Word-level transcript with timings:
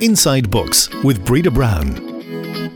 Inside 0.00 0.50
Books 0.50 0.88
with 1.04 1.24
Breda 1.26 1.50
Brown. 1.50 2.09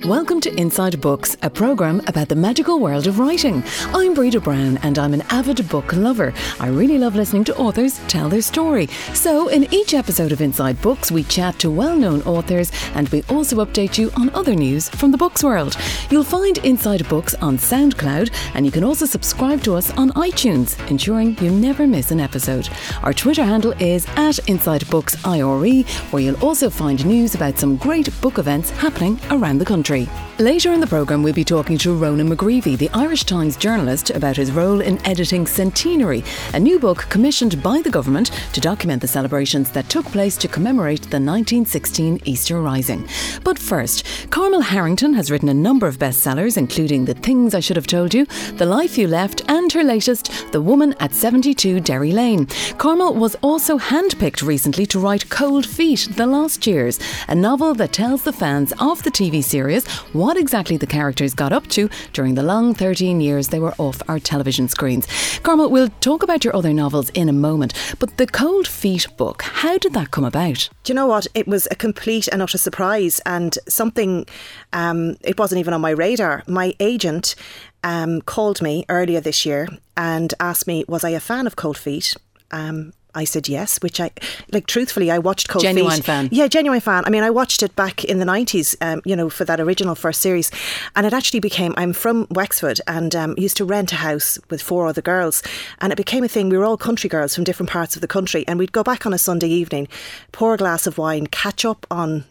Welcome 0.07 0.43
to 0.43 0.55
Inside 0.61 1.01
Books, 1.01 1.35
a 1.41 1.49
programme 1.49 2.03
about 2.09 2.29
the 2.29 2.37
magical 2.37 2.79
world 2.79 3.07
of 3.07 3.19
writing. 3.19 3.65
I'm 3.95 4.13
Breda 4.13 4.39
Brown 4.39 4.77
and 4.83 4.99
I'm 4.99 5.15
an 5.15 5.23
avid 5.31 5.67
book 5.71 5.95
lover. 5.95 6.35
I 6.61 6.69
really 6.69 6.99
love 6.99 7.17
listening 7.17 7.43
to 7.45 7.57
authors 7.57 7.99
tell 8.07 8.29
their 8.29 8.43
story. 8.43 8.89
So, 9.15 9.49
in 9.49 9.67
each 9.73 9.95
episode 9.95 10.31
of 10.31 10.43
Inside 10.43 10.79
Books, 10.83 11.11
we 11.11 11.23
chat 11.23 11.59
to 11.61 11.71
well 11.71 11.97
known 11.97 12.21
authors 12.25 12.71
and 12.95 13.09
we 13.09 13.23
also 13.31 13.65
update 13.65 13.97
you 13.97 14.11
on 14.15 14.29
other 14.35 14.55
news 14.55 14.91
from 14.91 15.11
the 15.11 15.17
books 15.17 15.43
world. 15.43 15.75
You'll 16.11 16.23
find 16.23 16.59
Inside 16.59 17.09
Books 17.09 17.35
on 17.37 17.57
SoundCloud 17.57 18.31
and 18.53 18.67
you 18.67 18.73
can 18.73 18.85
also 18.85 19.07
subscribe 19.07 19.63
to 19.63 19.75
us 19.75 19.91
on 19.93 20.11
iTunes, 20.11 20.79
ensuring 20.91 21.39
you 21.39 21.51
never 21.51 21.87
miss 21.87 22.11
an 22.11 22.21
episode. 22.21 22.69
Our 23.05 23.15
Twitter 23.15 23.43
handle 23.43 23.73
is 23.81 24.07
at 24.17 24.39
Inside 24.51 24.87
Books 24.91 25.17
IRE, 25.25 25.83
where 26.11 26.23
you'll 26.23 26.45
also 26.45 26.69
find 26.69 27.07
news 27.07 27.35
about 27.35 27.59
some 27.59 27.79
great 27.79 28.11
book 28.21 28.37
events 28.37 28.69
happening 28.69 29.19
around 29.31 29.57
the 29.57 29.65
country 29.65 29.94
country. 29.95 30.25
Later 30.41 30.73
in 30.73 30.81
the 30.81 30.87
programme, 30.87 31.23
we'll 31.23 31.33
be 31.33 31.45
talking 31.45 31.79
to 31.79 31.95
Ronan 31.97 32.29
McGreevy, 32.29 32.77
the 32.77 32.91
Irish 32.91 33.23
Times 33.23 33.57
journalist, 33.57 34.11
about 34.11 34.37
his 34.37 34.51
role 34.51 34.81
in 34.81 34.99
editing 35.07 35.47
Centenary, 35.47 36.25
a 36.53 36.59
new 36.59 36.81
book 36.81 37.07
commissioned 37.09 37.63
by 37.63 37.81
the 37.81 37.91
government 37.91 38.33
to 38.53 38.61
document 38.61 39.01
the 39.01 39.07
celebrations 39.07 39.71
that 39.71 39.89
took 39.89 40.05
place 40.07 40.37
to 40.39 40.49
commemorate 40.49 41.03
the 41.03 41.21
1916 41.21 42.21
Easter 42.25 42.61
Rising. 42.61 43.09
But 43.45 43.61
first, 43.61 44.05
Carmel 44.31 44.61
Harrington 44.61 45.15
has 45.15 45.31
written 45.31 45.49
a 45.49 45.55
number 45.55 45.87
of 45.87 46.01
bestsellers, 46.01 46.57
including 46.57 47.05
The 47.05 47.15
Things 47.15 47.55
I 47.55 47.61
Should 47.61 47.77
Have 47.77 47.87
Told 47.87 48.13
You, 48.13 48.27
The 48.55 48.67
Life 48.67 48.99
You 48.99 49.07
Left, 49.07 49.49
and 49.49 49.71
her 49.73 49.85
latest, 49.85 50.33
The 50.51 50.61
Woman 50.61 50.97
at 50.99 51.15
72 51.15 51.79
Derry 51.79 52.11
Lane. 52.11 52.47
Carmel 52.77 53.15
was 53.15 53.37
also 53.37 53.79
handpicked 53.79 54.45
recently 54.45 54.85
to 54.87 54.99
write 54.99 55.31
Cold 55.31 55.65
Feet, 55.65 56.09
The 56.17 56.27
Last 56.27 56.67
Years, 56.67 56.99
a 57.29 57.37
novel 57.37 57.73
that 57.75 57.93
tells 57.93 58.25
the 58.25 58.33
fans 58.33 58.73
of 58.81 59.01
the 59.05 59.13
TV 59.13 59.43
series 59.45 59.84
what 60.13 60.37
exactly 60.37 60.77
the 60.77 60.87
characters 60.87 61.35
got 61.35 61.53
up 61.53 61.67
to 61.69 61.89
during 62.13 62.35
the 62.35 62.43
long 62.43 62.75
13 62.75 63.21
years 63.21 63.49
they 63.49 63.61
were 63.61 63.75
off 63.79 64.03
our 64.09 64.19
television 64.19 64.69
screens. 64.69 65.07
Carmel, 65.41 65.71
we'll 65.71 65.89
talk 66.01 66.23
about 66.23 66.45
your 66.45 66.55
other 66.57 66.73
novels 66.73 67.11
in 67.11 67.29
a 67.29 67.33
moment, 67.33 67.75
but 67.99 68.17
the 68.17 68.27
Cold 68.27 68.67
Feet 68.67 69.07
book, 69.17 69.43
how 69.43 69.79
did 69.79 69.93
that 69.95 70.11
come 70.11 70.25
about? 70.25 70.69
Do 70.85 70.93
you 70.93 70.95
know 70.95 71.07
what? 71.07 71.27
It 71.35 71.47
was 71.47 71.69
a 71.71 71.75
complete 71.75 72.29
and 72.29 72.43
utter 72.43 72.59
surprise, 72.59 73.21
and 73.27 73.59
something, 73.69 74.27
um, 74.73 75.17
it 75.23 75.39
wasn't 75.39 75.61
even 75.61 75.75
on 75.75 75.81
my 75.81 75.91
radar. 75.91 76.43
My 76.47 76.75
agent 76.81 77.35
um, 77.83 78.21
called 78.23 78.63
me 78.63 78.85
earlier 78.89 79.21
this 79.21 79.47
year 79.47 79.69
and 79.97 80.35
asked 80.41 80.67
me, 80.67 80.85
was 80.89 81.05
I 81.05 81.11
a 81.11 81.21
fan 81.21 81.47
of 81.47 81.57
Cold 81.57 81.79
Feet? 81.79 82.17
Um, 82.51 82.93
I 83.15 83.25
said 83.25 83.49
yes, 83.49 83.79
which 83.79 84.01
I 84.01 84.11
like. 84.53 84.67
Truthfully, 84.67 85.11
I 85.11 85.19
watched 85.19 85.49
Cold 85.49 85.63
genuine 85.63 85.97
Feet. 85.97 86.05
fan. 86.05 86.29
Yeah, 86.33 86.49
genuine 86.49 86.81
fan. 86.81 87.05
I 87.07 87.11
mean, 87.11 87.23
I 87.23 87.31
watched 87.31 87.63
it 87.63 87.75
back 87.77 88.05
in 88.05 88.19
the 88.19 88.25
nineties. 88.25 88.77
Um, 88.81 89.03
you 89.05 89.17
know, 89.17 89.31
for 89.31 89.45
that 89.45 89.61
original 89.61 89.95
first 89.95 90.21
series, 90.21 90.51
and 90.97 91.07
it 91.07 91.13
actually 91.13 91.41
became. 91.41 91.75
I'm 91.77 91.93
from 91.93 92.27
Wexford 92.31 92.81
and 92.87 93.15
um, 93.15 93.35
used 93.39 93.57
to 93.59 93.65
rent 93.65 93.93
a 93.93 93.97
house 93.97 94.39
with 94.51 94.63
four 94.63 94.87
other 94.87 95.03
girls, 95.03 95.43
and 95.81 95.93
it 95.93 95.97
became 95.97 96.25
a 96.25 96.29
thing. 96.29 96.49
We 96.49 96.59
were 96.59 96.65
all 96.65 96.77
country 96.77 97.09
girls 97.09 97.35
from 97.35 97.45
different 97.45 97.71
parts 97.71 97.97
of 97.97 98.03
the 98.03 98.09
country, 98.09 98.47
and 98.49 98.59
we'd 98.59 98.73
go 98.73 98.83
back 98.83 99.07
on 99.07 99.13
a 99.13 99.19
Sunday 99.19 99.49
evening, 99.49 99.89
pour 100.33 100.55
a 100.55 100.57
glass 100.57 100.87
of 100.87 100.99
wine, 100.99 101.27
catch 101.27 101.65
up 101.65 101.87
on 101.91 102.25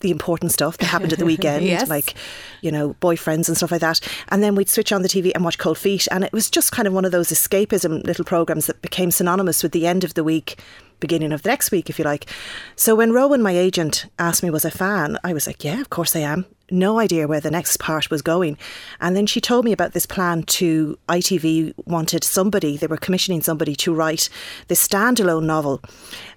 the 0.00 0.10
important 0.10 0.52
stuff 0.52 0.78
that 0.78 0.86
happened 0.86 1.12
at 1.12 1.18
the 1.18 1.24
weekend, 1.34 1.64
yes. 1.64 1.88
like, 1.88 2.14
you 2.60 2.72
know, 2.72 2.94
boyfriends 3.00 3.48
and 3.48 3.56
stuff 3.56 3.70
like 3.70 3.80
that. 3.80 4.00
And 4.28 4.42
then 4.42 4.54
we'd 4.54 4.68
switch 4.68 4.92
on 4.92 5.02
the 5.02 5.08
TV 5.08 5.32
and 5.34 5.44
watch 5.44 5.58
Cold 5.58 5.78
Feet. 5.78 6.08
And 6.10 6.24
it 6.24 6.32
was 6.32 6.50
just 6.50 6.72
kind 6.72 6.88
of 6.88 6.94
one 6.94 7.04
of 7.04 7.12
those 7.12 7.28
escapism 7.28 8.04
little 8.04 8.24
programs 8.24 8.66
that 8.66 8.82
became 8.82 9.10
synonymous 9.10 9.62
with 9.62 9.72
the 9.72 9.86
end 9.86 10.04
of 10.04 10.14
the 10.14 10.24
week, 10.24 10.58
beginning 11.00 11.32
of 11.32 11.42
the 11.42 11.48
next 11.48 11.70
week, 11.70 11.90
if 11.90 11.98
you 11.98 12.04
like. 12.04 12.26
So 12.76 12.94
when 12.94 13.12
Rowan, 13.12 13.42
my 13.42 13.52
agent, 13.52 14.06
asked 14.18 14.42
me 14.42 14.50
was 14.50 14.64
a 14.64 14.70
fan, 14.70 15.18
I 15.24 15.32
was 15.32 15.46
like, 15.46 15.64
yeah, 15.64 15.80
of 15.80 15.90
course 15.90 16.16
I 16.16 16.20
am. 16.20 16.46
No 16.70 17.00
idea 17.00 17.26
where 17.26 17.40
the 17.40 17.50
next 17.50 17.78
part 17.78 18.10
was 18.10 18.22
going. 18.22 18.56
And 19.00 19.16
then 19.16 19.26
she 19.26 19.40
told 19.40 19.64
me 19.64 19.72
about 19.72 19.92
this 19.92 20.06
plan 20.06 20.44
to 20.44 20.98
ITV 21.08 21.74
wanted 21.86 22.22
somebody, 22.22 22.76
they 22.76 22.86
were 22.86 22.96
commissioning 22.96 23.42
somebody 23.42 23.74
to 23.76 23.92
write 23.92 24.28
this 24.68 24.86
standalone 24.86 25.44
novel. 25.44 25.82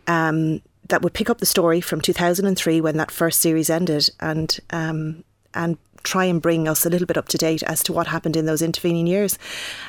Um, 0.08 0.62
that 0.90 1.02
would 1.02 1.14
pick 1.14 1.30
up 1.30 1.40
the 1.40 1.46
story 1.46 1.82
from 1.82 2.02
2003 2.02 2.82
when 2.82 2.98
that 2.98 3.12
first 3.12 3.42
series 3.42 3.70
ended 3.70 4.10
and 4.20 4.60
um, 4.72 5.24
and 5.54 5.78
try 6.04 6.26
and 6.26 6.42
bring 6.42 6.68
us 6.68 6.86
a 6.86 6.90
little 6.90 7.08
bit 7.08 7.18
up 7.18 7.30
to 7.30 7.38
date 7.38 7.64
as 7.64 7.82
to 7.82 7.94
what 7.94 8.08
happened 8.08 8.36
in 8.36 8.46
those 8.46 8.62
intervening 8.62 9.08
years. 9.08 9.40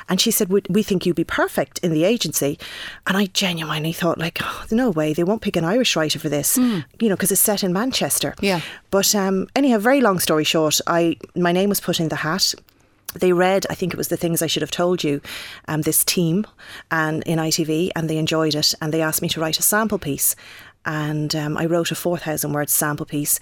And 0.07 0.19
she 0.19 0.31
said, 0.31 0.49
"We 0.49 0.61
we 0.69 0.83
think 0.83 1.05
you'd 1.05 1.15
be 1.15 1.23
perfect 1.23 1.79
in 1.79 1.91
the 1.91 2.03
agency." 2.03 2.57
And 3.05 3.17
I 3.17 3.27
genuinely 3.27 3.91
thought, 3.91 4.17
like, 4.17 4.39
oh, 4.41 4.65
no 4.71 4.89
way, 4.89 5.13
they 5.13 5.23
won't 5.23 5.41
pick 5.41 5.55
an 5.55 5.65
Irish 5.65 5.95
writer 5.95 6.19
for 6.19 6.29
this, 6.29 6.57
mm. 6.57 6.85
you 6.99 7.09
know, 7.09 7.15
because 7.15 7.31
it's 7.31 7.41
set 7.41 7.63
in 7.63 7.73
Manchester. 7.73 8.33
Yeah. 8.39 8.61
But 8.91 9.13
um, 9.13 9.47
anyhow, 9.55 9.79
very 9.79 10.01
long 10.01 10.19
story 10.19 10.43
short, 10.43 10.79
I 10.87 11.17
my 11.35 11.51
name 11.51 11.69
was 11.69 11.81
put 11.81 11.99
in 11.99 12.09
the 12.09 12.17
hat 12.17 12.55
they 13.19 13.31
read, 13.31 13.65
I 13.69 13.75
think 13.75 13.93
it 13.93 13.97
was 13.97 14.09
the 14.09 14.17
things 14.17 14.41
I 14.41 14.47
should 14.47 14.61
have 14.61 14.71
told 14.71 15.03
you, 15.03 15.21
um, 15.67 15.83
this 15.83 16.03
team 16.03 16.45
and 16.91 17.23
in 17.23 17.39
ITV, 17.39 17.91
and 17.95 18.09
they 18.09 18.17
enjoyed 18.17 18.55
it, 18.55 18.73
and 18.81 18.93
they 18.93 19.01
asked 19.01 19.21
me 19.21 19.29
to 19.29 19.39
write 19.39 19.57
a 19.57 19.63
sample 19.63 19.97
piece, 19.97 20.35
and 20.85 21.35
um, 21.35 21.57
I 21.57 21.65
wrote 21.65 21.91
a 21.91 21.95
4,000 21.95 22.53
word 22.53 22.69
sample 22.69 23.05
piece 23.05 23.39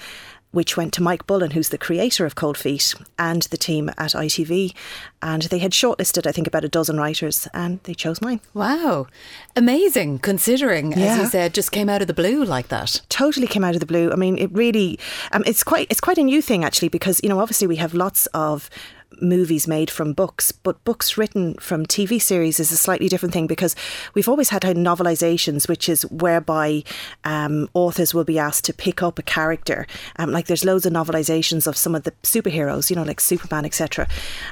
which 0.53 0.77
went 0.77 0.93
to 0.93 1.01
Mike 1.01 1.25
Bullen, 1.25 1.51
who's 1.51 1.69
the 1.69 1.79
creator 1.79 2.27
of 2.27 2.35
Cold 2.35 2.59
Feet, 2.59 2.93
and 3.17 3.41
the 3.43 3.57
team 3.57 3.89
at 3.97 4.11
ITV. 4.11 4.73
And 5.19 5.41
they 5.43 5.57
had 5.57 5.71
shortlisted, 5.71 6.27
I 6.27 6.31
think, 6.31 6.45
about 6.45 6.63
a 6.63 6.69
dozen 6.69 6.95
writers, 6.97 7.47
and 7.55 7.79
they 7.83 7.95
chose 7.95 8.21
mine. 8.21 8.39
Wow. 8.53 9.07
Amazing, 9.55 10.19
considering, 10.19 10.91
yeah. 10.91 11.05
as 11.05 11.17
you 11.17 11.25
said, 11.25 11.55
just 11.55 11.71
came 11.71 11.89
out 11.89 12.01
of 12.01 12.07
the 12.07 12.13
blue 12.13 12.45
like 12.45 12.67
that. 12.67 13.01
Totally 13.09 13.47
came 13.47 13.63
out 13.63 13.73
of 13.73 13.79
the 13.79 13.87
blue. 13.87 14.11
I 14.11 14.15
mean, 14.15 14.37
it 14.37 14.51
really, 14.53 14.99
um, 15.31 15.43
it's 15.47 15.63
quite, 15.63 15.87
it's 15.89 16.01
quite 16.01 16.19
a 16.19 16.23
new 16.23 16.41
thing 16.41 16.63
actually, 16.63 16.89
because 16.89 17.19
you 17.23 17.29
know, 17.29 17.39
obviously 17.39 17.65
we 17.65 17.77
have 17.77 17.95
lots 17.95 18.27
of 18.27 18.69
movies 19.21 19.67
made 19.67 19.89
from 19.89 20.13
books, 20.13 20.51
but 20.51 20.83
books 20.83 21.17
written 21.17 21.55
from 21.55 21.85
TV 21.85 22.21
series 22.21 22.59
is 22.59 22.71
a 22.71 22.77
slightly 22.77 23.07
different 23.07 23.33
thing 23.33 23.47
because 23.47 23.75
we've 24.13 24.29
always 24.29 24.49
had 24.49 24.63
novelizations, 24.63 25.67
which 25.67 25.87
is 25.89 26.03
whereby 26.11 26.83
um, 27.23 27.69
authors 27.73 28.13
will 28.13 28.23
be 28.23 28.39
asked 28.39 28.65
to 28.65 28.73
pick 28.73 29.03
up 29.03 29.19
a 29.19 29.23
character. 29.23 29.85
Um, 30.17 30.31
like 30.31 30.47
there's 30.47 30.65
loads 30.65 30.85
of 30.85 30.93
novelizations 30.93 31.67
of 31.67 31.77
some 31.77 31.95
of 31.95 32.03
the 32.03 32.11
superheroes, 32.23 32.89
you 32.89 32.95
know, 32.95 33.03
like 33.03 33.19
Superman, 33.19 33.65
etc. 33.65 34.07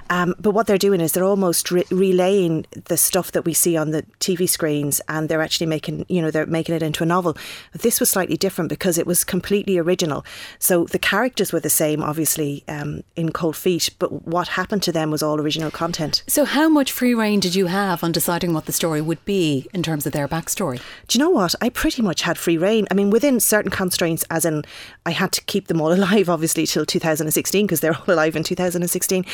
Um, 0.09 0.35
but 0.39 0.51
what 0.51 0.67
they're 0.67 0.77
doing 0.77 1.01
is 1.01 1.13
they're 1.13 1.23
almost 1.23 1.71
re- 1.71 1.85
relaying 1.89 2.65
the 2.85 2.97
stuff 2.97 3.31
that 3.31 3.45
we 3.45 3.53
see 3.53 3.77
on 3.77 3.91
the 3.91 4.03
TV 4.19 4.47
screens, 4.47 5.01
and 5.07 5.29
they're 5.29 5.41
actually 5.41 5.67
making, 5.67 6.05
you 6.09 6.21
know, 6.21 6.31
they're 6.31 6.45
making 6.45 6.75
it 6.75 6.83
into 6.83 7.03
a 7.03 7.05
novel. 7.05 7.35
But 7.71 7.81
this 7.81 7.99
was 7.99 8.09
slightly 8.09 8.37
different 8.37 8.69
because 8.69 8.97
it 8.97 9.07
was 9.07 9.23
completely 9.23 9.77
original. 9.77 10.25
So 10.59 10.85
the 10.85 10.99
characters 10.99 11.51
were 11.51 11.59
the 11.59 11.69
same, 11.69 12.01
obviously, 12.01 12.63
um, 12.67 13.03
in 13.15 13.31
Cold 13.31 13.55
Feet, 13.55 13.89
but 13.99 14.27
what 14.27 14.49
happened 14.51 14.83
to 14.83 14.91
them 14.91 15.11
was 15.11 15.23
all 15.23 15.39
original 15.39 15.71
content. 15.71 16.23
So, 16.27 16.45
how 16.45 16.69
much 16.69 16.91
free 16.91 17.13
reign 17.13 17.39
did 17.39 17.55
you 17.55 17.67
have 17.67 18.03
on 18.03 18.11
deciding 18.11 18.53
what 18.53 18.65
the 18.65 18.71
story 18.71 19.01
would 19.01 19.23
be 19.25 19.67
in 19.73 19.83
terms 19.83 20.05
of 20.05 20.13
their 20.13 20.27
backstory? 20.27 20.81
Do 21.07 21.17
you 21.17 21.23
know 21.23 21.29
what? 21.29 21.55
I 21.61 21.69
pretty 21.69 22.01
much 22.01 22.21
had 22.21 22.37
free 22.37 22.57
reign. 22.57 22.87
I 22.91 22.93
mean, 22.93 23.09
within 23.09 23.39
certain 23.39 23.71
constraints, 23.71 24.23
as 24.29 24.45
in, 24.45 24.63
I 25.05 25.11
had 25.11 25.31
to 25.33 25.41
keep 25.41 25.67
them 25.67 25.81
all 25.81 25.93
alive, 25.99 26.29
obviously, 26.29 26.65
till 26.65 26.85
2016 26.85 27.65
because 27.65 27.79
they're 27.79 27.95
all 27.95 28.13
alive 28.13 28.35
in 28.35 28.43
2016. 28.43 29.25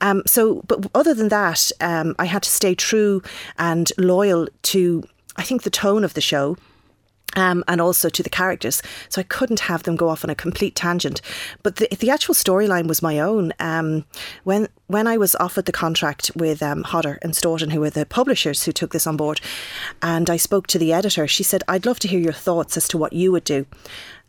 Um, 0.00 0.22
so, 0.26 0.62
but 0.66 0.86
other 0.94 1.14
than 1.14 1.28
that, 1.28 1.70
um, 1.80 2.14
I 2.18 2.26
had 2.26 2.42
to 2.42 2.50
stay 2.50 2.74
true 2.74 3.22
and 3.58 3.92
loyal 3.98 4.48
to, 4.62 5.02
I 5.36 5.42
think, 5.42 5.62
the 5.62 5.70
tone 5.70 6.04
of 6.04 6.14
the 6.14 6.20
show 6.20 6.56
um, 7.36 7.62
and 7.68 7.80
also 7.80 8.08
to 8.08 8.22
the 8.22 8.30
characters. 8.30 8.82
So 9.08 9.20
I 9.20 9.24
couldn't 9.24 9.60
have 9.60 9.84
them 9.84 9.94
go 9.94 10.08
off 10.08 10.24
on 10.24 10.30
a 10.30 10.34
complete 10.34 10.74
tangent. 10.74 11.20
But 11.62 11.76
the, 11.76 11.88
the 11.96 12.10
actual 12.10 12.34
storyline 12.34 12.88
was 12.88 13.02
my 13.02 13.20
own. 13.20 13.52
Um, 13.60 14.04
when 14.44 14.68
when 14.88 15.06
I 15.08 15.16
was 15.16 15.34
offered 15.36 15.64
the 15.64 15.72
contract 15.72 16.30
with 16.36 16.62
um, 16.62 16.84
Hodder 16.84 17.18
and 17.20 17.34
Stoughton, 17.34 17.70
who 17.70 17.80
were 17.80 17.90
the 17.90 18.06
publishers 18.06 18.64
who 18.64 18.72
took 18.72 18.92
this 18.92 19.06
on 19.06 19.16
board, 19.16 19.40
and 20.00 20.30
I 20.30 20.36
spoke 20.36 20.66
to 20.68 20.78
the 20.78 20.92
editor, 20.92 21.26
she 21.26 21.42
said, 21.42 21.62
"I'd 21.68 21.86
love 21.86 21.98
to 22.00 22.08
hear 22.08 22.20
your 22.20 22.32
thoughts 22.32 22.76
as 22.76 22.88
to 22.88 22.98
what 22.98 23.12
you 23.12 23.32
would 23.32 23.44
do." 23.44 23.66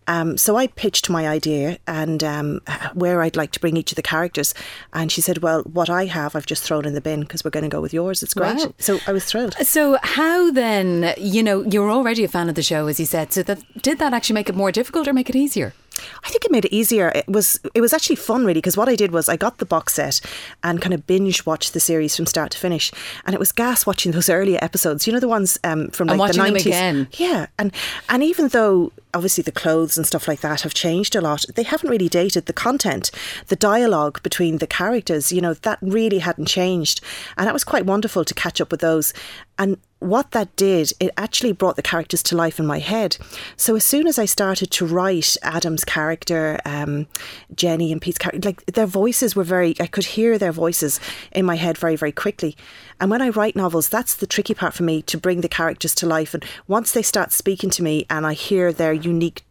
Um, 0.07 0.37
so 0.37 0.55
I 0.55 0.67
pitched 0.67 1.09
my 1.09 1.27
idea 1.27 1.77
and 1.87 2.23
um, 2.23 2.61
where 2.93 3.21
I'd 3.21 3.35
like 3.35 3.51
to 3.51 3.59
bring 3.59 3.77
each 3.77 3.91
of 3.91 3.95
the 3.95 4.01
characters. 4.01 4.53
And 4.93 5.11
she 5.11 5.21
said, 5.21 5.39
Well, 5.39 5.63
what 5.63 5.89
I 5.89 6.05
have, 6.05 6.35
I've 6.35 6.45
just 6.45 6.63
thrown 6.63 6.85
in 6.85 6.93
the 6.93 7.01
bin 7.01 7.21
because 7.21 7.43
we're 7.43 7.51
going 7.51 7.63
to 7.63 7.69
go 7.69 7.81
with 7.81 7.93
yours. 7.93 8.23
It's 8.23 8.33
great. 8.33 8.57
Wow. 8.57 8.73
So 8.79 8.99
I 9.05 9.11
was 9.11 9.25
thrilled. 9.25 9.55
So, 9.65 9.97
how 10.03 10.51
then, 10.51 11.13
you 11.17 11.43
know, 11.43 11.63
you're 11.63 11.91
already 11.91 12.23
a 12.23 12.27
fan 12.27 12.49
of 12.49 12.55
the 12.55 12.63
show, 12.63 12.87
as 12.87 12.99
you 12.99 13.05
said. 13.05 13.33
So, 13.33 13.43
that, 13.43 13.61
did 13.81 13.99
that 13.99 14.13
actually 14.13 14.35
make 14.35 14.49
it 14.49 14.55
more 14.55 14.71
difficult 14.71 15.07
or 15.07 15.13
make 15.13 15.29
it 15.29 15.35
easier? 15.35 15.73
I 16.23 16.29
think 16.29 16.45
it 16.45 16.51
made 16.51 16.65
it 16.65 16.73
easier. 16.73 17.11
It 17.13 17.27
was 17.27 17.59
it 17.73 17.81
was 17.81 17.93
actually 17.93 18.17
fun 18.17 18.45
really 18.45 18.59
because 18.59 18.77
what 18.77 18.89
I 18.89 18.95
did 18.95 19.11
was 19.11 19.29
I 19.29 19.37
got 19.37 19.57
the 19.57 19.65
box 19.65 19.93
set 19.93 20.21
and 20.63 20.81
kind 20.81 20.93
of 20.93 21.07
binge 21.07 21.45
watched 21.45 21.73
the 21.73 21.79
series 21.79 22.15
from 22.15 22.25
start 22.25 22.51
to 22.51 22.57
finish, 22.57 22.91
and 23.25 23.33
it 23.33 23.39
was 23.39 23.51
gas 23.51 23.85
watching 23.85 24.11
those 24.13 24.29
earlier 24.29 24.59
episodes. 24.61 25.07
You 25.07 25.13
know 25.13 25.19
the 25.19 25.27
ones 25.27 25.57
um, 25.63 25.89
from 25.89 26.07
like 26.07 26.31
the 26.31 26.37
nineties. 26.37 26.65
Yeah, 27.13 27.47
and 27.57 27.73
and 28.09 28.23
even 28.23 28.49
though 28.49 28.91
obviously 29.13 29.41
the 29.41 29.51
clothes 29.51 29.97
and 29.97 30.05
stuff 30.05 30.27
like 30.27 30.41
that 30.41 30.61
have 30.61 30.73
changed 30.73 31.15
a 31.15 31.21
lot, 31.21 31.45
they 31.55 31.63
haven't 31.63 31.89
really 31.89 32.09
dated 32.09 32.45
the 32.45 32.53
content, 32.53 33.09
the 33.47 33.55
dialogue 33.55 34.21
between 34.23 34.57
the 34.59 34.67
characters. 34.67 35.31
You 35.31 35.41
know 35.41 35.53
that 35.53 35.79
really 35.81 36.19
hadn't 36.19 36.47
changed, 36.47 37.01
and 37.37 37.47
that 37.47 37.53
was 37.53 37.63
quite 37.63 37.85
wonderful 37.85 38.25
to 38.25 38.33
catch 38.33 38.61
up 38.61 38.71
with 38.71 38.81
those. 38.81 39.13
And 39.59 39.77
what 39.99 40.31
that 40.31 40.55
did, 40.55 40.91
it 40.99 41.11
actually 41.17 41.51
brought 41.51 41.75
the 41.75 41.81
characters 41.81 42.21
to 42.23 42.35
life 42.35 42.59
in 42.59 42.67
my 42.67 42.79
head. 42.79 43.17
So 43.55 43.75
as 43.75 43.83
soon 43.83 44.07
as 44.07 44.19
I 44.19 44.25
started 44.25 44.69
to 44.71 44.85
write 44.85 45.35
Adam's 45.41 45.83
character, 45.83 46.59
um, 46.65 47.07
Jenny 47.55 47.91
and 47.91 48.01
Pete's 48.01 48.17
character, 48.17 48.47
like 48.47 48.65
their 48.65 48.85
voices 48.85 49.35
were 49.35 49.43
very, 49.43 49.75
I 49.79 49.87
could 49.87 50.05
hear 50.05 50.37
their 50.37 50.51
voices 50.51 50.99
in 51.31 51.45
my 51.45 51.55
head 51.55 51.77
very, 51.77 51.95
very 51.95 52.11
quickly. 52.11 52.55
And 52.99 53.09
when 53.09 53.21
I 53.21 53.29
write 53.29 53.55
novels, 53.55 53.89
that's 53.89 54.15
the 54.15 54.27
tricky 54.27 54.53
part 54.53 54.73
for 54.73 54.83
me 54.83 55.01
to 55.03 55.17
bring 55.17 55.41
the 55.41 55.49
characters 55.49 55.95
to 55.95 56.05
life. 56.05 56.33
And 56.33 56.45
once 56.67 56.91
they 56.91 57.01
start 57.01 57.31
speaking 57.31 57.69
to 57.71 57.83
me 57.83 58.05
and 58.09 58.25
I 58.25 58.33
hear 58.33 58.71
their 58.71 58.93
unique 58.93 59.43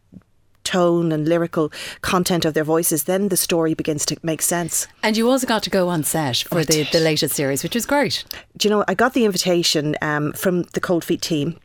tone 0.67 1.13
and 1.13 1.27
lyrical 1.27 1.71
content 2.01 2.43
of 2.45 2.53
their 2.53 2.65
voices, 2.65 3.05
then 3.05 3.29
the 3.29 3.37
story 3.37 3.73
begins 3.73 4.05
to 4.05 4.17
make 4.21 4.41
sense. 4.41 4.87
And 5.01 5.15
you 5.15 5.29
also 5.29 5.47
got 5.47 5.63
to 5.63 5.69
go 5.69 5.87
on 5.87 6.03
set 6.03 6.37
for 6.37 6.63
the, 6.63 6.83
the 6.91 6.99
latest 6.99 7.35
series, 7.35 7.63
which 7.63 7.73
was 7.73 7.85
great. 7.85 8.25
Do 8.57 8.67
you 8.67 8.73
know, 8.73 8.83
I 8.87 8.93
got 8.93 9.13
the 9.13 9.25
invitation 9.25 9.95
um, 10.01 10.33
from 10.33 10.63
the 10.73 10.81
Cold 10.81 11.03
Feet 11.05 11.21
team. 11.21 11.57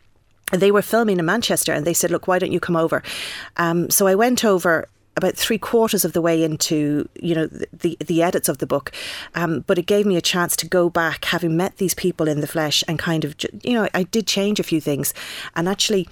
They 0.52 0.70
were 0.70 0.82
filming 0.82 1.18
in 1.18 1.24
Manchester 1.24 1.72
and 1.72 1.84
they 1.84 1.94
said, 1.94 2.10
Look, 2.10 2.28
why 2.28 2.38
don't 2.38 2.52
you 2.52 2.60
come 2.60 2.76
over? 2.76 3.02
Um, 3.56 3.90
so 3.90 4.06
I 4.06 4.14
went 4.14 4.44
over 4.44 4.86
about 5.16 5.36
three 5.36 5.58
quarters 5.58 6.04
of 6.04 6.12
the 6.12 6.22
way 6.22 6.42
into 6.42 7.08
you 7.20 7.34
know 7.34 7.46
the 7.46 7.66
the, 7.72 7.96
the 8.00 8.22
edits 8.22 8.48
of 8.48 8.58
the 8.58 8.66
book, 8.66 8.92
um, 9.34 9.60
but 9.66 9.78
it 9.78 9.86
gave 9.86 10.06
me 10.06 10.16
a 10.16 10.22
chance 10.22 10.56
to 10.56 10.66
go 10.66 10.88
back, 10.88 11.26
having 11.26 11.56
met 11.56 11.76
these 11.76 11.94
people 11.94 12.28
in 12.28 12.40
the 12.40 12.46
flesh, 12.46 12.82
and 12.88 12.98
kind 12.98 13.24
of 13.24 13.34
you 13.62 13.74
know 13.74 13.88
I 13.94 14.04
did 14.04 14.26
change 14.26 14.58
a 14.60 14.62
few 14.62 14.80
things, 14.80 15.12
and 15.54 15.68
actually 15.68 16.08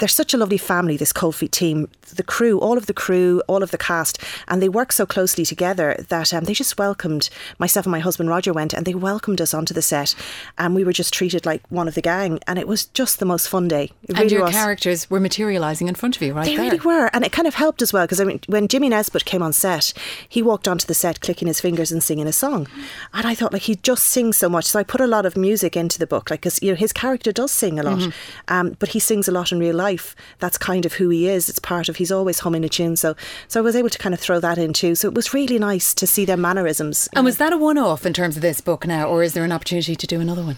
they're 0.00 0.08
such 0.08 0.34
a 0.34 0.36
lovely 0.36 0.58
family, 0.58 0.96
this 0.96 1.12
Cold 1.12 1.36
Feet 1.36 1.52
team. 1.52 1.88
The 2.16 2.24
crew, 2.24 2.58
all 2.58 2.76
of 2.76 2.86
the 2.86 2.92
crew, 2.92 3.40
all 3.46 3.62
of 3.62 3.70
the 3.70 3.78
cast, 3.78 4.18
and 4.48 4.60
they 4.60 4.68
work 4.68 4.90
so 4.90 5.06
closely 5.06 5.44
together 5.44 5.94
that 6.08 6.34
um, 6.34 6.42
they 6.44 6.54
just 6.54 6.76
welcomed 6.76 7.30
myself 7.60 7.86
and 7.86 7.92
my 7.92 8.00
husband 8.00 8.28
Roger 8.28 8.52
went 8.52 8.74
and 8.74 8.84
they 8.84 8.94
welcomed 8.94 9.40
us 9.40 9.54
onto 9.54 9.72
the 9.72 9.82
set, 9.82 10.16
and 10.58 10.74
we 10.74 10.82
were 10.82 10.92
just 10.92 11.14
treated 11.14 11.46
like 11.46 11.62
one 11.68 11.86
of 11.86 11.94
the 11.94 12.02
gang, 12.02 12.40
and 12.48 12.58
it 12.58 12.66
was 12.66 12.86
just 12.86 13.20
the 13.20 13.24
most 13.24 13.48
fun 13.48 13.68
day. 13.68 13.84
It 14.02 14.10
and 14.10 14.18
really 14.18 14.32
your 14.32 14.44
was. 14.46 14.52
characters 14.54 15.08
were 15.08 15.20
materialising 15.20 15.86
in 15.86 15.94
front 15.94 16.16
of 16.16 16.22
you, 16.22 16.32
right 16.32 16.46
They 16.46 16.56
there. 16.56 16.64
really 16.64 16.80
were, 16.80 17.10
and 17.12 17.24
it 17.24 17.30
kind 17.30 17.46
of 17.46 17.54
helped 17.54 17.80
as 17.80 17.92
well 17.92 18.04
because 18.06 18.20
I 18.20 18.24
mean, 18.24 18.40
when 18.48 18.66
Jimmy 18.66 18.88
Nesbitt 18.88 19.24
came 19.24 19.42
on 19.42 19.52
set, 19.52 19.92
he 20.28 20.42
walked 20.42 20.66
onto 20.66 20.86
the 20.86 20.94
set 20.94 21.20
clicking 21.20 21.46
his 21.46 21.60
fingers 21.60 21.92
and 21.92 22.02
singing 22.02 22.26
a 22.26 22.32
song, 22.32 22.66
and 23.12 23.24
I 23.24 23.36
thought 23.36 23.52
like 23.52 23.62
he 23.62 23.76
just 23.76 24.04
sings 24.04 24.36
so 24.36 24.48
much. 24.48 24.64
So 24.64 24.80
I 24.80 24.82
put 24.82 25.00
a 25.00 25.06
lot 25.06 25.26
of 25.26 25.36
music 25.36 25.76
into 25.76 25.98
the 26.00 26.08
book, 26.08 26.30
like 26.30 26.40
because 26.40 26.60
you 26.60 26.70
know 26.70 26.76
his 26.76 26.92
character 26.92 27.30
does 27.30 27.52
sing 27.52 27.78
a 27.78 27.84
lot, 27.84 28.12
um, 28.48 28.76
but 28.80 28.88
he 28.88 28.98
sings 28.98 29.28
a 29.28 29.32
lot 29.32 29.52
in 29.52 29.60
real 29.60 29.76
life. 29.76 29.89
That's 30.38 30.58
kind 30.58 30.86
of 30.86 30.94
who 30.94 31.08
he 31.08 31.28
is. 31.28 31.48
It's 31.48 31.58
part 31.58 31.88
of 31.88 31.96
he's 31.96 32.12
always 32.12 32.40
humming 32.40 32.64
a 32.64 32.68
tune. 32.68 32.96
So 32.96 33.16
so 33.48 33.60
I 33.60 33.62
was 33.62 33.76
able 33.76 33.90
to 33.90 33.98
kind 33.98 34.14
of 34.14 34.20
throw 34.20 34.40
that 34.40 34.58
in 34.58 34.72
too. 34.72 34.94
So 34.94 35.08
it 35.08 35.14
was 35.14 35.34
really 35.34 35.58
nice 35.58 35.94
to 35.94 36.06
see 36.06 36.24
their 36.24 36.36
mannerisms. 36.36 37.08
And 37.14 37.24
was 37.24 37.38
that 37.38 37.52
a 37.52 37.56
one 37.56 37.78
off 37.78 38.06
in 38.06 38.12
terms 38.12 38.36
of 38.36 38.42
this 38.42 38.60
book 38.60 38.86
now, 38.86 39.08
or 39.08 39.22
is 39.22 39.34
there 39.34 39.44
an 39.44 39.52
opportunity 39.52 39.96
to 39.96 40.06
do 40.06 40.20
another 40.20 40.42
one? 40.42 40.56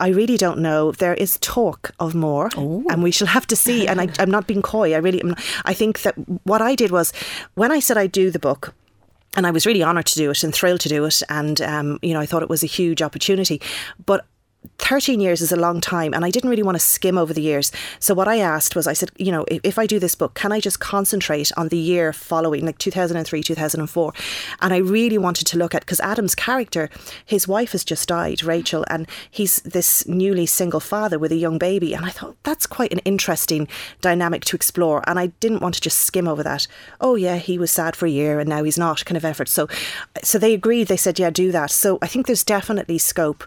I 0.00 0.08
really 0.08 0.36
don't 0.36 0.58
know. 0.58 0.90
There 0.90 1.14
is 1.14 1.38
talk 1.38 1.92
of 2.00 2.12
more, 2.12 2.50
and 2.56 3.04
we 3.04 3.12
shall 3.12 3.28
have 3.28 3.46
to 3.46 3.54
see. 3.54 3.86
And 3.86 4.00
I, 4.00 4.08
I'm 4.18 4.32
not 4.32 4.48
being 4.48 4.60
coy. 4.60 4.94
I 4.94 4.98
really, 4.98 5.22
am. 5.22 5.36
I 5.64 5.74
think 5.74 6.02
that 6.02 6.14
what 6.44 6.60
I 6.60 6.74
did 6.74 6.90
was 6.90 7.12
when 7.54 7.70
I 7.70 7.78
said 7.78 7.96
I'd 7.96 8.10
do 8.10 8.30
the 8.30 8.40
book. 8.40 8.74
And 9.34 9.46
I 9.46 9.50
was 9.50 9.64
really 9.64 9.82
honoured 9.82 10.04
to 10.06 10.16
do 10.16 10.30
it 10.30 10.44
and 10.44 10.52
thrilled 10.52 10.80
to 10.80 10.90
do 10.90 11.06
it. 11.06 11.22
And, 11.30 11.58
um, 11.62 11.98
you 12.02 12.12
know, 12.12 12.20
I 12.20 12.26
thought 12.26 12.42
it 12.42 12.50
was 12.50 12.62
a 12.62 12.66
huge 12.66 13.00
opportunity. 13.00 13.62
But 14.04 14.26
13 14.92 15.20
years 15.20 15.40
is 15.40 15.52
a 15.52 15.56
long 15.56 15.80
time 15.80 16.12
and 16.12 16.24
I 16.24 16.30
didn't 16.30 16.50
really 16.50 16.62
want 16.62 16.74
to 16.74 16.84
skim 16.84 17.16
over 17.16 17.32
the 17.32 17.40
years. 17.40 17.72
So 17.98 18.14
what 18.14 18.28
I 18.28 18.40
asked 18.40 18.76
was 18.76 18.86
I 18.86 18.92
said, 18.92 19.10
you 19.16 19.32
know, 19.32 19.44
if, 19.48 19.60
if 19.64 19.78
I 19.78 19.86
do 19.86 19.98
this 19.98 20.14
book, 20.14 20.34
can 20.34 20.52
I 20.52 20.60
just 20.60 20.80
concentrate 20.80 21.50
on 21.56 21.68
the 21.68 21.78
year 21.78 22.12
following 22.12 22.66
like 22.66 22.78
2003, 22.78 23.42
2004? 23.42 24.12
And 24.60 24.74
I 24.74 24.76
really 24.76 25.18
wanted 25.18 25.46
to 25.46 25.56
look 25.56 25.74
at 25.74 25.80
because 25.82 26.00
Adam's 26.00 26.34
character, 26.34 26.90
his 27.24 27.48
wife 27.48 27.72
has 27.72 27.84
just 27.84 28.08
died, 28.08 28.42
Rachel, 28.42 28.84
and 28.90 29.08
he's 29.30 29.62
this 29.62 30.06
newly 30.06 30.46
single 30.46 30.80
father 30.80 31.18
with 31.18 31.32
a 31.32 31.36
young 31.36 31.58
baby 31.58 31.94
and 31.94 32.04
I 32.04 32.10
thought 32.10 32.36
that's 32.42 32.66
quite 32.66 32.92
an 32.92 33.00
interesting 33.06 33.68
dynamic 34.00 34.44
to 34.46 34.56
explore 34.56 35.02
and 35.06 35.18
I 35.18 35.28
didn't 35.40 35.60
want 35.60 35.76
to 35.76 35.80
just 35.80 35.98
skim 35.98 36.28
over 36.28 36.42
that. 36.42 36.66
Oh 37.00 37.14
yeah, 37.14 37.36
he 37.36 37.56
was 37.56 37.70
sad 37.70 37.96
for 37.96 38.06
a 38.06 38.10
year 38.10 38.40
and 38.40 38.48
now 38.48 38.62
he's 38.64 38.78
not 38.78 39.04
kind 39.04 39.16
of 39.16 39.24
effort. 39.24 39.48
So 39.48 39.68
so 40.22 40.38
they 40.38 40.54
agreed, 40.54 40.88
they 40.88 40.96
said 40.96 41.18
yeah, 41.18 41.30
do 41.30 41.52
that. 41.52 41.70
So 41.70 41.98
I 42.02 42.08
think 42.08 42.26
there's 42.26 42.44
definitely 42.44 42.98
scope 42.98 43.44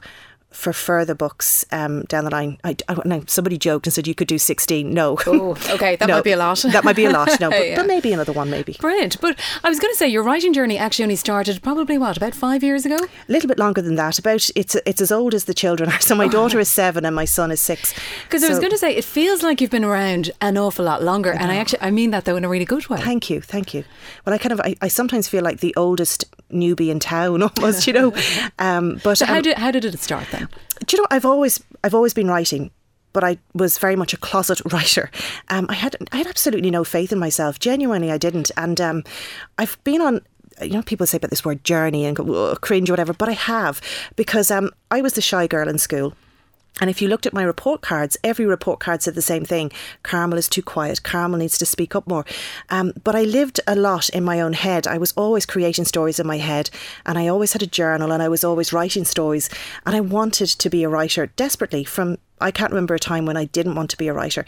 for 0.56 0.74
further 0.74 1.13
books 1.13 1.66
um, 1.72 2.04
down 2.04 2.24
the 2.24 2.31
line. 2.31 2.57
I, 2.63 2.75
I, 2.88 2.96
no, 3.06 3.24
somebody 3.28 3.57
joked 3.57 3.86
and 3.88 3.94
said 3.94 4.07
you 4.07 4.16
could 4.16 4.28
do 4.28 4.38
16. 4.38 4.94
No. 4.94 5.18
Oh, 5.28 5.52
okay, 5.69 5.96
that 5.98 6.06
No, 6.07 6.16
might 6.16 6.24
be 6.24 6.31
a 6.31 6.38
lot. 6.38 6.57
that 6.60 6.84
might 6.84 6.96
be 6.96 7.06
a 7.06 7.10
lot, 7.12 7.30
no. 7.40 7.50
But, 7.56 7.68
Yeah. 7.68 7.75
but 7.75 7.88
maybe 7.88 8.12
another 8.13 8.31
one, 8.34 8.50
maybe. 8.50 8.75
Brilliant. 8.80 9.19
But 9.22 9.40
I 9.63 9.69
was 9.69 9.80
going 9.80 9.94
to 9.94 9.98
say, 9.98 10.07
your 10.07 10.24
writing 10.24 10.54
journey 10.54 10.78
actually 10.78 11.04
only 11.04 11.16
started 11.16 11.62
probably 11.62 11.98
what, 11.98 12.18
about 12.18 12.34
five 12.34 12.63
years 12.63 12.86
ago? 12.86 12.96
A 12.98 13.31
little 13.31 13.48
bit 13.48 13.60
longer 13.60 13.81
than 13.81 13.96
that. 13.96 14.18
About 14.19 14.50
it's 14.56 14.75
it's 14.86 15.02
as 15.02 15.12
old 15.12 15.34
as 15.34 15.46
the 15.46 15.54
children 15.54 15.90
are. 15.90 16.00
So 16.06 16.16
my 16.16 16.28
daughter 16.28 16.60
is 16.60 16.69
seven 16.69 17.04
and 17.06 17.16
my 17.16 17.25
son 17.25 17.51
is 17.51 17.60
six. 17.62 17.94
Because 18.24 18.44
I 18.44 18.50
was 18.50 18.60
going 18.60 18.72
to 18.72 18.78
say, 18.78 18.96
it 18.96 19.04
feels 19.04 19.42
like 19.44 19.60
you've 19.60 19.72
been 19.72 19.84
around 19.84 20.31
an 20.42 20.58
awful 20.58 20.86
lot 20.86 21.01
longer. 21.04 21.31
And 21.31 21.51
I 21.51 21.56
actually, 21.58 21.81
I 21.81 21.92
mean 21.92 22.12
that 22.12 22.25
though 22.25 22.36
in 22.36 22.46
a 22.46 22.50
really 22.50 22.66
good 22.66 22.88
way. 22.90 23.00
Thank 23.01 23.30
you, 23.30 23.42
thank 23.42 23.74
you. 23.74 23.84
Well, 24.25 24.34
I 24.36 24.38
kind 24.38 24.54
of, 24.54 24.62
I, 24.62 24.75
I 24.81 24.88
sometimes 24.88 25.28
feel 25.28 25.44
like 25.44 25.60
the 25.62 25.74
oldest 25.75 26.25
newbie 26.52 26.90
in 26.90 27.00
town, 27.00 27.42
almost, 27.58 27.88
you 27.88 27.94
know. 27.94 28.14
Um, 28.60 29.02
but 29.04 29.18
So 29.18 29.26
how 29.26 29.38
um, 29.38 29.42
did, 29.42 29.58
how 29.58 29.72
did 29.72 29.84
it 29.86 30.00
start 30.00 30.28
then? 30.32 30.48
do 30.86 30.96
you 30.96 31.02
know 31.02 31.08
I've 31.12 31.26
always 31.26 31.64
I've 31.84 31.96
always 31.96 32.14
been 32.14 32.28
writing 32.28 32.72
but 33.14 33.24
I 33.24 33.38
was 33.54 33.78
very 33.78 33.96
much 33.96 34.14
a 34.14 34.18
closet 34.18 34.62
writer. 34.74 35.10
Um, 35.48 35.68
I 35.70 35.74
had 35.74 35.96
I 36.12 36.18
had 36.18 36.28
absolutely 36.28 36.70
no 36.70 36.84
faith 36.84 37.14
in 37.14 37.20
myself. 37.20 37.60
Genuinely, 37.60 38.12
I 38.12 38.18
didn't. 38.18 38.52
And 38.58 38.80
um, 38.82 39.04
I've 39.58 39.82
been 39.84 40.02
on. 40.02 40.22
You 40.62 40.70
know, 40.70 40.82
people 40.84 41.06
say 41.06 41.18
about 41.18 41.32
this 41.32 41.44
word 41.44 41.64
journey 41.66 42.06
and 42.06 42.16
go 42.16 42.56
cringe 42.56 42.90
or 42.90 42.94
whatever, 42.94 43.14
but 43.14 43.28
I 43.28 43.34
have 43.34 43.82
because 44.16 44.50
um, 44.52 44.72
I 44.90 45.02
was 45.02 45.14
the 45.14 45.22
shy 45.22 45.48
girl 45.48 45.68
in 45.68 45.78
school. 45.78 46.14
And 46.81 46.89
if 46.89 47.01
you 47.01 47.07
looked 47.07 47.25
at 47.25 47.33
my 47.33 47.44
report 47.44 47.81
cards, 47.81 48.18
every 48.24 48.45
report 48.45 48.80
card 48.80 49.01
said 49.01 49.16
the 49.16 49.22
same 49.22 49.45
thing. 49.45 49.72
Carmel 50.04 50.38
is 50.38 50.50
too 50.50 50.62
quiet. 50.62 51.04
Carmel 51.04 51.39
needs 51.39 51.57
to 51.57 51.66
speak 51.66 51.95
up 51.95 52.07
more. 52.07 52.25
Um, 52.69 52.94
but 53.04 53.16
I 53.16 53.24
lived 53.24 53.60
a 53.68 53.75
lot 53.75 54.10
in 54.10 54.24
my 54.24 54.42
own 54.42 54.54
head. 54.54 54.88
I 54.88 54.98
was 54.98 55.13
always 55.13 55.45
creating 55.45 55.86
stories 55.86 56.19
in 56.19 56.27
my 56.27 56.38
head, 56.38 56.69
and 57.06 57.18
I 57.18 57.27
always 57.27 57.54
had 57.54 57.63
a 57.63 57.68
journal, 57.68 58.12
and 58.12 58.22
I 58.22 58.30
was 58.30 58.44
always 58.44 58.74
writing 58.74 59.06
stories. 59.06 59.50
And 59.86 59.95
I 59.95 60.01
wanted 60.01 60.50
to 60.50 60.69
be 60.69 60.83
a 60.83 60.89
writer 60.89 61.27
desperately. 61.27 61.83
From 61.83 62.18
I 62.42 62.51
can't 62.51 62.72
remember 62.72 62.94
a 62.94 63.00
time 63.00 63.25
when 63.25 63.38
I 63.38 63.45
didn't 63.45 63.75
want 63.75 63.89
to 63.92 63.98
be 63.98 64.10
a 64.10 64.13
writer. 64.13 64.45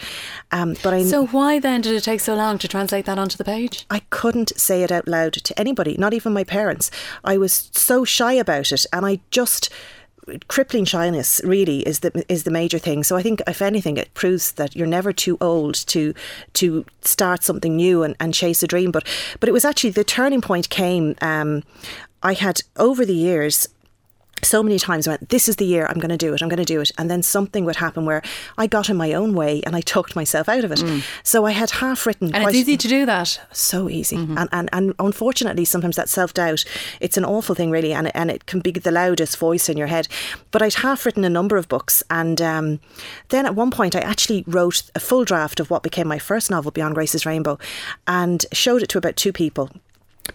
Um, 0.52 0.76
but 0.84 0.94
I 0.94 1.04
So 1.04 1.28
why 1.28 1.60
then 1.60 1.82
did 1.82 1.96
it 1.96 2.04
take 2.04 2.20
so 2.20 2.36
long 2.36 2.58
to 2.58 2.68
translate 2.68 3.06
that 3.06 3.18
onto 3.18 3.38
the 3.38 3.46
page? 3.46 3.86
I 3.90 4.00
couldn't 4.10 4.52
say 4.60 4.84
it 4.84 4.92
out 4.92 5.08
loud 5.08 5.34
to 5.34 5.60
anybody, 5.60 5.96
not 5.98 6.14
even 6.14 6.34
my 6.34 6.44
parents. 6.44 6.92
I 7.24 7.38
was 7.38 7.70
so 7.72 8.04
shy 8.04 8.34
about 8.34 8.74
it, 8.74 8.86
and 8.92 9.06
I 9.06 9.22
just 9.32 9.70
crippling 10.48 10.86
shyness 10.86 11.42
really 11.44 11.80
is 11.80 12.00
the 12.00 12.26
is 12.30 12.44
the 12.44 12.52
major 12.52 12.80
thing. 12.80 13.04
So 13.04 13.16
I 13.16 13.22
think 13.22 13.42
if 13.48 13.62
anything, 13.62 13.98
it 13.98 14.14
proves 14.14 14.54
that 14.54 14.76
you're 14.76 14.88
never 14.88 15.14
too 15.14 15.38
old 15.42 15.76
to 15.88 16.14
to 16.54 16.86
start 17.02 17.44
something 17.44 17.76
new 17.76 18.04
and, 18.04 18.16
and 18.20 18.34
chase 18.34 18.64
a 18.64 18.68
dream. 18.68 18.92
But 18.92 19.08
but 19.40 19.50
it 19.50 19.54
was 19.54 19.66
actually 19.66 19.92
the 19.92 20.04
turning 20.04 20.42
point 20.42 20.70
came. 20.70 21.16
Um, 21.22 21.64
I 22.24 22.34
had 22.34 22.62
over 22.78 23.06
the 23.06 23.16
years 23.16 23.68
so 24.44 24.62
many 24.64 24.78
times 24.80 25.08
I 25.08 25.12
went, 25.12 25.30
This 25.30 25.50
is 25.50 25.56
the 25.58 25.66
year 25.66 25.86
I'm 25.88 26.00
going 26.00 26.10
to 26.10 26.18
do 26.18 26.34
it, 26.34 26.42
I'm 26.42 26.50
going 26.50 26.58
to 26.58 26.66
do 26.66 26.80
it. 26.82 26.92
And 26.98 27.10
then 27.10 27.24
something 27.24 27.66
would 27.66 27.78
happen 27.78 28.06
where 28.06 28.22
I 28.58 28.68
got 28.68 28.90
in 28.90 28.96
my 28.98 29.14
own 29.14 29.34
way 29.34 29.62
and 29.66 29.76
I 29.76 29.82
talked 29.82 30.16
myself 30.16 30.48
out 30.50 30.64
of 30.64 30.72
it. 30.72 30.82
So 31.24 31.46
I 31.46 31.52
had 31.52 31.72
half 31.72 32.06
written. 32.06 32.28
And 32.34 32.44
it's 32.44 32.58
easy 32.62 32.78
to 32.78 32.88
do 32.88 33.06
that. 33.06 33.40
So 33.52 33.90
easy. 33.90 34.16
And, 34.18 34.48
and 34.52 34.70
and 34.74 34.94
unfortunately, 35.00 35.66
sometimes 35.66 35.96
that 35.96 36.10
self 36.10 36.34
doubt, 36.34 36.64
it's 37.02 37.18
an 37.18 37.26
awful 37.26 37.56
thing, 37.56 37.72
really. 37.72 37.94
And, 37.94 38.08
it- 38.08 38.14
and 38.16 38.30
it 38.32 38.46
can 38.46 38.60
be 38.60 38.72
the 38.72 38.92
loudest 38.92 39.38
voice 39.38 39.70
in 39.70 39.78
your 39.78 39.88
head. 39.88 40.08
But 40.52 40.62
I'd 40.62 40.76
half 40.76 41.06
written 41.06 41.24
a 41.26 41.30
number 41.30 41.58
of 41.58 41.68
books. 41.68 42.04
And 42.10 42.42
um, 42.42 42.80
then 43.30 43.46
at 43.46 43.56
one 43.56 43.72
point, 43.72 43.96
I 43.96 44.00
actually 44.00 44.44
wrote 44.48 44.84
a 44.96 45.00
full 45.00 45.26
draft 45.26 45.60
of 45.60 45.70
what 45.70 45.84
became 45.84 46.08
my 46.08 46.20
first 46.20 46.50
novel, 46.52 46.72
Beyond 46.72 46.96
Grace's 46.96 47.26
Rainbow, 47.26 47.58
and 48.08 48.46
showed 48.54 48.84
it 48.84 48.90
to 48.90 48.98
about 48.98 49.16
two 49.16 49.34
people. 49.34 49.70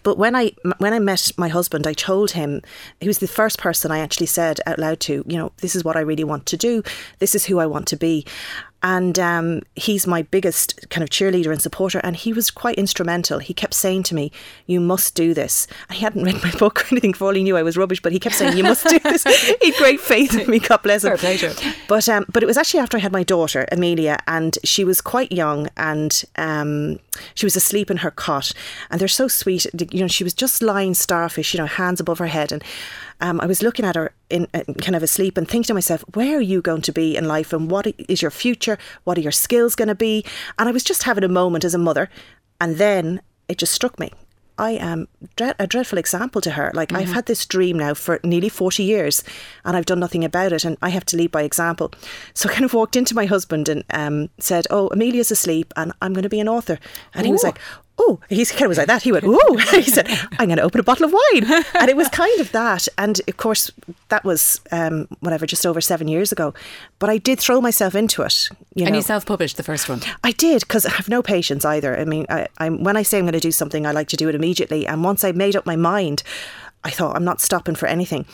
But 0.01 0.17
when 0.17 0.35
I 0.35 0.51
when 0.79 0.93
I 0.93 0.99
met 0.99 1.31
my 1.37 1.47
husband, 1.47 1.85
I 1.85 1.93
told 1.93 2.31
him 2.31 2.61
he 2.99 3.07
was 3.07 3.19
the 3.19 3.27
first 3.27 3.59
person 3.59 3.91
I 3.91 3.99
actually 3.99 4.27
said 4.27 4.59
out 4.65 4.79
loud 4.79 4.99
to, 5.01 5.23
you 5.27 5.37
know, 5.37 5.51
this 5.57 5.75
is 5.75 5.83
what 5.83 5.95
I 5.95 6.01
really 6.01 6.23
want 6.23 6.45
to 6.47 6.57
do. 6.57 6.83
This 7.19 7.35
is 7.35 7.45
who 7.45 7.59
I 7.59 7.65
want 7.65 7.87
to 7.87 7.95
be. 7.95 8.25
And 8.85 9.17
um, 9.17 9.61
he's 9.75 10.05
my 10.05 10.23
biggest 10.23 10.89
kind 10.89 11.03
of 11.03 11.09
cheerleader 11.09 11.51
and 11.53 11.61
supporter. 11.61 12.01
And 12.03 12.17
he 12.17 12.33
was 12.33 12.51
quite 12.51 12.75
instrumental. 12.75 13.39
He 13.39 13.53
kept 13.53 13.73
saying 13.73 14.03
to 14.03 14.15
me, 14.15 14.29
"You 14.65 14.81
must 14.81 15.15
do 15.15 15.33
this." 15.33 15.67
He 15.89 16.01
hadn't 16.01 16.23
read 16.25 16.43
my 16.43 16.51
book 16.51 16.81
or 16.83 16.87
anything. 16.91 17.13
For 17.13 17.27
all 17.27 17.33
he 17.33 17.43
knew, 17.43 17.55
I 17.55 17.63
was 17.63 17.77
rubbish. 17.77 18.01
But 18.01 18.11
he 18.11 18.19
kept 18.19 18.35
saying, 18.35 18.57
"You 18.57 18.63
must 18.63 18.85
do 18.85 18.99
this." 18.99 19.23
he 19.61 19.71
had 19.71 19.77
great 19.77 20.01
faith 20.01 20.37
in 20.37 20.49
me. 20.49 20.59
God 20.59 20.83
bless 20.83 21.05
him. 21.05 21.17
Play. 21.23 21.39
But 21.87 22.09
um, 22.09 22.25
but 22.33 22.43
it 22.43 22.45
was 22.45 22.57
actually 22.57 22.81
after 22.81 22.97
I 22.97 22.99
had 22.99 23.13
my 23.13 23.23
daughter 23.23 23.65
Amelia, 23.71 24.17
and 24.27 24.57
she 24.65 24.83
was 24.83 24.99
quite 24.99 25.31
young, 25.31 25.69
and 25.77 26.21
um, 26.35 26.99
she 27.35 27.45
was 27.45 27.55
asleep 27.55 27.91
in 27.91 27.97
her 27.97 28.11
cot, 28.11 28.51
and 28.89 28.99
they're 28.99 29.07
so 29.07 29.27
sweet. 29.27 29.65
You 29.91 30.01
know, 30.01 30.07
she 30.07 30.23
was 30.23 30.33
just 30.33 30.61
lying 30.61 30.93
starfish, 30.93 31.53
you 31.53 31.59
know, 31.59 31.65
hands 31.65 31.99
above 31.99 32.19
her 32.19 32.27
head, 32.27 32.51
and 32.51 32.63
um, 33.21 33.39
I 33.41 33.45
was 33.45 33.61
looking 33.61 33.85
at 33.85 33.95
her 33.95 34.13
in 34.29 34.47
uh, 34.53 34.63
kind 34.81 34.95
of 34.95 35.03
asleep 35.03 35.37
and 35.37 35.47
thinking 35.47 35.67
to 35.67 35.73
myself, 35.73 36.03
where 36.13 36.37
are 36.37 36.41
you 36.41 36.61
going 36.61 36.81
to 36.83 36.91
be 36.91 37.15
in 37.15 37.27
life, 37.27 37.53
and 37.53 37.69
what 37.69 37.87
is 38.09 38.21
your 38.21 38.31
future? 38.31 38.77
What 39.03 39.17
are 39.17 39.21
your 39.21 39.31
skills 39.31 39.75
going 39.75 39.87
to 39.87 39.95
be? 39.95 40.25
And 40.57 40.67
I 40.67 40.71
was 40.71 40.83
just 40.83 41.03
having 41.03 41.23
a 41.23 41.29
moment 41.29 41.63
as 41.63 41.73
a 41.73 41.77
mother, 41.77 42.09
and 42.59 42.77
then 42.77 43.21
it 43.47 43.57
just 43.57 43.73
struck 43.73 43.99
me. 43.99 44.11
I 44.57 44.71
am 44.71 45.07
dre- 45.35 45.53
a 45.59 45.67
dreadful 45.67 45.97
example 45.97 46.41
to 46.41 46.51
her. 46.51 46.71
Like, 46.73 46.89
Mm-hmm. 46.89 46.97
I've 46.97 47.13
had 47.13 47.25
this 47.25 47.45
dream 47.45 47.77
now 47.77 47.93
for 47.93 48.19
nearly 48.23 48.49
40 48.49 48.83
years 48.83 49.23
and 49.65 49.75
I've 49.75 49.85
done 49.85 49.99
nothing 49.99 50.23
about 50.23 50.51
it 50.53 50.63
and 50.65 50.77
I 50.81 50.89
have 50.89 51.05
to 51.05 51.17
lead 51.17 51.31
by 51.31 51.41
example. 51.43 51.91
So 52.33 52.49
I 52.49 52.51
kind 52.53 52.65
of 52.65 52.73
walked 52.73 52.95
into 52.95 53.15
my 53.15 53.25
husband 53.25 53.67
and 53.69 53.83
um, 53.89 54.29
said, 54.37 54.67
Oh, 54.69 54.89
Amelia's 54.89 55.31
asleep 55.31 55.73
and 55.75 55.91
I'm 56.01 56.13
going 56.13 56.23
to 56.23 56.29
be 56.29 56.39
an 56.39 56.47
author. 56.49 56.77
And 57.13 57.25
he 57.25 57.31
was 57.31 57.43
like, 57.43 57.57
Oh, 57.99 58.19
he 58.27 58.43
kind 58.45 58.63
of 58.63 58.69
was 58.69 58.77
like 58.79 58.87
that. 58.87 59.03
He 59.03 59.11
went, 59.11 59.25
Oh, 59.27 59.57
he 59.71 59.83
said, 59.83 60.07
I'm 60.39 60.47
going 60.47 60.57
to 60.57 60.63
open 60.63 60.79
a 60.79 60.83
bottle 60.83 61.05
of 61.05 61.13
wine. 61.13 61.63
And 61.75 61.89
it 61.89 61.95
was 61.95 62.09
kind 62.09 62.39
of 62.41 62.51
that. 62.51 62.87
And 62.97 63.21
of 63.27 63.37
course, 63.37 63.71
that 64.09 64.23
was 64.23 64.59
um, 64.71 65.07
whatever, 65.19 65.45
just 65.45 65.65
over 65.65 65.79
seven 65.79 66.07
years 66.07 66.31
ago. 66.31 66.53
But 66.97 67.09
I 67.09 67.17
did 67.17 67.39
throw 67.39 67.61
myself 67.61 67.93
into 67.93 68.23
it. 68.23 68.49
You 68.73 68.85
And 68.85 68.91
know. 68.93 68.97
you 68.97 69.01
self-published 69.03 69.57
the 69.57 69.63
first 69.63 69.87
one. 69.89 70.01
I 70.23 70.31
did 70.31 70.61
because 70.61 70.85
I 70.85 70.91
have 70.91 71.07
no 71.07 71.21
patience 71.21 71.65
either. 71.65 71.95
I 71.97 72.05
mean, 72.05 72.25
I, 72.29 72.47
I'm 72.57 72.83
when 72.83 72.97
I 72.97 73.03
say 73.03 73.19
I'm 73.19 73.25
going 73.25 73.33
to 73.33 73.39
do 73.39 73.51
something, 73.51 73.85
I 73.85 73.91
like 73.91 74.07
to 74.09 74.17
do 74.17 74.27
it 74.27 74.35
immediately. 74.35 74.87
And 74.87 75.03
once 75.03 75.23
I 75.23 75.31
made 75.31 75.55
up 75.55 75.65
my 75.65 75.75
mind, 75.75 76.23
I 76.83 76.89
thought 76.89 77.15
I'm 77.15 77.23
not 77.23 77.41
stopping 77.41 77.75
for 77.75 77.87
anything. 77.87 78.25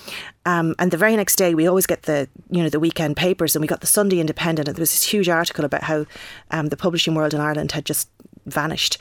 Um, 0.45 0.73
and 0.79 0.89
the 0.89 0.97
very 0.97 1.15
next 1.15 1.35
day, 1.35 1.53
we 1.53 1.67
always 1.67 1.85
get 1.85 2.03
the 2.03 2.27
you 2.49 2.63
know 2.63 2.69
the 2.69 2.79
weekend 2.79 3.17
papers, 3.17 3.55
and 3.55 3.61
we 3.61 3.67
got 3.67 3.81
the 3.81 3.87
Sunday 3.87 4.19
Independent, 4.19 4.67
and 4.67 4.75
there 4.75 4.81
was 4.81 4.91
this 4.91 5.03
huge 5.03 5.29
article 5.29 5.65
about 5.65 5.83
how 5.83 6.05
um, 6.51 6.67
the 6.67 6.77
publishing 6.77 7.13
world 7.13 7.33
in 7.33 7.41
Ireland 7.41 7.73
had 7.73 7.85
just 7.85 8.09
vanished. 8.45 8.97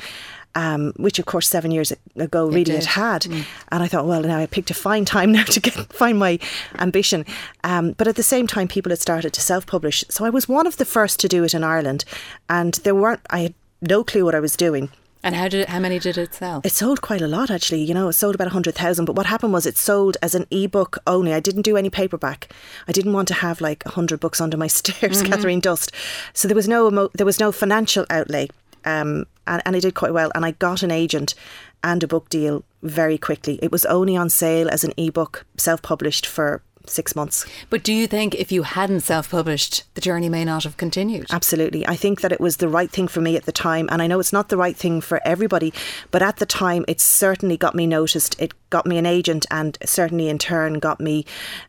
Um, 0.59 0.93
which 0.97 1.19
of 1.21 1.27
course 1.27 1.47
seven 1.49 1.71
years 1.71 1.93
ago 2.17 2.47
really 2.49 2.65
did. 2.65 2.83
it 2.83 2.87
had, 2.87 3.27
and 3.27 3.45
I 3.71 3.87
thought, 3.87 4.07
well, 4.07 4.23
now 4.23 4.39
I 4.39 4.47
picked 4.47 4.71
a 4.71 4.75
fine 4.75 5.05
time 5.05 5.31
now 5.39 5.45
to 5.45 5.61
get 5.61 5.75
find 5.93 6.19
my 6.19 6.39
ambition. 6.79 7.25
Um, 7.63 7.93
but 7.99 8.09
at 8.09 8.17
the 8.17 8.23
same 8.35 8.47
time, 8.49 8.67
people 8.67 8.91
had 8.91 8.99
started 8.99 9.33
to 9.35 9.41
self-publish, 9.41 10.05
so 10.09 10.25
I 10.25 10.31
was 10.31 10.49
one 10.49 10.67
of 10.67 10.77
the 10.77 10.85
first 10.85 11.21
to 11.21 11.29
do 11.29 11.45
it 11.45 11.55
in 11.55 11.63
Ireland, 11.63 12.05
and 12.49 12.75
there 12.85 12.95
weren't. 12.95 13.21
I 13.31 13.41
had 13.45 13.55
no 13.81 14.03
clue 14.03 14.25
what 14.25 14.35
I 14.35 14.41
was 14.41 14.57
doing. 14.57 14.91
And 15.23 15.35
how 15.35 15.49
did 15.49 15.61
it, 15.63 15.69
how 15.69 15.81
many 15.81 15.99
did 15.99 16.17
it 16.17 16.33
sell? 16.35 16.61
It 16.65 16.73
sold 16.73 17.01
quite 17.03 17.21
a 17.23 17.27
lot, 17.29 17.51
actually. 17.51 17.83
You 17.83 17.93
know, 17.95 18.09
it 18.09 18.13
sold 18.15 18.35
about 18.37 18.47
100,000. 18.47 19.05
But 19.05 19.17
what 19.17 19.27
happened 19.27 19.53
was 19.53 19.67
it 19.67 19.77
sold 19.77 20.17
as 20.23 20.35
an 20.35 20.47
ebook 20.51 20.99
only. 21.07 21.35
I 21.35 21.41
didn't 21.41 21.63
do 21.63 21.77
any 21.77 21.91
paperback. 21.91 22.53
I 22.87 22.93
didn't 22.93 23.13
want 23.13 23.27
to 23.29 23.35
have 23.35 23.61
like 23.61 23.85
100 23.85 24.21
books 24.21 24.41
under 24.41 24.57
my 24.57 24.67
stairs, 24.79 25.23
Catherine 25.23 25.61
Dust. 25.61 25.91
So 26.35 26.47
there 26.49 26.55
was 26.55 26.69
no 26.69 26.89
emo- 26.89 27.11
there 27.15 27.27
was 27.27 27.41
no 27.41 27.51
financial 27.53 28.07
outlay. 28.11 28.49
Um, 28.85 29.27
and, 29.47 29.63
and 29.65 29.77
I 29.77 29.81
did 29.81 29.95
quite 29.95 30.13
well. 30.13 30.31
And 30.35 30.45
I 30.45 30.53
got 30.53 30.83
an 30.83 30.91
agent 30.91 31.35
and 31.83 32.03
a 32.03 32.09
book 32.09 32.29
deal 32.29 32.65
very 32.83 33.19
quickly. 33.19 33.59
It 33.63 33.73
was 33.73 33.85
only 33.87 34.17
on 34.17 34.31
sale 34.31 34.69
as 34.69 34.85
an 34.85 34.93
ebook, 34.97 35.47
self 35.57 35.83
published 35.83 36.27
for 36.27 36.63
six 36.91 37.15
months. 37.15 37.47
But 37.71 37.83
do 37.83 37.93
you 37.93 38.07
think 38.07 38.35
if 38.35 38.51
you 38.51 38.63
hadn't 38.63 39.01
self-published, 39.01 39.95
the 39.95 40.01
journey 40.01 40.29
may 40.29 40.45
not 40.45 40.65
have 40.65 40.77
continued? 40.77 41.27
Absolutely. 41.31 41.87
I 41.87 41.97
think 41.97 42.21
that 42.21 42.33
it 42.33 42.41
was 42.41 42.57
the 42.57 42.69
right 42.69 42.91
thing 42.91 43.09
for 43.09 43.21
me 43.21 43.37
at 43.37 43.45
the 43.45 43.53
time. 43.53 43.89
And 43.91 44.03
I 44.03 44.07
know 44.07 44.21
it's 44.21 44.33
not 44.33 44.49
the 44.49 44.57
right 44.57 44.77
thing 44.77 45.01
for 45.01 45.21
everybody, 45.25 45.73
but 46.11 46.23
at 46.23 46.37
the 46.37 46.47
time, 46.47 46.85
it 46.89 47.01
certainly 47.01 47.57
got 47.57 47.75
me 47.75 47.87
noticed. 47.87 48.41
It 48.41 48.53
got 48.71 48.87
me 48.87 48.99
an 48.99 49.07
agent 49.07 49.47
and 49.51 49.79
certainly 49.85 50.29
in 50.29 50.39
turn 50.39 50.75
got 50.75 51.01
me 51.01 51.25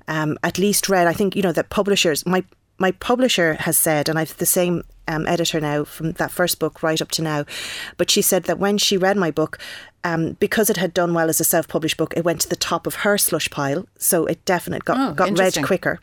um, 0.08 0.38
at 0.44 0.58
least 0.58 0.90
read. 0.90 1.08
I 1.08 1.14
think, 1.14 1.36
you 1.36 1.42
know, 1.42 1.52
that 1.52 1.70
publishers, 1.70 2.26
my, 2.26 2.44
my 2.78 2.92
publisher 2.92 3.56
has 3.56 3.78
said, 3.78 4.10
and 4.10 4.18
I've 4.18 4.38
the 4.38 4.46
same 4.46 4.84
um, 5.10 5.28
editor 5.28 5.60
now 5.60 5.84
from 5.84 6.14
that 6.14 6.32
first 6.32 6.60
book 6.60 6.82
right 6.82 7.02
up 7.02 7.12
to 7.12 7.22
now, 7.22 7.44
but 7.98 8.10
she 8.10 8.22
said 8.22 8.44
that 8.44 8.60
when 8.60 8.78
she 8.78 8.96
read 8.96 9.18
my 9.18 9.32
book, 9.32 9.58
um, 10.06 10.38
because 10.40 10.70
it 10.70 10.78
had 10.78 10.94
done 10.94 11.14
well 11.14 11.28
as 11.30 11.42
a 11.42 11.44
self-published 11.44 11.98
book, 11.98 12.14
it 12.16 12.24
went 12.24 12.40
to 12.42 12.48
the 12.48 12.56
top 12.56 12.88
of 12.88 12.96
her 13.04 13.18
slush 13.18 13.50
pile. 13.50 13.86
So 13.98 14.26
it 14.26 14.46
definitely 14.46 14.86
got 14.86 14.98
Oh, 14.98 15.14
got 15.14 15.38
read 15.38 15.58
quicker, 15.62 16.00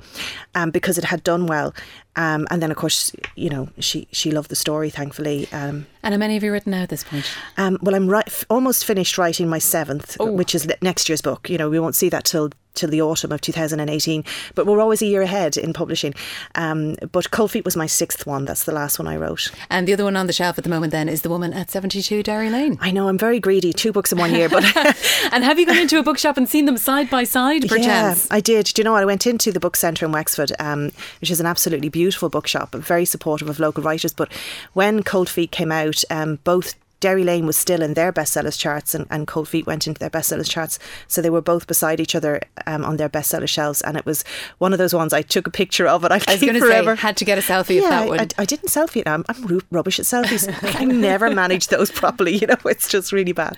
um, 0.55 0.71
because 0.71 0.99
it 0.99 1.05
had 1.05 1.25
done 1.25 1.47
well. 1.47 1.73
Um, 2.15 2.47
and 2.51 2.61
then, 2.63 2.71
of 2.71 2.77
course, 2.77 3.13
you 3.37 3.49
know, 3.49 3.69
she 3.79 4.07
she 4.13 4.31
loved 4.31 4.51
the 4.51 4.57
story, 4.57 4.91
thankfully. 4.91 5.49
Um, 5.53 5.87
And 6.03 6.13
how 6.13 6.19
many 6.19 6.35
have 6.35 6.43
you 6.45 6.53
written 6.53 6.73
now 6.73 6.83
at 6.83 6.89
this 6.91 7.05
point? 7.05 7.25
um, 7.57 7.79
well, 7.83 7.95
I'm 7.95 8.07
right, 8.07 8.29
almost 8.51 8.85
finished 8.85 9.17
writing 9.19 9.49
my 9.49 9.59
seventh, 9.61 10.17
Oh. 10.21 10.31
which 10.31 10.55
is 10.55 10.67
next 10.83 11.09
year's 11.09 11.23
book. 11.23 11.49
You 11.49 11.57
know, 11.59 11.71
we 11.71 11.79
won't 11.81 11.95
see 11.97 12.11
that 12.11 12.25
till 12.25 12.51
till 12.75 12.91
the 12.91 13.01
autumn 13.01 13.33
of 13.33 13.41
2018, 13.41 14.23
but 14.55 14.67
we're 14.67 14.81
always 14.83 15.01
a 15.01 15.07
year 15.07 15.23
ahead 15.23 15.57
in 15.57 15.73
publishing. 15.73 16.13
Um, 16.55 16.97
but 17.13 17.31
Cold 17.31 17.51
Feet 17.51 17.65
was 17.65 17.77
my 17.77 17.87
sixth 17.87 18.27
one. 18.27 18.45
That's 18.45 18.65
the 18.65 18.73
last 18.73 18.96
one 18.99 19.09
I 19.09 19.17
wrote. 19.17 19.50
And 19.71 19.87
the 19.87 19.93
other 19.93 20.05
one 20.05 20.17
on 20.17 20.26
the 20.26 20.33
shelf 20.33 20.59
at 20.59 20.65
the 20.65 20.71
moment 20.71 20.93
then 20.93 21.09
is 21.09 21.23
The 21.23 21.29
Woman 21.29 21.53
at 21.53 21.71
72 21.71 22.23
Derry 22.23 22.50
Lane. 22.50 22.79
I 22.81 22.91
know 22.91 23.09
I'm 23.09 23.19
very 23.19 23.41
greedy. 23.41 23.73
Two 23.73 23.93
books 23.93 24.12
in 24.12 24.19
one 24.19 24.35
year, 24.35 24.49
but 24.49 24.65
And 25.33 25.45
have 25.45 25.59
you 25.59 25.67
gone 25.67 25.79
into 25.79 25.99
a 25.99 26.03
bookshop 26.03 26.37
and 26.37 26.49
seen 26.49 26.65
them 26.67 26.76
side 26.76 27.11
by 27.11 27.25
side, 27.25 27.69
perchance? 27.69 28.26
Yeah, 28.31 28.37
I 28.37 28.41
did. 28.41 28.67
Do 28.67 28.81
you 28.81 28.85
know 28.85 28.93
what? 28.93 29.03
I 29.03 29.07
went 29.07 29.26
into 29.26 29.53
the 29.53 29.61
book 29.61 29.76
centre 29.76 30.07
in 30.07 30.12
Wexford, 30.12 30.53
um, 30.59 30.93
which 31.21 31.31
is 31.31 31.41
an 31.41 31.47
absolutely 31.47 31.88
beautiful 31.88 32.29
bookshop, 32.29 32.75
very 32.75 33.05
supportive 33.05 33.49
of 33.49 33.59
local 33.59 33.83
writers. 33.83 34.12
But 34.12 34.33
when 34.73 35.03
Cold 35.03 35.29
Feet 35.29 35.50
came 35.50 35.73
out, 35.73 36.03
um, 36.11 36.38
both 36.45 36.75
Derry 37.07 37.23
Lane 37.23 37.47
was 37.47 37.57
still 37.57 37.83
in 37.83 37.95
their 37.95 38.13
bestsellers 38.13 38.59
charts 38.59 38.93
and, 38.93 39.07
and 39.13 39.29
Cold 39.29 39.49
Feet 39.49 39.65
went 39.65 39.87
into 39.87 40.01
their 40.01 40.11
bestsellers 40.11 40.51
charts. 40.51 40.81
So 41.07 41.23
they 41.23 41.31
were 41.31 41.41
both 41.41 41.69
beside 41.69 42.01
each 42.01 42.17
other 42.17 42.41
um, 42.67 42.85
on 42.85 42.97
their 42.97 43.09
bestseller 43.09 43.49
shelves. 43.49 43.81
And 43.83 43.97
it 43.97 44.05
was 44.05 44.25
one 44.59 44.73
of 44.73 44.81
those 44.81 44.93
ones 44.93 45.13
I 45.13 45.23
took 45.23 45.47
a 45.47 45.51
picture 45.53 45.87
of 45.87 46.05
it. 46.05 46.11
I, 46.11 46.17
I 46.17 46.33
was 46.33 46.41
going 46.41 46.55
to 46.55 46.61
say, 46.61 46.97
had 46.97 47.17
to 47.19 47.25
get 47.25 47.39
a 47.39 47.43
selfie 47.43 47.79
of 47.79 47.85
yeah, 47.85 47.91
that 47.91 48.09
one. 48.09 48.19
I, 48.19 48.27
I 48.39 48.45
didn't 48.45 48.71
selfie 48.71 49.03
it. 49.03 49.07
I'm, 49.07 49.25
I'm 49.29 49.47
ru- 49.47 49.61
rubbish 49.71 50.01
at 50.01 50.07
selfies. 50.07 50.53
I 50.81 50.85
never 50.85 51.31
manage 51.31 51.69
those 51.69 51.93
properly. 51.93 52.39
You 52.39 52.49
know, 52.49 52.57
it's 52.65 52.89
just 52.89 53.13
really 53.13 53.31
bad. 53.31 53.57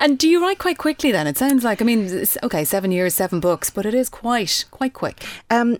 and 0.00 0.18
do 0.18 0.28
you 0.28 0.42
write 0.42 0.58
quite 0.58 0.78
quickly 0.78 1.12
then? 1.12 1.28
It 1.28 1.38
sounds 1.38 1.62
like, 1.62 1.80
I 1.80 1.84
mean, 1.84 2.24
okay, 2.42 2.64
seven 2.64 2.90
years, 2.90 3.14
seven 3.14 3.38
books, 3.38 3.70
but 3.70 3.86
it 3.86 3.94
is 3.94 4.08
quite, 4.08 4.64
quite 4.72 4.94
quick. 4.94 5.24
Um, 5.48 5.78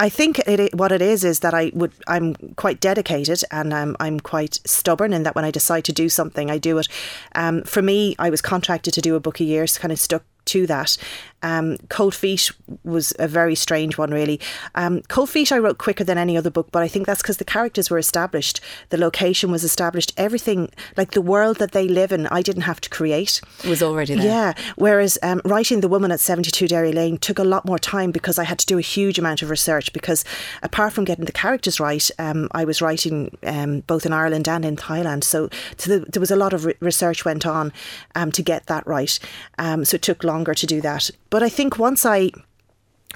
I 0.00 0.08
think 0.08 0.38
it, 0.40 0.74
what 0.74 0.92
it 0.92 1.02
is 1.02 1.24
is 1.24 1.40
that 1.40 1.54
I 1.54 1.72
would 1.74 1.92
I'm 2.06 2.34
quite 2.56 2.80
dedicated 2.80 3.42
and 3.50 3.72
um, 3.72 3.96
I'm 3.98 4.20
quite 4.20 4.58
stubborn 4.64 5.12
in 5.12 5.24
that 5.24 5.34
when 5.34 5.44
I 5.44 5.50
decide 5.50 5.84
to 5.84 5.92
do 5.92 6.08
something, 6.08 6.50
I 6.50 6.58
do 6.58 6.78
it. 6.78 6.88
Um, 7.34 7.62
for 7.62 7.82
me, 7.82 8.14
I 8.18 8.30
was 8.30 8.40
contracted 8.40 8.94
to 8.94 9.00
do 9.00 9.16
a 9.16 9.20
book 9.20 9.40
a 9.40 9.44
year, 9.44 9.66
so 9.66 9.80
kind 9.80 9.92
of 9.92 9.98
stuck 9.98 10.22
to 10.46 10.66
that. 10.66 10.96
Um, 11.42 11.76
Cold 11.88 12.14
Feet 12.14 12.50
was 12.84 13.12
a 13.18 13.28
very 13.28 13.54
strange 13.54 13.98
one, 13.98 14.10
really. 14.10 14.40
Um, 14.74 15.02
Cold 15.08 15.30
Feet 15.30 15.52
I 15.52 15.58
wrote 15.58 15.78
quicker 15.78 16.04
than 16.04 16.18
any 16.18 16.36
other 16.36 16.50
book, 16.50 16.68
but 16.72 16.82
I 16.82 16.88
think 16.88 17.06
that's 17.06 17.22
because 17.22 17.36
the 17.36 17.44
characters 17.44 17.90
were 17.90 17.98
established, 17.98 18.60
the 18.90 18.98
location 18.98 19.50
was 19.50 19.64
established, 19.64 20.12
everything 20.16 20.70
like 20.96 21.12
the 21.12 21.22
world 21.22 21.58
that 21.58 21.72
they 21.72 21.88
live 21.88 22.12
in, 22.12 22.26
I 22.28 22.42
didn't 22.42 22.62
have 22.62 22.80
to 22.80 22.90
create. 22.90 23.40
It 23.64 23.68
was 23.68 23.82
already 23.82 24.14
there. 24.14 24.24
Yeah. 24.24 24.52
Whereas 24.76 25.18
um, 25.22 25.40
writing 25.44 25.80
The 25.80 25.88
Woman 25.88 26.10
at 26.10 26.20
72 26.20 26.68
Derry 26.68 26.92
Lane 26.92 27.18
took 27.18 27.38
a 27.38 27.44
lot 27.44 27.64
more 27.64 27.78
time 27.78 28.10
because 28.10 28.38
I 28.38 28.44
had 28.44 28.58
to 28.58 28.66
do 28.66 28.78
a 28.78 28.82
huge 28.82 29.18
amount 29.18 29.42
of 29.42 29.50
research. 29.50 29.92
Because 29.92 30.24
apart 30.62 30.92
from 30.92 31.04
getting 31.04 31.24
the 31.24 31.32
characters 31.32 31.80
right, 31.80 32.10
um, 32.18 32.48
I 32.52 32.64
was 32.64 32.82
writing 32.82 33.36
um, 33.44 33.80
both 33.80 34.06
in 34.06 34.12
Ireland 34.12 34.48
and 34.48 34.64
in 34.64 34.76
Thailand. 34.76 35.24
So, 35.24 35.48
so 35.76 35.98
the, 35.98 36.10
there 36.10 36.20
was 36.20 36.30
a 36.30 36.36
lot 36.36 36.52
of 36.52 36.64
re- 36.64 36.74
research 36.80 37.24
went 37.24 37.46
on 37.46 37.72
um, 38.14 38.32
to 38.32 38.42
get 38.42 38.66
that 38.66 38.86
right. 38.86 39.18
Um, 39.58 39.84
so 39.84 39.96
it 39.96 40.02
took 40.02 40.24
longer 40.24 40.54
to 40.54 40.66
do 40.66 40.80
that. 40.80 41.10
But 41.30 41.42
I 41.42 41.48
think 41.48 41.78
once 41.78 42.04
I 42.06 42.30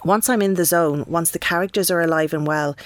once 0.04 0.28
I'm 0.28 0.42
in 0.42 0.54
the 0.54 0.64
zone, 0.64 1.04
once 1.06 1.30
the 1.30 1.38
characters 1.38 1.90
are 1.90 2.00
alive 2.00 2.32
and 2.34 2.46
well, 2.46 2.76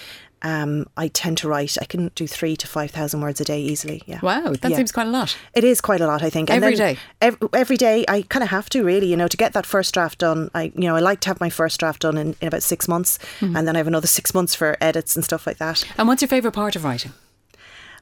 um, 0.42 0.86
I 0.98 1.08
tend 1.08 1.38
to 1.38 1.48
write. 1.48 1.78
I 1.80 1.86
can 1.86 2.10
do 2.14 2.26
three 2.26 2.56
to 2.56 2.66
five 2.66 2.90
thousand 2.90 3.22
words 3.22 3.40
a 3.40 3.44
day 3.44 3.60
easily. 3.60 4.02
Yeah. 4.06 4.20
Wow, 4.22 4.52
that 4.60 4.70
Yeah. 4.70 4.76
seems 4.76 4.92
quite 4.92 5.06
a 5.06 5.10
lot. 5.10 5.36
It 5.54 5.64
is 5.64 5.80
quite 5.80 6.00
a 6.02 6.06
lot, 6.06 6.22
I 6.22 6.28
think. 6.30 6.50
Every 6.50 6.74
then 6.76 6.94
day? 6.94 7.00
Every, 7.20 7.48
every 7.54 7.76
day, 7.76 8.04
I 8.06 8.22
kind 8.22 8.42
of 8.42 8.50
have 8.50 8.68
to 8.70 8.84
really, 8.84 9.06
you 9.06 9.16
know, 9.16 9.28
to 9.28 9.36
get 9.36 9.54
that 9.54 9.64
first 9.66 9.94
draft 9.94 10.18
done. 10.18 10.50
I, 10.54 10.64
you 10.76 10.82
know, 10.88 10.94
I 10.94 11.00
like 11.00 11.20
to 11.20 11.28
have 11.30 11.40
my 11.40 11.48
first 11.50 11.80
draft 11.80 12.02
done 12.02 12.18
in, 12.18 12.36
in 12.40 12.48
about 12.48 12.62
six 12.62 12.86
months, 12.86 13.18
Hmm. 13.40 13.56
and 13.56 13.66
then 13.66 13.76
I 13.76 13.78
have 13.78 13.86
another 13.86 14.06
six 14.06 14.34
months 14.34 14.54
for 14.54 14.76
edits 14.80 15.16
and 15.16 15.24
stuff 15.24 15.46
like 15.46 15.56
that. 15.58 15.84
And 15.96 16.06
what's 16.06 16.20
your 16.22 16.28
favourite 16.28 16.54
part 16.54 16.76
of 16.76 16.84
writing? 16.84 17.12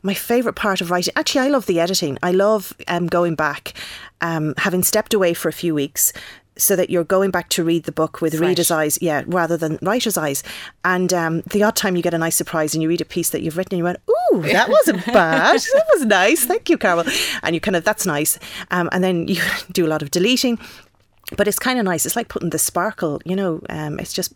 My 0.03 0.13
favourite 0.15 0.57
part 0.57 0.81
of 0.83 0.91
writing, 0.91 1.15
actually, 1.17 1.47
I 1.47 1.49
love 1.49 1.65
the 1.67 1.81
editing. 1.81 2.19
I 2.23 2.33
love 2.33 2.75
um, 2.89 3.07
going 3.07 3.37
back, 3.37 3.73
um, 4.21 4.53
having 4.59 4.83
stepped 4.83 5.15
away 5.15 5.33
for 5.35 5.49
a 5.49 5.53
few 5.53 5.75
weeks. 5.75 6.13
So 6.57 6.77
that 6.77 6.89
you're 6.89 7.03
going 7.03 7.33
back 7.33 7.49
to 7.51 7.65
read 7.65 7.83
the 7.83 7.91
book 7.93 8.21
with 8.21 8.35
Fresh. 8.37 8.49
reader's 8.49 8.71
eyes, 8.71 8.97
yeah, 9.03 9.25
rather 9.27 9.57
than 9.57 9.77
writer's 9.83 10.17
eyes. 10.17 10.45
And 10.85 11.13
um, 11.13 11.41
the 11.51 11.65
odd 11.65 11.75
time 11.75 11.97
you 11.97 12.03
get 12.03 12.15
a 12.15 12.19
nice 12.19 12.37
surprise 12.37 12.75
and 12.75 12.83
you 12.83 12.89
read 12.89 13.01
a 13.01 13.05
piece 13.05 13.31
that 13.31 13.43
you've 13.43 13.57
written 13.57 13.75
and 13.75 13.79
you 13.79 13.85
went, 13.85 13.99
"Ooh, 14.09 14.43
that 14.43 14.69
wasn't 14.69 15.05
bad. 15.13 15.59
that 15.59 15.87
was 15.95 16.05
nice. 16.05 16.45
Thank 16.45 16.71
you, 16.71 16.79
Carol." 16.79 17.05
And 17.43 17.55
you 17.57 17.61
kind 17.61 17.75
of 17.75 17.83
that's 17.83 18.07
nice. 18.07 18.39
Um, 18.71 18.89
and 18.93 19.03
then 19.03 19.27
you 19.27 19.41
do 19.73 19.85
a 19.85 19.89
lot 19.89 20.03
of 20.03 20.13
deleting, 20.13 20.59
but 21.37 21.49
it's 21.49 21.59
kind 21.59 21.79
of 21.79 21.85
nice. 21.85 22.07
It's 22.07 22.15
like 22.17 22.29
putting 22.29 22.51
the 22.51 22.59
sparkle, 22.59 23.21
you 23.25 23.35
know. 23.35 23.61
Um, 23.69 23.99
it's 23.99 24.13
just 24.13 24.33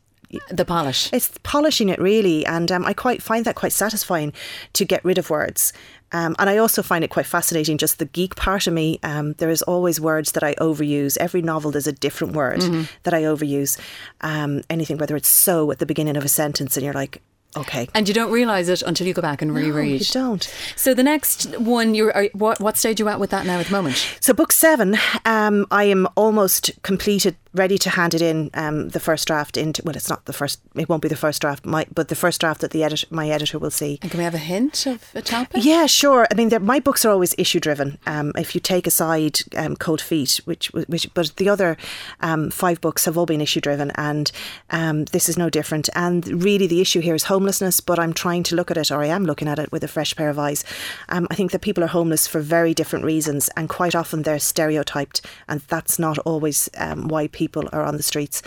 The 0.51 0.65
polish. 0.65 1.11
it's 1.13 1.31
polishing 1.45 1.89
it 1.89 2.01
really, 2.01 2.45
and 2.47 2.73
um, 2.73 2.85
I 2.85 2.95
quite 2.95 3.23
find 3.23 3.45
that 3.45 3.55
quite 3.55 3.73
satisfying 3.73 4.33
to 4.73 4.85
get 4.85 5.05
rid 5.05 5.19
of 5.19 5.31
words. 5.31 5.73
Um, 6.13 6.35
and 6.39 6.49
I 6.49 6.59
also 6.59 6.83
find 6.83 7.05
it 7.05 7.11
quite 7.11 7.27
fascinating, 7.27 7.79
just 7.79 7.99
the 7.99 8.07
geek 8.07 8.35
part 8.37 8.67
of 8.67 8.73
me. 8.73 8.99
Um, 9.03 9.35
there 9.35 9.51
is 9.51 9.63
always 9.63 10.01
words 10.01 10.33
that 10.33 10.43
I 10.43 10.55
overuse. 10.55 11.17
Every 11.19 11.43
novel, 11.43 11.71
there's 11.71 11.87
a 11.87 11.93
different 11.93 12.35
word 12.35 12.61
that 13.03 13.15
I 13.15 13.23
overuse. 13.23 13.79
Um, 14.21 14.63
anything, 14.71 14.99
whether 14.99 15.17
it's 15.17 15.29
so 15.29 15.71
at 15.71 15.79
the 15.79 15.87
beginning 15.87 16.17
of 16.17 16.25
a 16.25 16.29
sentence, 16.29 16.77
and 16.77 16.85
you're 16.85 16.95
like, 16.95 17.23
okay. 17.57 17.89
And 17.95 18.07
you 18.09 18.15
don't 18.15 18.31
realise 18.31 18.69
it 18.69 18.83
until 18.83 19.07
you 19.07 19.15
go 19.15 19.23
back 19.23 19.43
and 19.43 19.53
No, 19.53 19.61
reread. 19.61 20.01
you 20.01 20.07
don't. 20.13 20.43
So 20.77 20.95
the 20.95 21.03
next 21.03 21.59
one, 21.59 21.95
you're 21.95 22.15
are, 22.17 22.29
what, 22.33 22.61
what 22.61 22.77
stage 22.77 23.01
are 23.01 23.05
you 23.05 23.09
at 23.09 23.21
with 23.21 23.31
that 23.31 23.47
now 23.47 23.59
at 23.59 23.67
the 23.67 23.73
moment? 23.73 24.17
So 24.21 24.33
book 24.33 24.53
seven, 24.53 24.97
um, 25.25 25.67
I 25.71 25.85
am 25.85 26.07
almost 26.17 26.71
completed, 26.83 27.37
ready 27.55 27.79
to 27.79 27.91
hand 27.91 28.15
it 28.15 28.23
in. 28.23 28.51
Um, 28.55 28.91
the 28.91 29.01
first 29.01 29.27
draft 29.27 29.57
into 29.57 29.83
well, 29.85 29.97
it's 29.97 30.09
not 30.11 30.27
the 30.27 30.33
first. 30.33 30.61
It 30.75 30.89
won't 30.89 31.03
be 31.03 31.09
the 31.09 31.17
first 31.17 31.41
draft, 31.41 31.65
my, 31.67 31.87
but 31.93 32.09
the 32.09 32.15
first 32.15 32.41
draft 32.41 32.61
that 32.61 32.71
the 32.71 32.85
edit, 32.85 33.05
my 33.11 33.29
editor 33.31 33.59
will 33.59 33.71
see. 33.71 33.99
And 34.03 34.11
can 34.11 34.19
we 34.19 34.25
have 34.25 34.35
a 34.35 34.39
hint 34.39 34.87
of 34.87 35.11
a 35.15 35.23
topic? 35.23 35.65
Yeah, 35.65 35.87
sure. 35.87 36.27
I 36.31 36.35
mean, 36.35 36.51
my 36.61 36.79
books 36.81 37.05
are 37.05 37.11
always 37.11 37.35
issue 37.39 37.59
driven. 37.61 37.99
Um, 38.07 38.33
if 38.37 38.55
you 38.55 38.61
take 38.61 38.87
aside 38.87 39.41
um, 39.57 39.75
Cold 39.77 40.01
Feet, 40.01 40.41
which, 40.45 40.71
which, 40.73 41.13
but 41.15 41.33
the 41.37 41.49
other 41.49 41.77
um, 42.21 42.51
five 42.51 42.81
books 42.81 43.05
have 43.07 43.17
all 43.19 43.27
been 43.27 43.41
issue 43.41 43.61
driven, 43.61 43.91
and 43.93 44.31
um, 44.71 45.05
this 45.07 45.29
is 45.29 45.37
no 45.39 45.49
different. 45.51 45.89
And 45.95 46.43
really, 46.45 46.67
the 46.67 46.81
issue 46.81 47.01
here 47.01 47.15
is 47.15 47.25
homelessness. 47.39 47.81
But 47.81 48.01
I'm 48.01 48.13
trying 48.13 48.43
to 48.45 48.57
look 48.57 48.71
at 48.71 48.77
it, 48.77 48.91
or 48.91 49.01
I 49.01 49.07
am 49.07 49.25
looking 49.25 49.47
at 49.47 49.61
it 49.61 49.71
with 49.71 49.85
a 49.85 49.89
fresh 49.89 50.17
pair 50.17 50.29
of 50.29 50.39
eyes. 50.41 50.65
Um, 51.09 51.29
I 51.31 51.37
think 51.37 51.53
that 51.53 51.63
people 51.63 51.85
are 51.85 51.95
homeless 51.99 52.27
for 52.27 52.41
very 52.41 52.75
different 52.75 53.05
reasons, 53.05 53.49
and 53.57 53.69
quite 53.69 53.95
often 53.95 54.23
they're 54.23 54.41
stereotyped, 54.41 55.25
and 55.49 55.61
that's 55.69 55.99
not 55.99 56.19
always 56.19 56.69
um, 56.77 57.07
why 57.07 57.29
people 57.29 57.69
are 57.73 57.85
on 57.85 57.97
the 57.97 58.03
streets. 58.03 58.43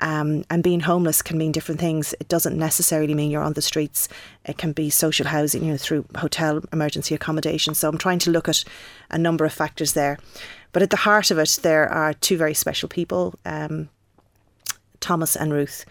Um, 0.00 0.44
and 0.50 0.64
being 0.64 0.80
homeless 0.80 1.22
can 1.22 1.38
mean 1.38 1.52
different 1.52 1.80
things. 1.80 2.14
It 2.18 2.26
doesn't 2.26 2.58
necessarily 2.58 3.14
mean 3.14 3.30
you're 3.30 3.48
on 3.48 3.52
the 3.52 3.62
streets. 3.62 4.08
It 4.44 4.58
can 4.58 4.72
be 4.72 4.90
social 4.90 5.28
housing, 5.28 5.64
you 5.64 5.70
know, 5.70 5.78
through 5.78 6.04
hotel 6.16 6.64
emergency 6.72 7.14
accommodation. 7.14 7.74
So 7.74 7.88
I'm 7.88 7.98
trying 7.98 8.18
to 8.20 8.30
look 8.32 8.48
at 8.48 8.64
a 9.10 9.18
number 9.18 9.44
of 9.44 9.52
factors 9.52 9.92
there. 9.92 10.18
But 10.72 10.82
at 10.82 10.90
the 10.90 11.04
heart 11.06 11.30
of 11.30 11.38
it, 11.38 11.60
there 11.62 11.88
are 11.88 12.14
two 12.14 12.36
very 12.36 12.54
special 12.54 12.88
people, 12.88 13.34
um, 13.44 13.90
Thomas 14.98 15.36
and 15.36 15.52
Ruth. 15.52 15.84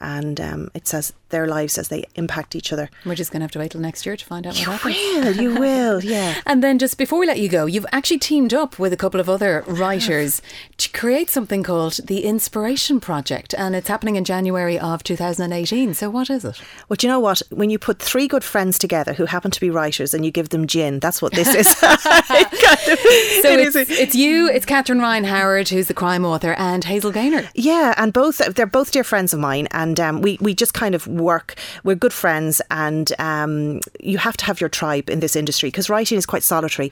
And 0.00 0.40
um, 0.40 0.70
it 0.74 0.86
says 0.86 1.14
their 1.34 1.46
lives 1.46 1.76
as 1.78 1.88
they 1.88 2.04
impact 2.14 2.54
each 2.54 2.72
other. 2.72 2.88
We're 3.04 3.14
just 3.16 3.30
going 3.32 3.40
to 3.40 3.44
have 3.44 3.50
to 3.52 3.58
wait 3.58 3.72
till 3.72 3.80
next 3.80 4.06
year 4.06 4.16
to 4.16 4.24
find 4.24 4.46
out 4.46 4.54
what 4.54 4.60
You 4.60 4.70
happens. 4.70 4.96
will, 5.36 5.42
you 5.42 5.50
will, 5.64 6.04
yeah. 6.04 6.40
And 6.46 6.62
then 6.64 6.78
just 6.78 6.96
before 6.96 7.18
we 7.18 7.26
let 7.26 7.38
you 7.38 7.48
go, 7.48 7.66
you've 7.66 7.86
actually 7.92 8.18
teamed 8.20 8.54
up 8.54 8.78
with 8.78 8.92
a 8.92 8.96
couple 8.96 9.20
of 9.20 9.28
other 9.28 9.64
writers 9.66 10.40
to 10.78 10.88
create 10.90 11.28
something 11.30 11.62
called 11.62 11.94
the 12.04 12.20
Inspiration 12.24 13.00
Project. 13.00 13.54
And 13.58 13.74
it's 13.74 13.88
happening 13.88 14.16
in 14.16 14.24
January 14.24 14.78
of 14.78 15.02
2018. 15.02 15.94
So 15.94 16.08
what 16.10 16.30
is 16.30 16.44
it? 16.44 16.60
Well, 16.88 16.96
do 16.96 17.06
you 17.06 17.12
know 17.12 17.20
what? 17.20 17.42
When 17.50 17.70
you 17.70 17.78
put 17.78 17.98
three 18.00 18.28
good 18.28 18.44
friends 18.44 18.78
together 18.78 19.12
who 19.14 19.26
happen 19.26 19.50
to 19.50 19.60
be 19.60 19.70
writers 19.70 20.14
and 20.14 20.24
you 20.24 20.30
give 20.30 20.50
them 20.50 20.66
gin, 20.66 21.00
that's 21.00 21.20
what 21.20 21.32
this 21.32 21.52
is. 21.54 21.74
Kind 21.80 22.46
of- 22.46 22.98
So 23.42 23.50
it 23.52 23.60
it's, 23.60 23.76
is 23.76 23.90
it's 23.90 24.14
you, 24.14 24.48
it's 24.48 24.64
Catherine 24.66 25.00
Ryan 25.00 25.24
Howard, 25.24 25.68
who's 25.68 25.88
the 25.88 25.94
crime 25.94 26.24
author, 26.24 26.54
and 26.54 26.84
Hazel 26.84 27.10
Gaynor. 27.10 27.48
Yeah, 27.54 27.94
and 27.96 28.12
both 28.12 28.38
they're 28.54 28.66
both 28.66 28.92
dear 28.92 29.04
friends 29.04 29.32
of 29.34 29.40
mine, 29.40 29.66
and 29.72 29.98
um, 29.98 30.20
we 30.22 30.38
we 30.40 30.54
just 30.54 30.74
kind 30.74 30.94
of 30.94 31.06
work. 31.24 31.54
We're 31.82 31.96
good 31.96 32.12
friends, 32.12 32.62
and 32.70 33.12
um, 33.18 33.80
you 34.00 34.18
have 34.18 34.36
to 34.36 34.44
have 34.44 34.60
your 34.60 34.68
tribe 34.68 35.10
in 35.10 35.20
this 35.20 35.34
industry 35.36 35.68
because 35.68 35.90
writing 35.90 36.18
is 36.18 36.26
quite 36.26 36.42
solitary, 36.42 36.90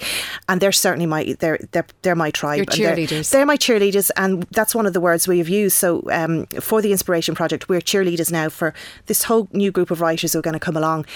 and 0.49 0.61
they're 0.61 0.73
certainly 0.73 1.07
my 1.07 1.37
they're 1.39 1.59
they're, 1.73 1.87
they're 2.03 2.17
my 2.17 2.31
tribe. 2.31 2.57
Your 2.57 2.67
and 2.71 2.79
they're- 2.79 2.97
cheerleaders. 2.97 3.31
They're, 3.31 3.47
my 3.47 3.57
cheerleaders, 3.57 4.11
and 4.17 4.43
that's 4.51 4.75
one 4.75 4.87
of 4.87 4.93
the 4.93 5.01
words 5.01 5.29
we 5.29 5.39
have 5.39 5.49
used. 5.49 5.77
So 5.77 6.03
um, 6.11 6.47
for 6.61 6.83
the 6.83 6.93
Inspiration 6.93 7.35
Project, 7.35 7.69
we're 7.69 7.81
cheerleaders 7.81 8.33
now 8.33 8.49
for 8.49 8.73
this 9.07 9.25
whole 9.25 9.49
new 9.53 9.71
group 9.71 9.91
of 9.91 10.01
writers 10.01 10.33
who 10.33 10.39
are 10.39 10.43
going 10.43 10.55
to 10.55 10.61
come 10.61 10.77
along. 10.77 11.07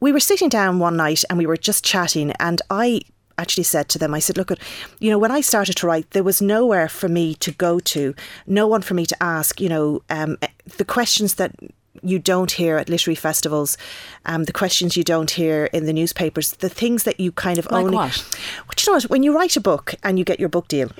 We 0.00 0.12
were 0.12 0.20
sitting 0.20 0.48
down 0.48 0.78
one 0.78 0.96
night 0.96 1.24
and 1.28 1.38
we 1.38 1.46
were 1.46 1.56
just 1.56 1.84
chatting, 1.84 2.32
and 2.40 2.60
I 2.70 3.02
actually 3.38 3.64
said 3.64 3.88
to 3.88 3.98
them, 3.98 4.14
I 4.14 4.18
said, 4.20 4.36
look, 4.36 4.50
at, 4.50 4.58
you 5.00 5.10
know, 5.10 5.18
when 5.18 5.30
I 5.30 5.40
started 5.40 5.74
to 5.76 5.86
write, 5.86 6.10
there 6.10 6.22
was 6.22 6.42
nowhere 6.42 6.88
for 6.88 7.08
me 7.08 7.34
to 7.36 7.50
go 7.52 7.78
to, 7.80 8.14
no 8.46 8.66
one 8.66 8.82
for 8.82 8.94
me 8.94 9.06
to 9.06 9.22
ask, 9.22 9.60
you 9.60 9.68
know, 9.68 10.02
um, 10.10 10.36
the 10.76 10.84
questions 10.84 11.34
that 11.34 11.54
you 12.02 12.18
don't 12.18 12.52
hear 12.52 12.78
at 12.78 12.88
literary 12.88 13.14
festivals, 13.16 13.76
um, 14.24 14.44
the 14.44 14.52
questions 14.52 14.96
you 14.96 15.04
don't 15.04 15.30
hear 15.32 15.66
in 15.66 15.86
the 15.86 15.92
newspapers, 15.92 16.52
the 16.52 16.68
things 16.68 17.02
that 17.04 17.20
you 17.20 17.32
kind 17.32 17.58
of 17.58 17.66
Like 17.70 17.84
only. 17.84 17.96
what? 17.96 18.24
Well, 18.66 18.74
you 18.78 18.84
know 18.86 18.92
what? 18.94 19.02
When 19.04 19.22
you 19.22 19.34
write 19.36 19.56
a 19.56 19.60
book 19.60 19.94
and 20.02 20.18
you 20.18 20.24
get 20.24 20.40
your 20.40 20.48
book 20.48 20.68
deal, 20.68 20.90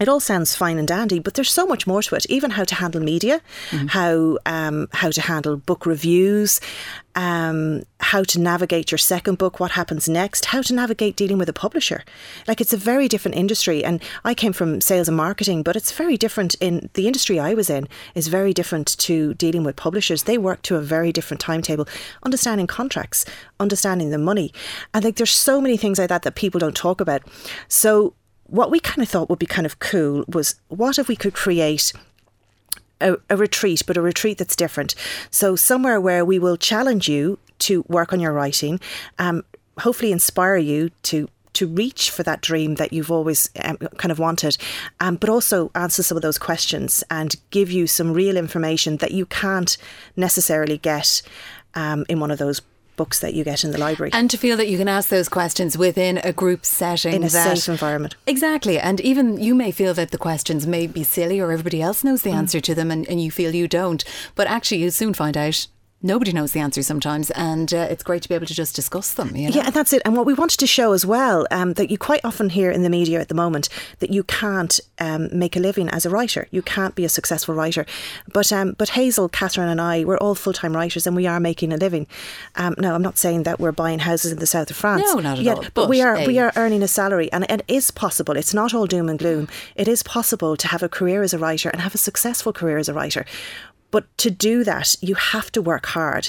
it 0.00 0.08
all 0.08 0.18
sounds 0.20 0.56
fine 0.56 0.78
and 0.78 0.88
dandy, 0.88 1.20
but 1.20 1.34
there's 1.34 1.52
so 1.52 1.66
much 1.66 1.86
more 1.86 2.02
to 2.02 2.16
it. 2.16 2.26
Even 2.28 2.50
how 2.50 2.64
to 2.64 2.74
handle 2.74 3.00
media, 3.00 3.40
how 3.88 4.38
um, 4.44 4.88
how 4.92 5.10
to 5.10 5.20
handle 5.20 5.56
book 5.56 5.86
reviews, 5.86 6.60
um, 7.14 7.84
how 8.00 8.24
to 8.24 8.40
navigate 8.40 8.90
your 8.90 8.98
second 8.98 9.38
book, 9.38 9.60
what 9.60 9.70
happens 9.70 10.08
next, 10.08 10.46
how 10.46 10.62
to 10.62 10.74
navigate 10.74 11.14
dealing 11.14 11.38
with 11.38 11.48
a 11.48 11.52
publisher. 11.52 12.02
Like 12.48 12.60
it's 12.60 12.72
a 12.72 12.76
very 12.76 13.06
different 13.06 13.36
industry, 13.36 13.84
and 13.84 14.02
I 14.24 14.34
came 14.34 14.52
from 14.52 14.80
sales 14.80 15.06
and 15.06 15.16
marketing, 15.16 15.62
but 15.62 15.76
it's 15.76 15.92
very 15.92 16.16
different 16.16 16.54
in 16.60 16.90
the 16.94 17.06
industry 17.06 17.38
I 17.38 17.54
was 17.54 17.70
in. 17.70 17.86
is 18.16 18.26
very 18.26 18.52
different 18.52 18.98
to 18.98 19.34
dealing 19.34 19.62
with 19.62 19.76
publishers. 19.76 20.24
They 20.24 20.38
work 20.38 20.62
to 20.62 20.76
a 20.76 20.80
very 20.80 21.12
different 21.12 21.40
timetable, 21.40 21.86
understanding 22.24 22.66
contracts, 22.66 23.24
understanding 23.60 24.10
the 24.10 24.18
money, 24.18 24.52
and 24.92 25.04
like 25.04 25.16
there's 25.16 25.30
so 25.30 25.60
many 25.60 25.76
things 25.76 26.00
like 26.00 26.08
that 26.08 26.22
that 26.22 26.34
people 26.34 26.58
don't 26.58 26.76
talk 26.76 27.00
about. 27.00 27.22
So 27.68 28.14
what 28.46 28.70
we 28.70 28.80
kind 28.80 29.02
of 29.02 29.08
thought 29.08 29.30
would 29.30 29.38
be 29.38 29.46
kind 29.46 29.66
of 29.66 29.78
cool 29.78 30.24
was 30.28 30.56
what 30.68 30.98
if 30.98 31.08
we 31.08 31.16
could 31.16 31.34
create 31.34 31.92
a, 33.00 33.16
a 33.30 33.36
retreat, 33.36 33.82
but 33.86 33.96
a 33.96 34.02
retreat 34.02 34.38
that's 34.38 34.56
different. 34.56 34.94
So 35.30 35.56
somewhere 35.56 36.00
where 36.00 36.24
we 36.24 36.38
will 36.38 36.56
challenge 36.56 37.08
you 37.08 37.38
to 37.60 37.84
work 37.88 38.12
on 38.12 38.20
your 38.20 38.32
writing, 38.32 38.80
um, 39.18 39.44
hopefully 39.78 40.12
inspire 40.12 40.56
you 40.56 40.90
to 41.04 41.28
to 41.54 41.68
reach 41.68 42.10
for 42.10 42.24
that 42.24 42.40
dream 42.40 42.74
that 42.74 42.92
you've 42.92 43.12
always 43.12 43.48
um, 43.62 43.76
kind 43.76 44.10
of 44.10 44.18
wanted, 44.18 44.56
um, 44.98 45.14
but 45.14 45.30
also 45.30 45.70
answer 45.76 46.02
some 46.02 46.16
of 46.16 46.22
those 46.22 46.36
questions 46.36 47.04
and 47.10 47.36
give 47.50 47.70
you 47.70 47.86
some 47.86 48.12
real 48.12 48.36
information 48.36 48.96
that 48.96 49.12
you 49.12 49.24
can't 49.24 49.76
necessarily 50.16 50.78
get 50.78 51.22
um, 51.74 52.04
in 52.08 52.18
one 52.18 52.32
of 52.32 52.38
those 52.38 52.60
books 52.96 53.20
that 53.20 53.34
you 53.34 53.44
get 53.44 53.64
in 53.64 53.70
the 53.72 53.78
library. 53.78 54.10
And 54.12 54.30
to 54.30 54.36
feel 54.36 54.56
that 54.56 54.68
you 54.68 54.78
can 54.78 54.88
ask 54.88 55.08
those 55.08 55.28
questions 55.28 55.76
within 55.78 56.18
a 56.18 56.32
group 56.32 56.64
setting. 56.64 57.14
in 57.14 57.24
a 57.24 57.28
that, 57.28 57.58
safe 57.58 57.68
environment. 57.68 58.16
Exactly. 58.26 58.78
And 58.78 59.00
even 59.00 59.38
you 59.38 59.54
may 59.54 59.70
feel 59.70 59.94
that 59.94 60.10
the 60.10 60.18
questions 60.18 60.66
may 60.66 60.86
be 60.86 61.02
silly 61.04 61.40
or 61.40 61.52
everybody 61.52 61.80
else 61.82 62.04
knows 62.04 62.20
Mm. 62.20 62.24
the 62.24 62.30
answer 62.32 62.60
to 62.60 62.74
them 62.74 62.90
and, 62.90 63.08
and 63.08 63.22
you 63.22 63.30
feel 63.30 63.54
you 63.54 63.68
don't. 63.68 64.04
But 64.34 64.46
actually, 64.46 64.78
you 64.82 64.90
soon 64.90 65.14
find 65.14 65.36
out 65.36 65.66
nobody 66.04 66.32
knows 66.32 66.52
the 66.52 66.60
answer 66.60 66.82
sometimes. 66.82 67.30
And 67.32 67.72
uh, 67.74 67.88
it's 67.90 68.04
great 68.04 68.22
to 68.22 68.28
be 68.28 68.34
able 68.34 68.46
to 68.46 68.54
just 68.54 68.76
discuss 68.76 69.14
them. 69.14 69.34
You 69.34 69.48
know? 69.48 69.56
Yeah, 69.56 69.66
and 69.66 69.74
that's 69.74 69.92
it. 69.92 70.02
And 70.04 70.16
what 70.16 70.26
we 70.26 70.34
wanted 70.34 70.58
to 70.58 70.66
show 70.66 70.92
as 70.92 71.04
well, 71.04 71.46
um, 71.50 71.72
that 71.72 71.90
you 71.90 71.98
quite 71.98 72.20
often 72.22 72.50
hear 72.50 72.70
in 72.70 72.82
the 72.82 72.90
media 72.90 73.20
at 73.20 73.28
the 73.28 73.34
moment 73.34 73.68
that 73.98 74.10
you 74.10 74.22
can't 74.22 74.78
um, 74.98 75.28
make 75.36 75.56
a 75.56 75.60
living 75.60 75.88
as 75.88 76.06
a 76.06 76.10
writer. 76.10 76.46
You 76.50 76.62
can't 76.62 76.94
be 76.94 77.04
a 77.04 77.08
successful 77.08 77.54
writer. 77.54 77.86
But 78.32 78.52
um, 78.52 78.74
but 78.78 78.90
Hazel, 78.90 79.28
Catherine, 79.28 79.68
and 79.68 79.80
I, 79.80 80.04
we're 80.04 80.18
all 80.18 80.34
full 80.34 80.52
time 80.52 80.76
writers, 80.76 81.06
and 81.06 81.16
we 81.16 81.26
are 81.26 81.40
making 81.40 81.72
a 81.72 81.76
living. 81.76 82.06
Um, 82.54 82.74
now, 82.78 82.94
I'm 82.94 83.02
not 83.02 83.18
saying 83.18 83.44
that 83.44 83.58
we're 83.58 83.72
buying 83.72 84.00
houses 84.00 84.30
in 84.30 84.38
the 84.38 84.46
south 84.46 84.70
of 84.70 84.76
France. 84.76 85.02
No, 85.02 85.20
not 85.20 85.38
at 85.38 85.44
yet, 85.44 85.56
all. 85.56 85.64
But, 85.72 85.88
we 85.88 86.02
But, 86.02 86.06
are 86.06 86.26
we 86.26 86.38
are 86.38 86.52
earning 86.54 86.82
a 86.82 86.88
salary, 86.88 87.32
and 87.32 87.44
it 87.48 87.62
is 87.66 87.90
possible. 87.90 88.36
It's 88.36 88.52
not 88.52 88.74
all 88.74 88.86
doom 88.86 89.08
and 89.08 89.18
gloom. 89.18 89.48
It 89.74 89.88
is 89.88 90.02
possible 90.02 90.56
to 90.56 90.68
have 90.68 90.82
a 90.82 90.88
career 90.88 91.22
as 91.22 91.32
a 91.32 91.38
writer 91.38 91.70
and 91.70 91.80
have 91.80 91.94
a 91.94 91.98
successful 91.98 92.52
career 92.52 92.78
as 92.78 92.88
a 92.88 92.94
writer. 92.94 93.24
But 93.94 94.06
to 94.18 94.28
do 94.28 94.64
that, 94.64 94.96
you 95.00 95.14
have 95.14 95.52
to 95.52 95.62
work 95.62 95.86
hard. 95.86 96.28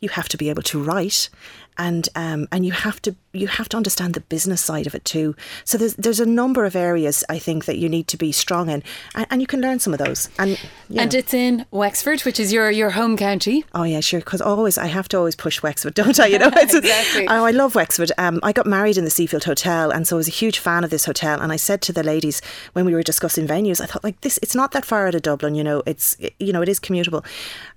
You 0.00 0.10
have 0.10 0.28
to 0.28 0.36
be 0.36 0.50
able 0.50 0.64
to 0.64 0.82
write, 0.82 1.30
and 1.78 2.08
um, 2.14 2.48
and 2.52 2.64
you 2.64 2.72
have 2.72 3.00
to 3.02 3.14
you 3.32 3.46
have 3.48 3.68
to 3.68 3.76
understand 3.76 4.14
the 4.14 4.20
business 4.20 4.60
side 4.62 4.86
of 4.86 4.94
it 4.94 5.04
too. 5.04 5.34
So 5.64 5.78
there's 5.78 5.94
there's 5.94 6.20
a 6.20 6.26
number 6.26 6.64
of 6.64 6.74
areas 6.74 7.24
I 7.28 7.38
think 7.38 7.64
that 7.66 7.76
you 7.78 7.88
need 7.88 8.08
to 8.08 8.16
be 8.16 8.32
strong 8.32 8.70
in, 8.70 8.82
and, 9.14 9.26
and 9.30 9.40
you 9.40 9.46
can 9.46 9.60
learn 9.60 9.78
some 9.78 9.92
of 9.92 9.98
those. 9.98 10.28
And 10.38 10.58
And 10.88 11.12
know. 11.12 11.18
it's 11.18 11.34
in 11.34 11.66
Wexford, 11.70 12.22
which 12.22 12.40
is 12.40 12.52
your, 12.52 12.70
your 12.70 12.90
home 12.90 13.16
county. 13.16 13.64
Oh 13.74 13.82
yeah, 13.82 14.00
sure. 14.00 14.20
Because 14.20 14.40
always 14.40 14.78
I 14.78 14.86
have 14.86 15.08
to 15.08 15.18
always 15.18 15.36
push 15.36 15.62
Wexford, 15.62 15.94
don't 16.00 16.18
I? 16.18 16.26
You 16.26 16.38
know, 16.38 16.50
Exactly. 16.56 17.26
Oh, 17.28 17.44
I 17.44 17.50
love 17.50 17.74
Wexford. 17.74 18.12
Um, 18.18 18.40
I 18.42 18.52
got 18.52 18.66
married 18.66 18.96
in 18.96 19.04
the 19.04 19.10
Seafield 19.10 19.44
Hotel, 19.44 19.90
and 19.90 20.06
so 20.06 20.16
I 20.16 20.18
was 20.18 20.28
a 20.28 20.32
huge 20.32 20.58
fan 20.58 20.84
of 20.84 20.90
this 20.90 21.04
hotel. 21.04 21.40
And 21.40 21.52
I 21.52 21.56
said 21.56 21.82
to 21.82 21.92
the 21.92 22.02
ladies 22.02 22.40
when 22.72 22.84
we 22.84 22.94
were 22.94 23.02
discussing 23.02 23.46
venues, 23.46 23.80
I 23.80 23.86
thought 23.86 24.04
like 24.04 24.20
this, 24.22 24.38
it's 24.42 24.54
not 24.54 24.72
that 24.72 24.84
far 24.84 25.06
out 25.06 25.14
of 25.14 25.22
Dublin. 25.22 25.54
You 25.54 25.64
know, 25.64 25.82
it's 25.86 26.16
you 26.38 26.52
know 26.52 26.62
it 26.62 26.68
is 26.68 26.80
commutable. 26.80 27.24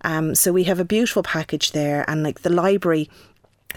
Um, 0.03 0.35
so 0.35 0.51
we 0.51 0.63
have 0.65 0.79
a 0.79 0.85
beautiful 0.85 1.23
package 1.23 1.71
there, 1.71 2.05
and 2.09 2.23
like 2.23 2.41
the 2.41 2.49
library. 2.49 3.09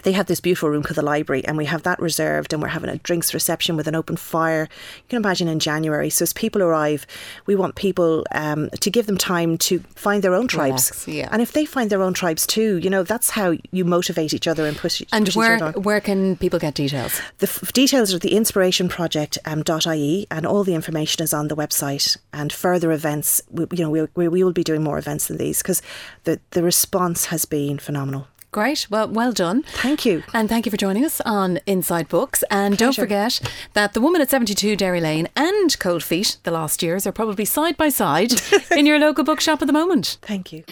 They 0.01 0.11
have 0.13 0.25
this 0.25 0.39
beautiful 0.41 0.69
room 0.69 0.81
called 0.83 0.97
the 0.97 1.03
library, 1.03 1.45
and 1.45 1.55
we 1.55 1.65
have 1.65 1.83
that 1.83 1.99
reserved, 1.99 2.51
and 2.51 2.61
we're 2.61 2.69
having 2.69 2.89
a 2.89 2.97
drinks 2.97 3.33
reception 3.33 3.77
with 3.77 3.87
an 3.87 3.95
open 3.95 4.17
fire. 4.17 4.67
You 4.97 5.03
can 5.07 5.17
imagine 5.17 5.47
in 5.47 5.59
January. 5.59 6.09
So 6.09 6.23
as 6.23 6.33
people 6.33 6.61
arrive, 6.63 7.05
we 7.45 7.55
want 7.55 7.75
people 7.75 8.25
um, 8.31 8.69
to 8.81 8.89
give 8.89 9.05
them 9.05 9.17
time 9.17 9.57
to 9.59 9.79
find 9.95 10.23
their 10.23 10.33
own 10.33 10.47
tribes, 10.47 10.89
Relax, 10.91 11.07
yeah. 11.07 11.29
and 11.31 11.41
if 11.41 11.53
they 11.53 11.63
find 11.65 11.89
their 11.89 12.01
own 12.01 12.13
tribes 12.13 12.45
too, 12.47 12.77
you 12.79 12.89
know 12.89 13.03
that's 13.03 13.29
how 13.29 13.53
you 13.71 13.85
motivate 13.85 14.33
each 14.33 14.47
other 14.47 14.65
and 14.65 14.75
push, 14.75 15.01
And 15.13 15.25
push 15.25 15.35
where 15.35 15.55
each 15.55 15.61
other 15.61 15.77
on. 15.77 15.83
where 15.83 16.01
can 16.01 16.35
people 16.37 16.59
get 16.59 16.73
details? 16.73 17.21
The 17.37 17.47
f- 17.47 17.71
details 17.71 18.13
are 18.13 18.19
the 18.19 18.31
inspirationproject.ie, 18.31 20.27
um, 20.31 20.37
and 20.37 20.45
all 20.45 20.63
the 20.63 20.73
information 20.75 21.23
is 21.23 21.33
on 21.33 21.47
the 21.47 21.55
website. 21.55 22.17
And 22.33 22.51
further 22.51 22.91
events, 22.91 23.41
we, 23.51 23.67
you 23.71 23.83
know, 23.83 23.89
we, 23.89 24.07
we, 24.15 24.27
we 24.27 24.43
will 24.43 24.53
be 24.53 24.63
doing 24.63 24.83
more 24.83 24.97
events 24.97 25.27
than 25.27 25.37
these 25.37 25.61
because 25.61 25.81
the, 26.23 26.39
the 26.51 26.63
response 26.63 27.25
has 27.27 27.45
been 27.45 27.77
phenomenal. 27.79 28.27
Great. 28.53 28.87
Well, 28.89 29.07
well 29.09 29.33
done. 29.33 29.63
Thank 29.63 30.05
you. 30.05 30.23
And 30.33 30.47
thank 30.47 30.65
you 30.65 30.69
for 30.69 30.77
joining 30.77 31.03
us 31.03 31.19
on 31.21 31.59
Inside 31.65 32.07
Books. 32.07 32.43
And 32.51 32.77
don't 32.77 32.95
forget 32.95 33.41
that 33.73 33.93
The 33.93 33.99
Woman 33.99 34.21
at 34.21 34.29
72 34.29 34.75
Derry 34.75 35.01
Lane 35.01 35.27
and 35.35 35.77
Cold 35.79 36.03
Feet, 36.03 36.37
the 36.43 36.51
last 36.51 36.81
years, 36.83 37.05
are 37.07 37.11
probably 37.11 37.45
side 37.45 37.75
by 37.77 37.89
side 37.89 38.31
in 38.71 38.85
your 38.85 38.99
local 38.99 39.23
bookshop 39.23 39.61
at 39.61 39.67
the 39.67 39.73
moment. 39.73 40.17
Thank 40.21 40.53
you. 40.53 40.63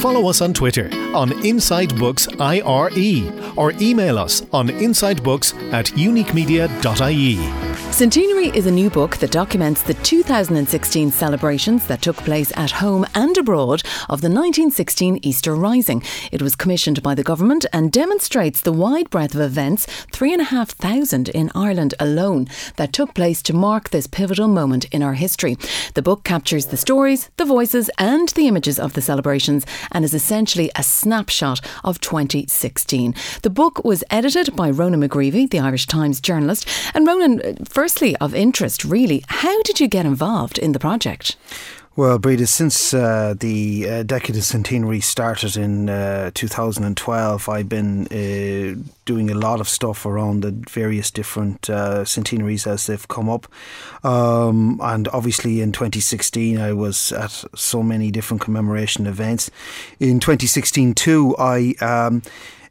follow 0.00 0.28
us 0.28 0.40
on 0.40 0.52
Twitter 0.52 0.90
on 1.14 1.32
Inside 1.46 1.96
Books 1.98 2.28
IRE 2.40 3.54
or 3.56 3.72
email 3.80 4.18
us 4.18 4.42
on 4.52 4.68
insidebooks 4.68 5.54
at 5.72 5.86
uniquemedia.ie. 5.86 7.65
Centenary 7.96 8.48
is 8.48 8.66
a 8.66 8.70
new 8.70 8.90
book 8.90 9.16
that 9.16 9.30
documents 9.30 9.82
the 9.82 9.94
2016 9.94 11.10
celebrations 11.10 11.86
that 11.86 12.02
took 12.02 12.16
place 12.16 12.52
at 12.54 12.70
home 12.70 13.06
and 13.14 13.38
abroad 13.38 13.82
of 14.10 14.20
the 14.20 14.28
1916 14.28 15.20
Easter 15.22 15.54
Rising. 15.54 16.02
It 16.30 16.42
was 16.42 16.56
commissioned 16.56 17.02
by 17.02 17.14
the 17.14 17.24
government 17.24 17.64
and 17.72 17.90
demonstrates 17.90 18.60
the 18.60 18.70
wide 18.70 19.08
breadth 19.08 19.34
of 19.34 19.40
events, 19.40 19.86
3,500 20.12 21.30
in 21.30 21.50
Ireland 21.54 21.94
alone, 21.98 22.48
that 22.76 22.92
took 22.92 23.14
place 23.14 23.40
to 23.44 23.54
mark 23.54 23.88
this 23.88 24.06
pivotal 24.06 24.48
moment 24.48 24.84
in 24.92 25.02
our 25.02 25.14
history. 25.14 25.56
The 25.94 26.02
book 26.02 26.22
captures 26.22 26.66
the 26.66 26.76
stories, 26.76 27.30
the 27.38 27.46
voices, 27.46 27.88
and 27.96 28.28
the 28.28 28.46
images 28.46 28.78
of 28.78 28.92
the 28.92 29.00
celebrations 29.00 29.64
and 29.90 30.04
is 30.04 30.12
essentially 30.12 30.70
a 30.76 30.82
snapshot 30.82 31.62
of 31.82 32.02
2016. 32.02 33.14
The 33.40 33.48
book 33.48 33.82
was 33.86 34.04
edited 34.10 34.54
by 34.54 34.68
Ronan 34.68 35.00
McGreevy, 35.00 35.48
the 35.48 35.60
Irish 35.60 35.86
Times 35.86 36.20
journalist. 36.20 36.68
And 36.92 37.06
Ronan, 37.06 37.40
uh, 37.40 37.64
firstly, 37.86 38.16
of 38.16 38.34
interest, 38.34 38.84
really, 38.84 39.22
how 39.28 39.62
did 39.62 39.78
you 39.78 39.86
get 39.86 40.04
involved 40.04 40.58
in 40.58 40.72
the 40.72 40.78
project? 40.80 41.36
Well, 41.94 42.18
Breda, 42.18 42.48
since 42.48 42.92
uh, 42.92 43.34
the 43.38 43.88
uh, 43.88 44.02
Decade 44.02 44.34
of 44.34 44.42
Centenary 44.42 45.00
started 45.00 45.56
in 45.56 45.88
uh, 45.88 46.32
2012, 46.34 47.48
I've 47.48 47.68
been 47.68 48.08
uh, 48.08 48.82
doing 49.04 49.30
a 49.30 49.36
lot 49.36 49.60
of 49.60 49.68
stuff 49.68 50.04
around 50.04 50.40
the 50.40 50.50
various 50.68 51.12
different 51.12 51.70
uh, 51.70 52.04
centenaries 52.04 52.66
as 52.66 52.86
they've 52.86 53.06
come 53.06 53.30
up. 53.30 53.46
Um, 54.02 54.80
and 54.82 55.06
obviously 55.12 55.60
in 55.60 55.70
2016, 55.70 56.58
I 56.58 56.72
was 56.72 57.12
at 57.12 57.44
so 57.54 57.84
many 57.84 58.10
different 58.10 58.40
commemoration 58.40 59.06
events. 59.06 59.48
In 60.00 60.18
2016, 60.18 60.94
too, 60.94 61.36
I. 61.38 61.76
Um, 61.80 62.22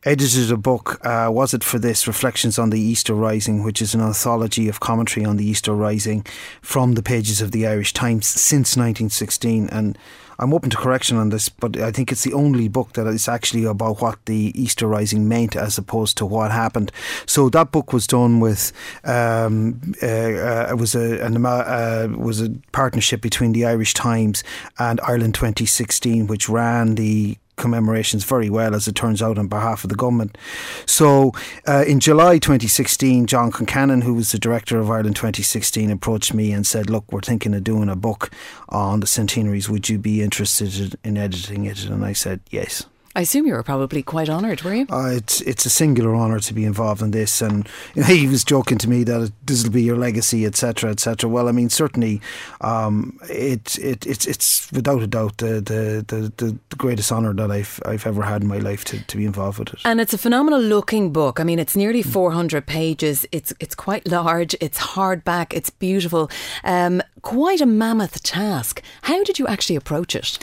edited 0.05 0.51
a 0.51 0.57
book, 0.57 1.03
uh, 1.03 1.29
was 1.31 1.53
it 1.53 1.63
for 1.63 1.79
this, 1.79 2.07
Reflections 2.07 2.59
on 2.59 2.69
the 2.69 2.79
Easter 2.79 3.15
Rising, 3.15 3.63
which 3.63 3.81
is 3.81 3.95
an 3.95 4.01
anthology 4.01 4.69
of 4.69 4.79
commentary 4.79 5.25
on 5.25 5.37
the 5.37 5.45
Easter 5.45 5.73
Rising 5.73 6.25
from 6.61 6.93
the 6.93 7.03
pages 7.03 7.41
of 7.41 7.51
the 7.51 7.65
Irish 7.65 7.91
Times 7.91 8.27
since 8.27 8.77
1916. 8.77 9.67
And 9.69 9.97
I'm 10.37 10.53
open 10.53 10.69
to 10.69 10.77
correction 10.77 11.17
on 11.17 11.29
this, 11.29 11.49
but 11.49 11.77
I 11.77 11.91
think 11.91 12.11
it's 12.11 12.23
the 12.23 12.33
only 12.33 12.67
book 12.67 12.93
that 12.93 13.07
is 13.07 13.27
actually 13.27 13.63
about 13.63 14.01
what 14.01 14.23
the 14.25 14.51
Easter 14.53 14.85
Rising 14.85 15.27
meant 15.27 15.55
as 15.55 15.77
opposed 15.77 16.17
to 16.17 16.25
what 16.25 16.51
happened. 16.51 16.91
So 17.25 17.49
that 17.49 17.71
book 17.71 17.91
was 17.91 18.05
done 18.05 18.39
with 18.39 18.73
um, 19.05 19.95
uh, 20.03 20.05
uh, 20.05 20.67
it 20.71 20.77
was 20.77 20.93
a 20.93 21.25
an, 21.25 21.43
uh, 21.45 22.09
was 22.15 22.41
a 22.41 22.49
partnership 22.73 23.21
between 23.21 23.53
the 23.53 23.65
Irish 23.65 23.93
Times 23.93 24.43
and 24.77 24.99
Ireland 25.01 25.35
2016, 25.35 26.27
which 26.27 26.49
ran 26.49 26.95
the 26.95 27.37
commemorations 27.55 28.23
very 28.23 28.49
well, 28.49 28.75
as 28.75 28.87
it 28.87 28.95
turns 28.95 29.21
out, 29.21 29.37
on 29.37 29.47
behalf 29.47 29.83
of 29.83 29.89
the 29.89 29.95
government. 29.95 30.37
So, 30.85 31.31
uh, 31.67 31.83
in 31.87 31.99
July 31.99 32.37
2016, 32.37 33.25
John 33.27 33.51
Concannon, 33.51 34.03
who 34.03 34.13
was 34.13 34.31
the 34.31 34.39
director 34.39 34.79
of 34.79 34.89
Ireland 34.89 35.15
2016, 35.15 35.89
approached 35.89 36.33
me 36.33 36.51
and 36.51 36.65
said, 36.65 36.89
Look, 36.89 37.11
we're 37.11 37.21
thinking 37.21 37.53
of 37.53 37.63
doing 37.63 37.89
a 37.89 37.95
book 37.95 38.31
on 38.69 38.99
the 38.99 39.07
centenaries. 39.07 39.69
Would 39.69 39.89
you 39.89 39.97
be 39.97 40.21
interested 40.21 40.97
in 41.03 41.17
editing 41.17 41.65
it? 41.65 41.85
And 41.85 42.05
I 42.05 42.13
said, 42.13 42.41
Yes. 42.49 42.85
I 43.15 43.21
assume 43.21 43.47
you 43.47 43.53
were 43.53 43.63
probably 43.63 44.03
quite 44.03 44.29
honoured, 44.29 44.61
were 44.63 44.75
you? 44.75 44.85
Uh, 44.89 45.11
it's 45.11 45.39
it's 45.41 45.65
a 45.65 45.69
singular 45.69 46.15
honour 46.15 46.39
to 46.39 46.53
be 46.53 46.65
involved 46.65 47.01
in 47.01 47.11
this, 47.11 47.41
and 47.41 47.67
you 47.95 48.01
know, 48.01 48.07
he 48.07 48.27
was 48.27 48.43
joking 48.43 48.77
to 48.79 48.89
me 48.89 49.05
that 49.05 49.31
this 49.45 49.63
will 49.63 49.71
be 49.71 49.83
your 49.83 49.95
legacy, 49.95 50.45
etc., 50.45 50.91
etc. 50.91 51.29
Well, 51.29 51.47
I 51.47 51.53
mean, 51.53 51.69
certainly, 51.69 52.21
um, 52.59 53.17
it, 53.29 53.77
it 53.79 54.05
it's 54.05 54.25
it's 54.27 54.69
without 54.73 55.01
a 55.01 55.07
doubt 55.07 55.37
the 55.37 55.61
the, 55.61 56.05
the, 56.07 56.33
the 56.45 56.75
greatest 56.75 57.09
honour 57.11 57.33
that 57.33 57.51
I've 57.51 57.79
I've 57.85 58.05
ever 58.05 58.21
had 58.21 58.41
in 58.41 58.49
my 58.49 58.57
life 58.57 58.83
to, 58.85 59.01
to 59.01 59.17
be 59.17 59.25
involved 59.25 59.59
with 59.59 59.73
it. 59.73 59.79
And 59.85 60.01
it's 60.01 60.13
a 60.13 60.17
phenomenal 60.17 60.59
looking 60.59 61.13
book. 61.13 61.39
I 61.39 61.43
mean, 61.43 61.59
it's 61.59 61.75
nearly 61.77 62.01
four 62.01 62.31
hundred 62.31 62.67
pages. 62.67 63.25
It's 63.31 63.53
it's 63.61 63.75
quite 63.75 64.05
large. 64.07 64.55
It's 64.59 64.77
hardback. 64.77 65.53
It's 65.53 65.69
beautiful. 65.69 66.29
Um, 66.65 67.01
quite 67.21 67.61
a 67.61 67.65
mammoth 67.65 68.21
task. 68.23 68.81
How 69.03 69.23
did 69.23 69.39
you 69.39 69.47
actually 69.47 69.77
approach 69.77 70.15
it? 70.15 70.37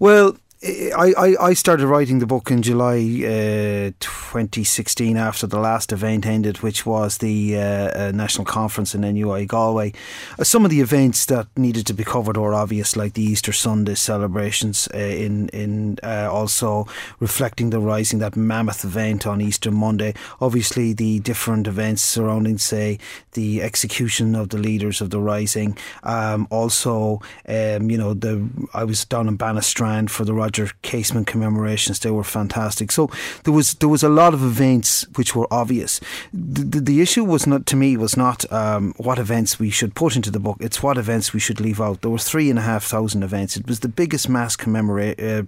Well, 0.00 0.36
I, 0.62 1.36
I, 1.40 1.54
started 1.54 1.86
writing 1.86 2.18
the 2.18 2.26
book 2.26 2.50
in 2.50 2.60
July 2.60 2.98
uh, 2.98 3.92
2016 3.98 5.16
after 5.16 5.46
the 5.46 5.58
last 5.58 5.90
event 5.90 6.26
ended, 6.26 6.58
which 6.58 6.84
was 6.84 7.16
the 7.18 7.56
uh, 7.56 7.60
uh, 7.60 8.12
national 8.14 8.44
conference 8.44 8.94
in 8.94 9.00
NUI 9.00 9.46
Galway. 9.46 9.94
Uh, 10.38 10.44
some 10.44 10.66
of 10.66 10.70
the 10.70 10.82
events 10.82 11.24
that 11.26 11.46
needed 11.56 11.86
to 11.86 11.94
be 11.94 12.04
covered 12.04 12.36
were 12.36 12.52
obvious, 12.52 12.94
like 12.94 13.14
the 13.14 13.22
Easter 13.22 13.52
Sunday 13.52 13.94
celebrations, 13.94 14.86
uh, 14.92 14.98
in 14.98 15.48
in 15.48 15.98
uh, 16.02 16.28
also 16.30 16.86
reflecting 17.20 17.70
the 17.70 17.80
rising 17.80 18.18
that 18.18 18.36
mammoth 18.36 18.84
event 18.84 19.26
on 19.26 19.40
Easter 19.40 19.70
Monday. 19.70 20.12
Obviously, 20.42 20.92
the 20.92 21.20
different 21.20 21.68
events 21.68 22.02
surrounding, 22.02 22.58
say, 22.58 22.98
the 23.32 23.62
execution 23.62 24.34
of 24.34 24.50
the 24.50 24.58
leaders 24.58 25.00
of 25.00 25.08
the 25.08 25.20
rising. 25.20 25.78
Um, 26.02 26.46
also, 26.50 27.22
um, 27.48 27.90
you 27.90 27.96
know, 27.96 28.12
the 28.12 28.46
I 28.74 28.84
was 28.84 29.06
down 29.06 29.26
in 29.26 29.38
Banna 29.38 29.64
Strand 29.64 30.10
for 30.10 30.26
the 30.26 30.34
Roger 30.34 30.49
Casement 30.82 31.26
commemorations. 31.26 31.98
They 31.98 32.10
were 32.10 32.24
fantastic. 32.24 32.92
So 32.92 33.10
there 33.44 33.52
was 33.52 33.74
there 33.74 33.88
was 33.88 34.02
a 34.02 34.08
lot 34.08 34.34
of 34.34 34.42
events 34.42 35.06
which 35.16 35.34
were 35.34 35.48
obvious. 35.50 36.00
The, 36.32 36.62
the, 36.62 36.80
the 36.80 37.00
issue 37.00 37.24
was 37.24 37.46
not 37.46 37.66
to 37.66 37.76
me 37.76 37.96
was 37.96 38.16
not 38.16 38.50
um, 38.52 38.94
what 38.96 39.18
events 39.18 39.58
we 39.58 39.70
should 39.70 39.94
put 39.94 40.16
into 40.16 40.30
the 40.30 40.40
book. 40.40 40.58
It's 40.60 40.82
what 40.82 40.98
events 40.98 41.32
we 41.32 41.40
should 41.40 41.60
leave 41.60 41.80
out. 41.80 42.00
There 42.00 42.10
were 42.10 42.18
three 42.18 42.50
and 42.50 42.58
a 42.58 42.62
half 42.62 42.84
thousand 42.84 43.22
events. 43.22 43.56
It 43.56 43.66
was 43.66 43.80
the 43.80 43.88
biggest 43.88 44.28
mass 44.28 44.56
commemorate. 44.56 45.20
Uh, 45.20 45.42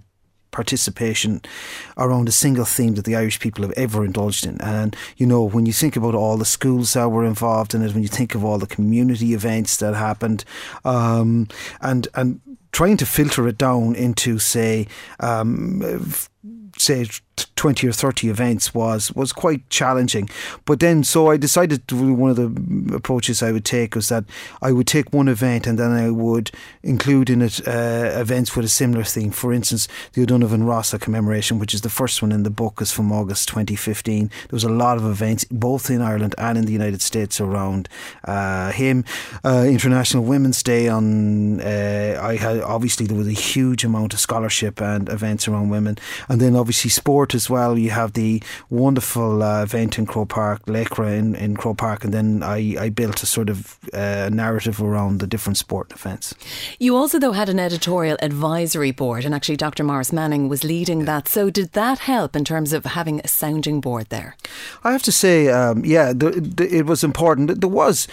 participation 0.53 1.41
around 1.97 2.29
a 2.29 2.31
single 2.31 2.63
theme 2.63 2.95
that 2.95 3.03
the 3.03 3.15
Irish 3.15 3.39
people 3.39 3.63
have 3.63 3.73
ever 3.73 4.05
indulged 4.05 4.45
in. 4.45 4.61
And, 4.61 4.95
you 5.17 5.25
know, 5.25 5.43
when 5.43 5.65
you 5.65 5.73
think 5.73 5.97
about 5.97 6.15
all 6.15 6.37
the 6.37 6.45
schools 6.45 6.93
that 6.93 7.09
were 7.09 7.25
involved 7.25 7.73
in 7.75 7.81
it, 7.81 7.93
when 7.93 8.03
you 8.03 8.07
think 8.07 8.35
of 8.35 8.45
all 8.45 8.59
the 8.59 8.67
community 8.67 9.33
events 9.33 9.77
that 9.77 9.95
happened, 9.95 10.45
um, 10.85 11.49
and, 11.81 12.07
and 12.13 12.39
trying 12.73 12.97
to 12.97 13.05
filter 13.05 13.47
it 13.47 13.57
down 13.57 13.95
into, 13.95 14.37
say, 14.39 14.87
um, 15.21 16.03
say 16.77 17.07
20 17.55 17.87
or 17.87 17.93
30 17.93 18.29
events 18.29 18.73
was 18.73 19.11
was 19.13 19.31
quite 19.31 19.67
challenging. 19.69 20.29
But 20.65 20.79
then 20.79 21.03
so 21.03 21.29
I 21.29 21.37
decided 21.37 21.89
one 21.91 22.29
of 22.29 22.35
the 22.35 22.95
approaches 22.95 23.41
I 23.41 23.51
would 23.51 23.65
take 23.65 23.95
was 23.95 24.09
that 24.09 24.25
I 24.61 24.71
would 24.71 24.87
take 24.87 25.13
one 25.13 25.27
event 25.27 25.65
and 25.65 25.79
then 25.79 25.91
I 25.91 26.09
would 26.09 26.51
include 26.83 27.29
in 27.29 27.41
it 27.41 27.65
uh, 27.67 28.11
events 28.19 28.55
with 28.55 28.65
a 28.65 28.69
similar 28.69 29.03
theme. 29.03 29.31
For 29.31 29.53
instance 29.53 29.87
the 30.13 30.23
O'Donovan 30.23 30.63
Rossa 30.65 30.99
commemoration 30.99 31.57
which 31.57 31.73
is 31.73 31.81
the 31.81 31.89
first 31.89 32.21
one 32.21 32.31
in 32.31 32.43
the 32.43 32.49
book 32.49 32.81
is 32.81 32.91
from 32.91 33.11
August 33.11 33.47
2015 33.47 34.27
there 34.27 34.47
was 34.51 34.65
a 34.65 34.69
lot 34.69 34.97
of 34.97 35.05
events 35.05 35.45
both 35.45 35.89
in 35.89 36.01
Ireland 36.01 36.35
and 36.37 36.57
in 36.57 36.65
the 36.65 36.73
United 36.73 37.01
States 37.01 37.39
around 37.39 37.87
uh, 38.25 38.71
him. 38.71 39.05
Uh, 39.43 39.65
International 39.67 40.23
Women's 40.23 40.61
Day 40.63 40.89
on 40.89 41.61
uh, 41.61 42.19
I 42.21 42.35
had 42.35 42.59
obviously 42.61 43.05
there 43.05 43.17
was 43.17 43.27
a 43.27 43.31
huge 43.31 43.85
amount 43.85 44.13
of 44.13 44.19
scholarship 44.19 44.81
and 44.81 45.07
events 45.07 45.47
around 45.47 45.69
women. 45.69 45.97
And 46.27 46.41
then 46.41 46.55
obviously 46.55 46.89
sport 46.89 47.22
as 47.31 47.49
well. 47.49 47.77
You 47.77 47.91
have 47.91 48.13
the 48.13 48.43
wonderful 48.69 49.41
uh, 49.41 49.63
event 49.63 49.97
in 49.97 50.05
Croke 50.05 50.29
Park, 50.29 50.65
Lecra 50.65 51.17
in, 51.17 51.35
in 51.35 51.55
Croke 51.55 51.77
Park, 51.77 52.03
and 52.03 52.13
then 52.13 52.43
I, 52.43 52.75
I 52.77 52.89
built 52.89 53.23
a 53.23 53.25
sort 53.25 53.49
of 53.49 53.79
uh, 53.93 54.29
narrative 54.31 54.81
around 54.81 55.19
the 55.19 55.27
different 55.27 55.57
sport 55.57 55.91
events. 55.91 56.35
You 56.79 56.95
also, 56.95 57.19
though, 57.19 57.31
had 57.31 57.49
an 57.49 57.59
editorial 57.59 58.17
advisory 58.21 58.91
board, 58.91 59.23
and 59.25 59.33
actually 59.33 59.57
Dr. 59.57 59.83
Maurice 59.83 60.11
Manning 60.11 60.49
was 60.49 60.63
leading 60.63 60.99
yeah. 60.99 61.05
that. 61.05 61.27
So, 61.27 61.49
did 61.49 61.71
that 61.73 61.99
help 61.99 62.35
in 62.35 62.43
terms 62.43 62.73
of 62.73 62.85
having 62.85 63.21
a 63.21 63.27
sounding 63.27 63.79
board 63.79 64.09
there? 64.09 64.35
I 64.83 64.91
have 64.91 65.03
to 65.03 65.11
say, 65.11 65.47
um, 65.49 65.85
yeah, 65.85 66.11
the, 66.11 66.31
the, 66.31 66.67
it 66.75 66.85
was 66.85 67.03
important. 67.03 67.61
There 67.61 67.69
was, 67.69 68.07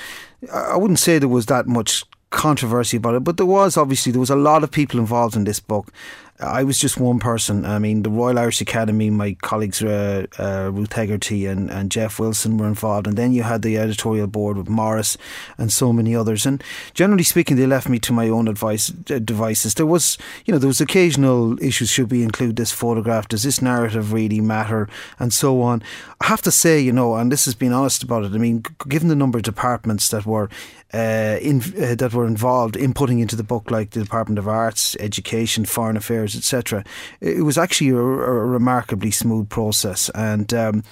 I 0.53 0.77
wouldn't 0.77 1.01
say 1.01 1.18
there 1.18 1.29
was 1.29 1.46
that 1.46 1.66
much 1.66 2.05
controversy 2.31 2.96
about 2.96 3.14
it, 3.14 3.25
but 3.25 3.37
there 3.37 3.46
was 3.46 3.77
obviously 3.77 4.12
there 4.12 4.20
was 4.20 4.31
a 4.31 4.37
lot 4.37 4.62
of 4.62 4.70
people 4.70 4.99
involved 4.99 5.37
in 5.37 5.44
this 5.44 5.61
book, 5.61 5.92
I 6.40 6.64
was 6.64 6.79
just 6.79 6.98
one 6.98 7.18
person. 7.18 7.64
I 7.66 7.79
mean, 7.79 8.03
the 8.03 8.11
Royal 8.11 8.38
Irish 8.38 8.61
Academy, 8.61 9.11
my 9.11 9.35
colleagues 9.42 9.83
uh, 9.83 10.26
uh, 10.38 10.70
Ruth 10.72 10.92
Hegarty 10.92 11.46
and, 11.46 11.70
and 11.70 11.90
Jeff 11.90 12.18
Wilson 12.18 12.57
were 12.57 12.66
involved, 12.66 13.07
and 13.07 13.16
then 13.16 13.33
you 13.33 13.42
had 13.42 13.62
the 13.62 13.76
editorial 13.76 14.26
board 14.26 14.57
with 14.57 14.68
Maurice 14.68 15.18
and 15.59 15.72
so 15.72 15.92
many 15.92 16.16
others. 16.16 16.46
And 16.46 16.62
generally 16.94 17.24
speaking, 17.24 17.57
they 17.57 17.66
left 17.66 17.88
me 17.88 17.98
to 18.00 18.12
my 18.12 18.29
own 18.29 18.48
advice 18.48 18.92
uh, 19.11 19.18
devices. 19.18 19.74
There 19.74 19.87
was, 19.87 20.16
you 20.46 20.53
know, 20.53 20.59
there 20.59 20.68
was 20.68 20.81
occasional 20.81 21.62
issues. 21.62 21.90
Should 21.90 22.11
we 22.11 22.22
include 22.22 22.57
this 22.57 22.72
photograph? 22.72 23.29
Does 23.29 23.42
this 23.42 23.61
narrative 23.61 24.12
really 24.12 24.40
matter? 24.40 24.88
And 25.18 25.33
so 25.33 25.61
on. 25.61 25.83
I 26.20 26.26
have 26.26 26.42
to 26.42 26.50
say, 26.50 26.81
you 26.81 26.92
know, 26.92 27.16
and 27.16 27.31
this 27.31 27.44
has 27.44 27.55
been 27.55 27.72
honest 27.72 28.03
about 28.03 28.24
it. 28.24 28.33
I 28.33 28.38
mean, 28.38 28.64
given 28.88 29.09
the 29.09 29.16
number 29.16 29.38
of 29.38 29.44
departments 29.44 30.09
that 30.11 30.26
were 30.26 30.48
uh, 30.92 31.38
in, 31.40 31.61
uh, 31.81 31.94
that 31.94 32.12
were 32.12 32.26
involved 32.26 32.76
in 32.76 32.92
putting 32.92 33.20
into 33.20 33.37
the 33.37 33.44
book, 33.44 33.70
like 33.70 33.90
the 33.90 34.03
Department 34.03 34.38
of 34.38 34.48
Arts, 34.48 34.96
Education, 34.98 35.64
Foreign 35.64 35.96
Affairs, 35.96 36.37
etc. 36.37 36.85
It 37.20 37.44
was 37.44 37.57
actually 37.57 37.90
a, 37.90 37.96
a, 37.96 38.46
remarkably 38.46 39.11
smooth 39.11 39.48
process, 39.48 40.11
and 40.14 40.53
um, 40.53 40.83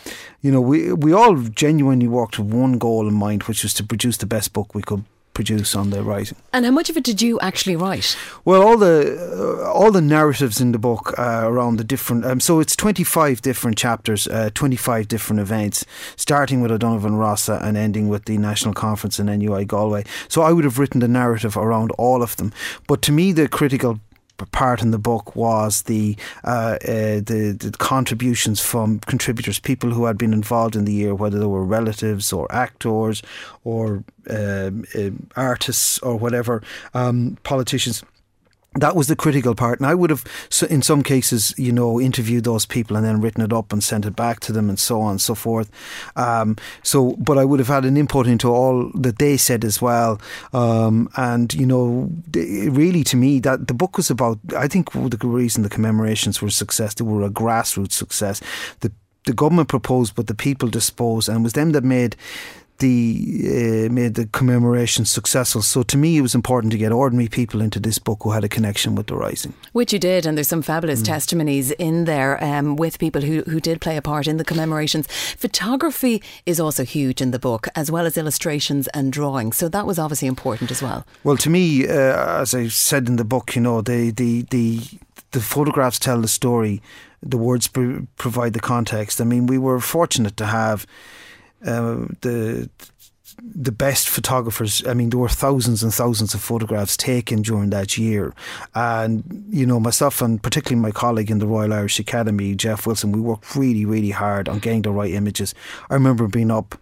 you 0.41 0.53
know 0.53 0.61
we 0.61 0.93
we 0.93 1.13
all 1.13 1.37
genuinely 1.37 2.09
worked 2.09 2.39
with 2.39 2.49
one 2.49 2.79
goal 2.79 3.09
in 3.09 3.15
mind, 3.15 3.45
which 3.45 3.63
was 3.63 3.75
to 3.75 3.85
produce 3.85 4.19
the 4.19 4.27
best 4.27 4.53
book 4.53 4.75
we 4.75 4.83
could 4.83 5.05
produce 5.35 5.75
on 5.75 5.91
the 5.91 6.03
writing. 6.03 6.37
And 6.53 6.65
how 6.65 6.73
much 6.73 6.91
of 6.91 6.97
it 6.97 7.05
did 7.05 7.23
you 7.23 7.39
actually 7.41 7.77
write? 7.77 8.17
Well, 8.45 8.63
all 8.63 8.77
the 8.77 9.17
uh, 9.63 9.73
all 9.73 9.93
the 9.93 10.01
narratives 10.01 10.61
in 10.61 10.73
the 10.73 10.79
book 10.79 11.15
uh, 11.19 11.43
around 11.45 11.77
the 11.77 11.85
different. 11.85 12.25
Um, 12.25 12.41
so 12.41 12.61
it's 12.61 12.75
twenty 12.75 13.05
five 13.05 13.41
different 13.43 13.79
chapters, 13.79 14.27
uh, 14.27 14.51
twenty 14.55 14.77
five 14.77 15.07
different 15.07 15.41
events, 15.41 15.85
starting 16.17 16.61
with 16.61 16.73
O'Donovan 16.73 17.17
Rossa 17.17 17.61
and 17.63 17.77
ending 17.77 18.09
with 18.09 18.25
the 18.25 18.39
national 18.39 18.75
conference 18.75 19.19
in 19.19 19.27
NUI 19.27 19.65
Galway. 19.65 20.05
So 20.29 20.43
I 20.43 20.53
would 20.53 20.65
have 20.65 20.79
written 20.79 21.01
the 21.01 21.09
narrative 21.09 21.57
around 21.57 21.93
all 21.93 22.23
of 22.23 22.37
them. 22.37 22.53
But 22.87 23.03
to 23.03 23.13
me, 23.13 23.33
the 23.33 23.49
critical 23.49 24.01
part 24.47 24.83
in 24.83 24.91
the 24.91 24.99
book 24.99 25.35
was 25.37 25.83
the, 25.83 26.17
uh, 26.45 26.79
uh, 26.83 27.21
the 27.21 27.57
the 27.59 27.75
contributions 27.79 28.61
from 28.61 29.01
contributors, 29.01 29.59
people 29.59 29.91
who 29.91 30.05
had 30.05 30.19
been 30.19 30.33
involved 30.33 30.77
in 30.77 30.85
the 30.85 30.93
year, 30.93 31.15
whether 31.15 31.39
they 31.39 31.47
were 31.47 31.65
relatives 31.65 32.33
or 32.33 32.51
actors 32.53 33.23
or 33.65 34.05
um, 34.31 34.85
uh, 34.95 35.11
artists 35.37 35.99
or 36.01 36.17
whatever, 36.17 36.63
um, 36.95 37.37
politicians 37.43 38.03
that 38.75 38.95
was 38.95 39.09
the 39.09 39.17
critical 39.17 39.55
part. 39.55 39.81
And 39.81 39.87
I 39.87 39.95
would 39.95 40.11
have, 40.11 40.25
in 40.69 40.83
some 40.83 41.03
cases, 41.03 41.55
you 41.57 41.73
know, 41.73 42.01
interviewed 42.01 42.45
those 42.45 42.67
people 42.67 42.97
and 42.97 43.05
then 43.05 43.21
written 43.21 43.43
it 43.43 43.53
up 43.53 43.73
and 43.73 43.83
sent 43.83 44.05
it 44.05 44.15
back 44.15 44.41
to 44.41 44.53
them 44.53 44.69
and 44.69 44.79
so 44.79 45.01
on 45.01 45.13
and 45.13 45.21
so 45.21 45.35
forth. 45.35 45.71
Um, 46.17 46.57
so, 46.83 47.17
but 47.19 47.39
I 47.39 47.45
would 47.45 47.59
have 47.59 47.69
had 47.69 47.85
an 47.85 47.97
input 47.97 48.27
into 48.27 48.49
all 48.49 48.91
that 48.95 49.19
they 49.19 49.37
said 49.37 49.65
as 49.65 49.81
well. 49.81 50.21
Um, 50.53 51.09
and, 51.17 51.53
you 51.55 51.67
know, 51.67 52.11
really 52.35 53.05
to 53.05 53.17
me, 53.17 53.41
that 53.41 53.69
the 53.69 53.75
book 53.75 53.97
was 53.97 54.11
about, 54.11 54.39
I 54.57 54.69
think 54.69 54.93
the 54.93 55.19
reason 55.23 55.63
the 55.63 55.69
commemorations 55.69 56.41
were 56.41 56.49
a 56.49 56.53
success, 56.53 56.95
they 56.95 57.05
were 57.05 57.25
a 57.25 57.31
grassroots 57.31 57.93
success. 57.93 58.41
The 58.81 58.93
the 59.25 59.35
government 59.35 59.69
proposed, 59.69 60.15
but 60.15 60.27
the 60.27 60.35
people 60.35 60.71
disposed, 60.71 61.29
and 61.29 61.41
it 61.41 61.43
was 61.43 61.53
them 61.53 61.73
that 61.73 61.85
made 61.85 62.17
the 62.79 63.87
uh, 63.89 63.93
made 63.93 64.15
the 64.15 64.27
commemoration 64.27 65.05
successful. 65.05 65.63
So 65.63 65.83
to 65.83 65.97
me, 65.97 66.17
it 66.17 66.21
was 66.21 66.35
important 66.35 66.73
to 66.73 66.79
get 66.79 66.93
ordinary 66.93 67.29
people 67.29 67.61
into 67.61 67.81
this 67.81 67.99
book 67.99 68.21
who 68.23 68.31
had 68.31 68.45
a 68.45 68.49
connection 68.49 68.95
with 68.95 69.07
the 69.07 69.17
Rising. 69.17 69.55
Which 69.73 69.93
you 69.93 69.99
did, 69.99 70.27
and 70.27 70.37
there's 70.37 70.49
some 70.49 70.63
fabulous 70.63 71.03
mm. 71.03 71.07
testimonies 71.07 71.71
in 71.73 72.05
there 72.05 72.43
um, 72.43 72.77
with 72.77 72.99
people 72.99 73.23
who, 73.23 73.43
who 73.43 73.61
did 73.61 73.81
play 73.81 73.97
a 73.97 74.03
part 74.03 74.27
in 74.27 74.37
the 74.37 74.45
commemorations. 74.45 75.07
Photography 75.37 76.23
is 76.47 76.61
also 76.61 76.85
huge 76.85 77.21
in 77.21 77.31
the 77.31 77.39
book, 77.39 77.69
as 77.75 77.91
well 77.91 78.07
as 78.07 78.17
illustrations 78.17 78.89
and 78.89 79.13
drawings. 79.13 79.57
So 79.57 79.69
that 79.69 79.87
was 79.87 79.99
obviously 79.99 80.29
important 80.29 80.71
as 80.71 80.83
well. 80.83 81.07
Well, 81.25 81.37
to 81.39 81.51
me, 81.51 81.89
uh, 81.89 82.41
as 82.41 82.55
I 82.55 82.69
said 82.69 83.09
in 83.09 83.17
the 83.17 83.25
book, 83.25 83.55
you 83.57 83.63
know, 83.63 83.83
the 83.83 84.11
the 84.11 84.43
the 84.51 84.81
the 85.33 85.41
photographs 85.41 85.99
tell 85.99 86.21
the 86.21 86.29
story. 86.29 86.81
The 87.21 87.37
words 87.37 87.67
provide 87.67 88.53
the 88.53 88.61
context. 88.61 89.21
I 89.21 89.25
mean, 89.25 89.47
we 89.47 89.59
were 89.59 89.81
fortunate 89.81 90.37
to 90.37 90.47
have 90.47 90.87
uh, 91.65 92.07
the 92.21 92.69
the 93.41 93.73
best 93.73 94.09
photographers. 94.09 94.85
I 94.87 94.95
mean, 94.95 95.11
there 95.11 95.19
were 95.19 95.29
thousands 95.29 95.83
and 95.83 95.95
thousands 95.95 96.35
of 96.35 96.41
photographs 96.41 96.97
taken 96.97 97.43
during 97.43 97.71
that 97.71 97.97
year. 97.97 98.35
And, 98.75 99.45
you 99.51 99.65
know, 99.65 99.79
myself 99.79 100.21
and 100.21 100.43
particularly 100.43 100.81
my 100.81 100.91
colleague 100.91 101.31
in 101.31 101.39
the 101.39 101.47
Royal 101.47 101.73
Irish 101.73 101.99
Academy, 102.01 102.55
Jeff 102.55 102.87
Wilson, 102.87 103.13
we 103.13 103.21
worked 103.21 103.55
really, 103.55 103.85
really 103.85 104.11
hard 104.11 104.49
on 104.49 104.59
getting 104.59 104.83
the 104.83 104.91
right 104.91 105.13
images. 105.13 105.55
I 105.89 105.95
remember 105.95 106.27
being 106.27 106.51
up 106.51 106.75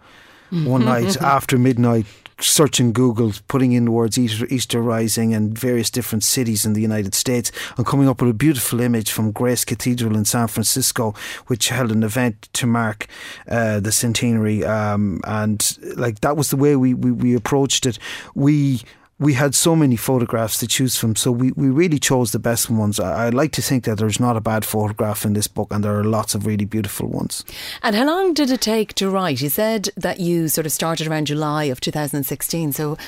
one 0.51 0.85
night 0.85 1.17
after 1.21 1.59
midnight 1.59 2.07
searching 2.41 2.93
Google, 2.93 3.33
putting 3.49 3.73
in 3.73 3.87
the 3.87 3.91
words 3.91 4.19
Easter, 4.19 4.47
Easter 4.51 4.83
Rising 4.83 5.35
and 5.35 5.59
various 5.59 5.91
different 5.91 6.23
cities 6.23 6.67
in 6.67 6.75
the 6.75 6.83
United 6.83 7.15
States, 7.15 7.51
and 7.77 7.87
coming 7.87 8.09
up 8.09 8.21
with 8.21 8.31
a 8.31 8.35
beautiful 8.35 8.81
image 8.81 9.11
from 9.11 9.33
Grace 9.33 9.65
Cathedral 9.65 10.17
in 10.17 10.25
San 10.25 10.49
Francisco, 10.49 11.15
which 11.47 11.69
held 11.71 11.91
an 11.91 12.03
event 12.03 12.49
to 12.55 12.67
mark 12.67 13.07
uh, 13.49 13.81
the 13.81 13.93
centenary. 13.93 14.65
Um, 14.65 15.21
and 15.25 15.79
like 15.97 16.21
that 16.21 16.37
was 16.37 16.51
the 16.51 16.57
way 16.57 16.77
we, 16.77 16.95
we, 16.95 17.11
we 17.11 17.35
approached 17.35 17.87
it. 17.87 17.99
We 18.35 18.83
we 19.19 19.33
had 19.33 19.55
so 19.55 19.75
many 19.75 19.97
photographs 19.97 20.59
to 20.59 20.67
choose 20.67 20.97
from, 20.97 21.17
so 21.17 21.33
we, 21.33 21.53
we 21.53 21.69
really 21.71 21.99
chose 21.99 22.33
the 22.33 22.39
best 22.39 22.69
ones. 22.69 23.01
I, 23.01 23.27
I 23.27 23.29
like 23.31 23.53
to 23.53 23.63
think 23.63 23.85
that 23.85 23.97
there's 23.97 24.21
not 24.21 24.37
a 24.37 24.43
bad 24.43 24.65
photograph 24.65 25.25
in 25.25 25.33
this 25.33 25.49
book, 25.49 25.69
and 25.73 25.83
there 25.83 25.99
are 25.99 26.05
lots 26.05 26.35
of 26.35 26.45
really 26.45 26.67
beautiful 26.67 27.09
ones. 27.09 27.43
And 27.83 27.97
how 27.97 28.05
long 28.05 28.35
did 28.35 28.51
it 28.51 28.61
take 28.61 28.93
to 28.95 29.09
write? 29.09 29.41
You 29.41 29.49
said 29.49 29.89
that 29.97 30.21
you 30.21 30.49
sort 30.49 30.67
of 30.67 30.73
started 30.73 31.07
around 31.07 31.29
July 31.29 31.65
of 31.65 31.81
2016. 31.81 32.73
So, 32.73 32.99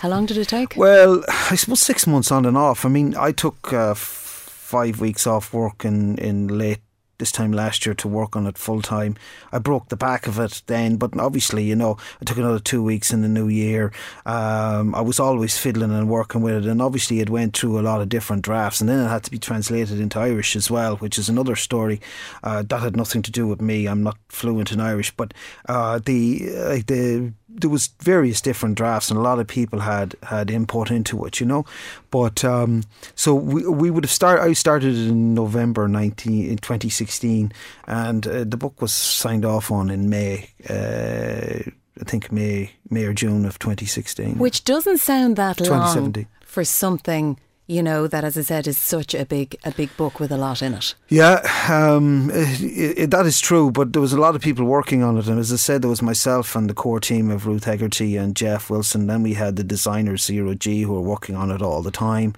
how 0.00 0.10
long 0.10 0.26
did 0.26 0.36
it 0.36 0.48
take? 0.48 0.76
Well, 0.76 1.24
I 1.28 1.54
suppose 1.54 1.80
six 1.80 2.06
months 2.06 2.30
on 2.30 2.44
and 2.44 2.58
off. 2.58 2.84
I 2.84 2.90
mean, 2.90 3.16
I 3.16 3.32
took 3.32 3.72
uh, 3.72 3.94
five 3.94 5.00
weeks 5.00 5.26
off 5.26 5.54
work 5.54 5.84
in, 5.84 6.18
in 6.18 6.48
late 6.48 6.80
this 7.18 7.32
time 7.32 7.52
last 7.52 7.86
year 7.86 7.94
to 7.94 8.08
work 8.08 8.36
on 8.36 8.46
it 8.46 8.58
full 8.58 8.82
time. 8.82 9.16
I 9.52 9.58
broke 9.58 9.88
the 9.88 9.96
back 9.96 10.26
of 10.26 10.38
it 10.38 10.62
then, 10.66 10.96
but 10.96 11.18
obviously, 11.18 11.64
you 11.64 11.76
know, 11.76 11.96
I 12.20 12.24
took 12.24 12.38
another 12.38 12.58
two 12.58 12.82
weeks 12.82 13.12
in 13.12 13.22
the 13.22 13.28
new 13.28 13.48
year. 13.48 13.92
Um, 14.26 14.94
I 14.94 15.00
was 15.00 15.20
always 15.20 15.58
fiddling 15.58 15.92
and 15.92 16.08
working 16.08 16.42
with 16.42 16.64
it, 16.64 16.70
and 16.70 16.82
obviously, 16.82 17.20
it 17.20 17.30
went 17.30 17.56
through 17.56 17.78
a 17.78 17.82
lot 17.82 18.00
of 18.00 18.08
different 18.08 18.42
drafts, 18.42 18.80
and 18.80 18.88
then 18.88 19.04
it 19.04 19.08
had 19.08 19.24
to 19.24 19.30
be 19.30 19.38
translated 19.38 20.00
into 20.00 20.18
Irish 20.18 20.56
as 20.56 20.70
well, 20.70 20.96
which 20.96 21.18
is 21.18 21.28
another 21.28 21.56
story. 21.56 22.00
Uh, 22.42 22.62
that 22.62 22.80
had 22.80 22.96
nothing 22.96 23.22
to 23.22 23.30
do 23.30 23.46
with 23.46 23.60
me. 23.60 23.86
I'm 23.86 24.02
not 24.02 24.18
fluent 24.28 24.72
in 24.72 24.80
Irish, 24.80 25.10
but 25.16 25.34
uh, 25.68 26.00
the 26.04 26.48
uh, 26.56 26.82
the 26.86 27.32
there 27.54 27.70
was 27.70 27.88
various 28.00 28.40
different 28.40 28.76
drafts 28.76 29.10
and 29.10 29.18
a 29.18 29.22
lot 29.22 29.38
of 29.38 29.46
people 29.46 29.80
had 29.80 30.14
had 30.24 30.50
input 30.50 30.90
into 30.90 31.24
it 31.24 31.40
you 31.40 31.46
know? 31.46 31.64
But 32.10 32.44
um, 32.44 32.84
so 33.14 33.34
we, 33.34 33.66
we 33.66 33.90
would 33.90 34.04
have 34.04 34.10
started 34.10 34.42
I 34.42 34.52
started 34.52 34.94
in 34.94 35.34
November 35.34 35.88
19 35.88 36.50
in 36.50 36.58
2016 36.58 37.52
and 37.86 38.26
uh, 38.26 38.44
the 38.44 38.56
book 38.56 38.80
was 38.80 38.92
signed 38.92 39.44
off 39.44 39.70
on 39.70 39.90
in 39.90 40.08
May 40.10 40.50
uh, 40.68 41.70
I 42.00 42.04
think 42.04 42.32
May 42.32 42.72
May 42.90 43.04
or 43.04 43.14
June 43.14 43.44
of 43.44 43.58
2016 43.58 44.38
which 44.38 44.64
doesn't 44.64 44.98
sound 44.98 45.36
that 45.36 45.60
long 45.60 46.26
for 46.44 46.64
something 46.64 47.38
you 47.66 47.82
know 47.82 48.06
that 48.06 48.24
as 48.24 48.36
I 48.36 48.42
said 48.42 48.66
is 48.66 48.76
such 48.76 49.14
a 49.14 49.24
big 49.24 49.56
a 49.64 49.70
big 49.70 49.96
book 49.96 50.20
with 50.20 50.30
a 50.30 50.36
lot 50.36 50.60
in 50.60 50.74
it. 50.74 50.94
Yeah, 51.08 51.40
um, 51.70 52.30
it, 52.32 52.98
it, 52.98 53.10
that 53.10 53.24
is 53.24 53.40
true. 53.40 53.70
But 53.70 53.92
there 53.92 54.02
was 54.02 54.12
a 54.12 54.20
lot 54.20 54.34
of 54.34 54.42
people 54.42 54.66
working 54.66 55.02
on 55.02 55.16
it, 55.16 55.26
and 55.28 55.38
as 55.38 55.52
I 55.52 55.56
said, 55.56 55.82
there 55.82 55.88
was 55.88 56.02
myself 56.02 56.54
and 56.54 56.68
the 56.68 56.74
core 56.74 57.00
team 57.00 57.30
of 57.30 57.46
Ruth 57.46 57.64
Hegarty 57.64 58.16
and 58.16 58.36
Jeff 58.36 58.68
Wilson. 58.68 59.06
Then 59.06 59.22
we 59.22 59.34
had 59.34 59.56
the 59.56 59.64
designers 59.64 60.24
Zero 60.24 60.54
G 60.54 60.82
who 60.82 60.94
are 60.96 61.00
working 61.00 61.36
on 61.36 61.50
it 61.50 61.62
all 61.62 61.82
the 61.82 61.90
time. 61.90 62.34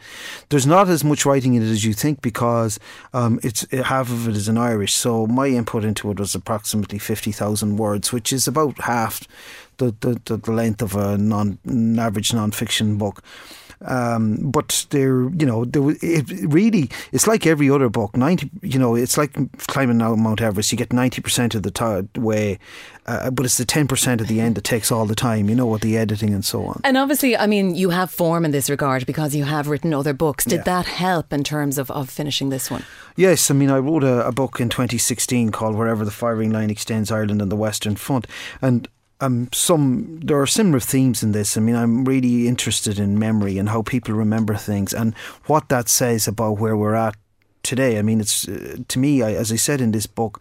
There's 0.51 0.67
not 0.67 0.89
as 0.89 1.03
much 1.03 1.27
writing 1.27 1.55
in 1.55 1.63
it 1.63 1.71
as 1.71 1.85
you 1.85 1.93
think 1.93 2.23
because 2.23 2.79
um, 3.13 3.41
it's 3.43 3.69
half 3.73 4.11
of 4.11 4.29
it 4.29 4.37
is 4.37 4.49
in 4.49 4.57
Irish. 4.57 4.95
So 4.95 5.27
my 5.27 5.49
input 5.49 5.85
into 5.85 6.11
it 6.11 6.21
was 6.21 6.37
approximately 6.37 6.99
fifty 6.99 7.33
thousand 7.33 7.79
words, 7.79 8.13
which 8.13 8.33
is 8.33 8.47
about 8.47 8.81
half 8.83 9.27
the 9.79 9.93
the, 10.01 10.21
the 10.37 10.53
length 10.53 10.83
of 10.83 10.95
a 10.95 11.19
non 11.19 11.59
an 11.65 11.99
average 11.99 12.33
non-fiction 12.33 12.97
book. 12.97 13.23
Um, 13.85 14.51
but 14.51 14.87
there, 14.91 15.29
you 15.31 15.47
know, 15.47 15.65
there, 15.65 15.83
it 16.01 16.31
really, 16.45 16.91
it's 17.13 17.27
like 17.27 17.47
every 17.47 17.69
other 17.71 17.89
book. 17.89 18.17
Ninety, 18.17 18.51
you 18.63 18.79
know, 18.79 18.95
it's 18.95 19.19
like 19.19 19.37
climbing 19.67 19.99
Mount 19.99 20.41
Everest. 20.41 20.73
You 20.73 20.79
get 20.79 20.93
ninety 20.93 21.21
percent 21.21 21.55
of 21.55 21.63
the 21.63 21.71
t- 21.71 22.21
way, 22.21 22.59
uh, 23.07 23.31
but 23.31 23.45
it's 23.45 23.59
the 23.59 23.65
ten 23.65 23.87
percent 23.87 24.21
at 24.21 24.29
the 24.29 24.41
end 24.41 24.55
that 24.55 24.65
takes 24.65 24.91
all 24.91 25.05
the 25.05 25.15
time. 25.15 25.49
You 25.51 25.55
know, 25.55 25.67
with 25.67 25.83
the 25.83 25.97
editing 25.97 26.33
and 26.33 26.45
so 26.45 26.65
on. 26.65 26.81
And 26.85 26.97
obviously, 26.97 27.37
I 27.37 27.47
mean, 27.47 27.75
you 27.75 27.91
have 27.91 28.11
form 28.11 28.45
in 28.45 28.51
this 28.51 28.71
regard 28.71 29.05
because 29.05 29.35
you 29.35 29.45
have 29.45 29.69
written 29.69 29.93
other 29.93 30.15
books. 30.15 30.45
Did 30.45 30.59
yeah. 30.59 30.63
that 30.63 30.87
help 30.87 31.33
in 31.33 31.45
terms 31.45 31.77
of, 31.77 31.91
of 31.91 32.09
finishing 32.09 32.49
this 32.49 32.71
one? 32.71 32.85
Yes, 33.17 33.51
I 33.51 33.55
mean, 33.55 33.71
I 33.71 33.79
wrote 33.79 34.05
a, 34.05 34.27
a 34.27 34.33
book 34.33 34.61
in 34.61 34.69
2016 34.71 35.51
called 35.51 35.77
"Wherever 35.77 36.05
the 36.05 36.11
Firing 36.11 36.51
Line 36.51 36.71
Extends: 36.71 37.11
Ireland 37.11 37.43
and 37.43 37.53
the 37.53 37.57
Western 37.57 37.97
Front," 37.97 38.27
and 38.63 38.89
um, 39.21 39.49
some 39.53 40.21
there 40.21 40.41
are 40.41 40.47
similar 40.47 40.81
themes 40.81 41.23
in 41.23 41.33
this. 41.33 41.57
I 41.57 41.61
mean, 41.61 41.77
I'm 41.77 42.05
really 42.05 42.47
interested 42.49 42.99
in 42.99 43.19
memory 43.19 43.59
and 43.59 43.69
how 43.69 43.83
people 43.83 44.15
remember 44.15 44.55
things 44.55 44.93
and 44.93 45.15
what 45.47 45.69
that 45.69 45.89
says 45.89 46.29
about 46.29 46.59
where 46.59 46.77
we're 46.77 46.95
at 46.95 47.17
today. 47.63 47.99
I 47.99 48.03
mean, 48.03 48.21
it's 48.21 48.49
uh, 48.49 48.77
to 48.89 48.99
me, 48.99 49.23
I, 49.23 49.33
as 49.33 49.51
I 49.51 49.57
said 49.57 49.81
in 49.81 49.93
this 49.93 50.07
book, 50.07 50.41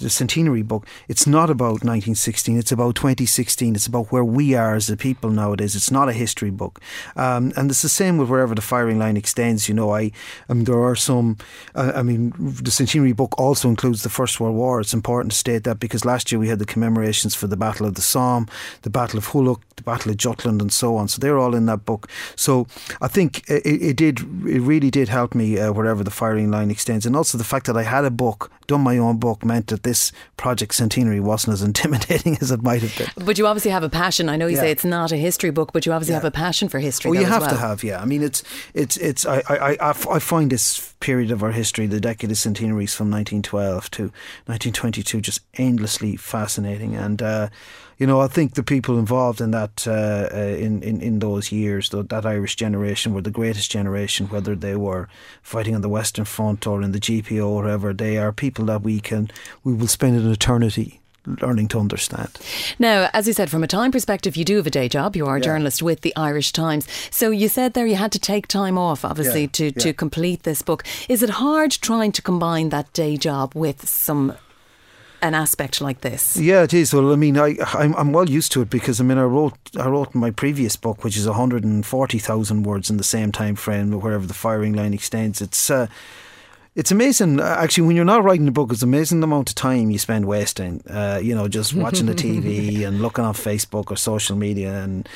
the 0.00 0.10
centenary 0.10 0.62
book, 0.62 0.86
it's 1.08 1.26
not 1.26 1.50
about 1.50 1.84
1916, 1.84 2.58
it's 2.58 2.72
about 2.72 2.94
2016. 2.94 3.74
It's 3.74 3.86
about 3.86 4.10
where 4.12 4.24
we 4.24 4.54
are 4.54 4.74
as 4.74 4.90
a 4.90 4.96
people 4.96 5.30
nowadays. 5.30 5.74
It's 5.76 5.90
not 5.90 6.08
a 6.08 6.12
history 6.12 6.50
book. 6.50 6.80
Um, 7.16 7.52
and 7.56 7.70
it's 7.70 7.82
the 7.82 7.88
same 7.88 8.18
with 8.18 8.28
wherever 8.28 8.54
the 8.54 8.62
firing 8.62 8.98
line 8.98 9.16
extends. 9.16 9.68
You 9.68 9.74
know, 9.74 9.94
I, 9.94 10.12
I 10.48 10.54
mean, 10.54 10.64
there 10.64 10.82
are 10.82 10.96
some, 10.96 11.36
uh, 11.74 11.92
I 11.94 12.02
mean, 12.02 12.32
the 12.38 12.70
centenary 12.70 13.12
book 13.12 13.38
also 13.38 13.68
includes 13.68 14.02
the 14.02 14.08
First 14.08 14.40
World 14.40 14.56
War. 14.56 14.80
It's 14.80 14.94
important 14.94 15.32
to 15.32 15.38
state 15.38 15.64
that 15.64 15.80
because 15.80 16.04
last 16.04 16.30
year 16.30 16.38
we 16.38 16.48
had 16.48 16.58
the 16.58 16.66
commemorations 16.66 17.34
for 17.34 17.46
the 17.46 17.56
Battle 17.56 17.86
of 17.86 17.94
the 17.94 18.02
Somme, 18.02 18.46
the 18.82 18.90
Battle 18.90 19.18
of 19.18 19.28
Hulluch, 19.28 19.60
the 19.76 19.82
Battle 19.82 20.10
of 20.10 20.16
Jutland, 20.16 20.60
and 20.60 20.72
so 20.72 20.96
on. 20.96 21.08
So 21.08 21.18
they're 21.18 21.38
all 21.38 21.54
in 21.54 21.66
that 21.66 21.84
book. 21.84 22.08
So 22.36 22.66
I 23.00 23.08
think 23.08 23.48
it, 23.48 23.64
it 23.64 23.96
did, 23.96 24.20
it 24.46 24.60
really 24.60 24.90
did 24.90 25.08
help 25.08 25.34
me 25.34 25.58
uh, 25.58 25.72
wherever 25.72 26.04
the 26.04 26.10
firing 26.10 26.50
line 26.50 26.70
extends. 26.70 27.06
And 27.06 27.16
also 27.16 27.38
the 27.38 27.44
fact 27.44 27.66
that 27.66 27.76
I 27.76 27.82
had 27.82 28.04
a 28.04 28.10
book, 28.10 28.50
done 28.66 28.82
my 28.82 28.98
own 28.98 29.18
book, 29.18 29.44
meant 29.44 29.68
that 29.68 29.82
this 29.88 30.12
project 30.36 30.74
centenary 30.74 31.18
wasn't 31.18 31.54
as 31.54 31.62
intimidating 31.70 32.36
as 32.40 32.50
it 32.50 32.62
might 32.62 32.82
have 32.82 32.96
been. 32.96 33.24
But 33.24 33.38
you 33.38 33.46
obviously 33.46 33.70
have 33.70 33.82
a 33.82 33.88
passion. 33.88 34.28
I 34.28 34.36
know 34.36 34.46
you 34.46 34.56
yeah. 34.56 34.62
say 34.62 34.70
it's 34.70 34.84
not 34.84 35.12
a 35.12 35.16
history 35.16 35.50
book, 35.50 35.72
but 35.72 35.86
you 35.86 35.92
obviously 35.92 36.12
yeah. 36.12 36.20
have 36.20 36.24
a 36.24 36.30
passion 36.30 36.68
for 36.68 36.78
history. 36.78 37.10
Well, 37.10 37.20
you 37.20 37.26
have 37.26 37.42
well. 37.42 37.50
to 37.50 37.56
have, 37.56 37.82
yeah. 37.82 38.00
I 38.00 38.04
mean, 38.04 38.22
it's 38.22 38.42
it's 38.74 38.96
it's. 38.98 39.24
I, 39.26 39.42
I 39.48 39.76
I 39.80 39.88
I 39.90 40.18
find 40.18 40.52
this 40.52 40.94
period 41.00 41.30
of 41.30 41.42
our 41.42 41.52
history, 41.52 41.86
the 41.86 42.00
decade 42.00 42.30
of 42.30 42.38
centenaries 42.38 42.94
from 42.94 43.10
1912 43.10 43.90
to 43.92 44.02
1922, 44.46 45.20
just 45.20 45.40
endlessly 45.54 46.16
fascinating 46.16 46.94
and. 46.94 47.22
Uh, 47.22 47.48
you 47.98 48.06
know, 48.06 48.20
I 48.20 48.28
think 48.28 48.54
the 48.54 48.62
people 48.62 48.98
involved 48.98 49.40
in 49.40 49.50
that 49.50 49.86
uh, 49.86 50.28
uh, 50.32 50.38
in, 50.38 50.82
in 50.82 51.00
in 51.00 51.18
those 51.18 51.50
years, 51.50 51.90
that, 51.90 52.08
that 52.10 52.24
Irish 52.24 52.54
generation 52.54 53.12
were 53.12 53.22
the 53.22 53.30
greatest 53.30 53.70
generation. 53.70 54.28
Whether 54.28 54.54
they 54.54 54.76
were 54.76 55.08
fighting 55.42 55.74
on 55.74 55.80
the 55.80 55.88
Western 55.88 56.24
Front 56.24 56.66
or 56.66 56.80
in 56.80 56.92
the 56.92 57.00
GPO 57.00 57.44
or 57.44 57.62
whatever, 57.62 57.92
they 57.92 58.16
are 58.16 58.32
people 58.32 58.66
that 58.66 58.82
we 58.82 59.00
can 59.00 59.30
we 59.64 59.74
will 59.74 59.88
spend 59.88 60.16
an 60.16 60.30
eternity 60.30 61.00
learning 61.42 61.68
to 61.68 61.78
understand. 61.78 62.30
Now, 62.78 63.10
as 63.12 63.26
you 63.26 63.32
said, 63.32 63.50
from 63.50 63.62
a 63.62 63.66
time 63.66 63.92
perspective, 63.92 64.36
you 64.36 64.44
do 64.44 64.56
have 64.56 64.66
a 64.66 64.70
day 64.70 64.88
job. 64.88 65.16
You 65.16 65.26
are 65.26 65.36
a 65.36 65.40
yeah. 65.40 65.44
journalist 65.44 65.82
with 65.82 66.00
the 66.00 66.14
Irish 66.16 66.52
Times. 66.52 66.86
So 67.10 67.30
you 67.30 67.48
said 67.48 67.74
there 67.74 67.86
you 67.86 67.96
had 67.96 68.12
to 68.12 68.18
take 68.18 68.46
time 68.46 68.78
off, 68.78 69.04
obviously, 69.04 69.42
yeah, 69.42 69.48
to, 69.52 69.64
yeah. 69.64 69.70
to 69.70 69.92
complete 69.92 70.44
this 70.44 70.62
book. 70.62 70.84
Is 71.08 71.22
it 71.22 71.30
hard 71.30 71.72
trying 71.72 72.12
to 72.12 72.22
combine 72.22 72.70
that 72.70 72.92
day 72.92 73.16
job 73.16 73.54
with 73.54 73.88
some 73.88 74.34
an 75.22 75.34
aspect 75.34 75.80
like 75.80 76.00
this? 76.00 76.36
Yeah, 76.36 76.62
it 76.62 76.74
is. 76.74 76.94
Well, 76.94 77.12
I 77.12 77.16
mean, 77.16 77.38
I 77.38 77.56
I'm, 77.74 77.94
I'm 77.96 78.12
well 78.12 78.28
used 78.28 78.52
to 78.52 78.62
it 78.62 78.70
because 78.70 79.00
I 79.00 79.04
mean, 79.04 79.18
I 79.18 79.24
wrote 79.24 79.54
I 79.78 79.88
wrote 79.88 80.14
my 80.14 80.30
previous 80.30 80.76
book, 80.76 81.04
which 81.04 81.16
is 81.16 81.26
140,000 81.26 82.62
words 82.62 82.90
in 82.90 82.96
the 82.96 83.04
same 83.04 83.32
time 83.32 83.56
frame, 83.56 83.90
wherever 84.00 84.26
the 84.26 84.34
firing 84.34 84.74
line 84.74 84.94
extends. 84.94 85.40
It's 85.40 85.70
uh, 85.70 85.86
it's 86.78 86.92
amazing, 86.92 87.40
actually, 87.40 87.88
when 87.88 87.96
you're 87.96 88.04
not 88.04 88.22
writing 88.22 88.46
a 88.46 88.52
book, 88.52 88.70
it's 88.70 88.82
amazing 88.82 89.18
the 89.18 89.24
amount 89.24 89.48
of 89.48 89.56
time 89.56 89.90
you 89.90 89.98
spend 89.98 90.26
wasting, 90.26 90.80
uh, 90.88 91.18
you 91.20 91.34
know, 91.34 91.48
just 91.48 91.74
watching 91.74 92.06
the 92.06 92.14
TV 92.24 92.86
and 92.86 93.02
looking 93.02 93.24
on 93.24 93.34
Facebook 93.34 93.90
or 93.90 93.96
social 93.96 94.36
media 94.36 94.84
and 94.84 95.08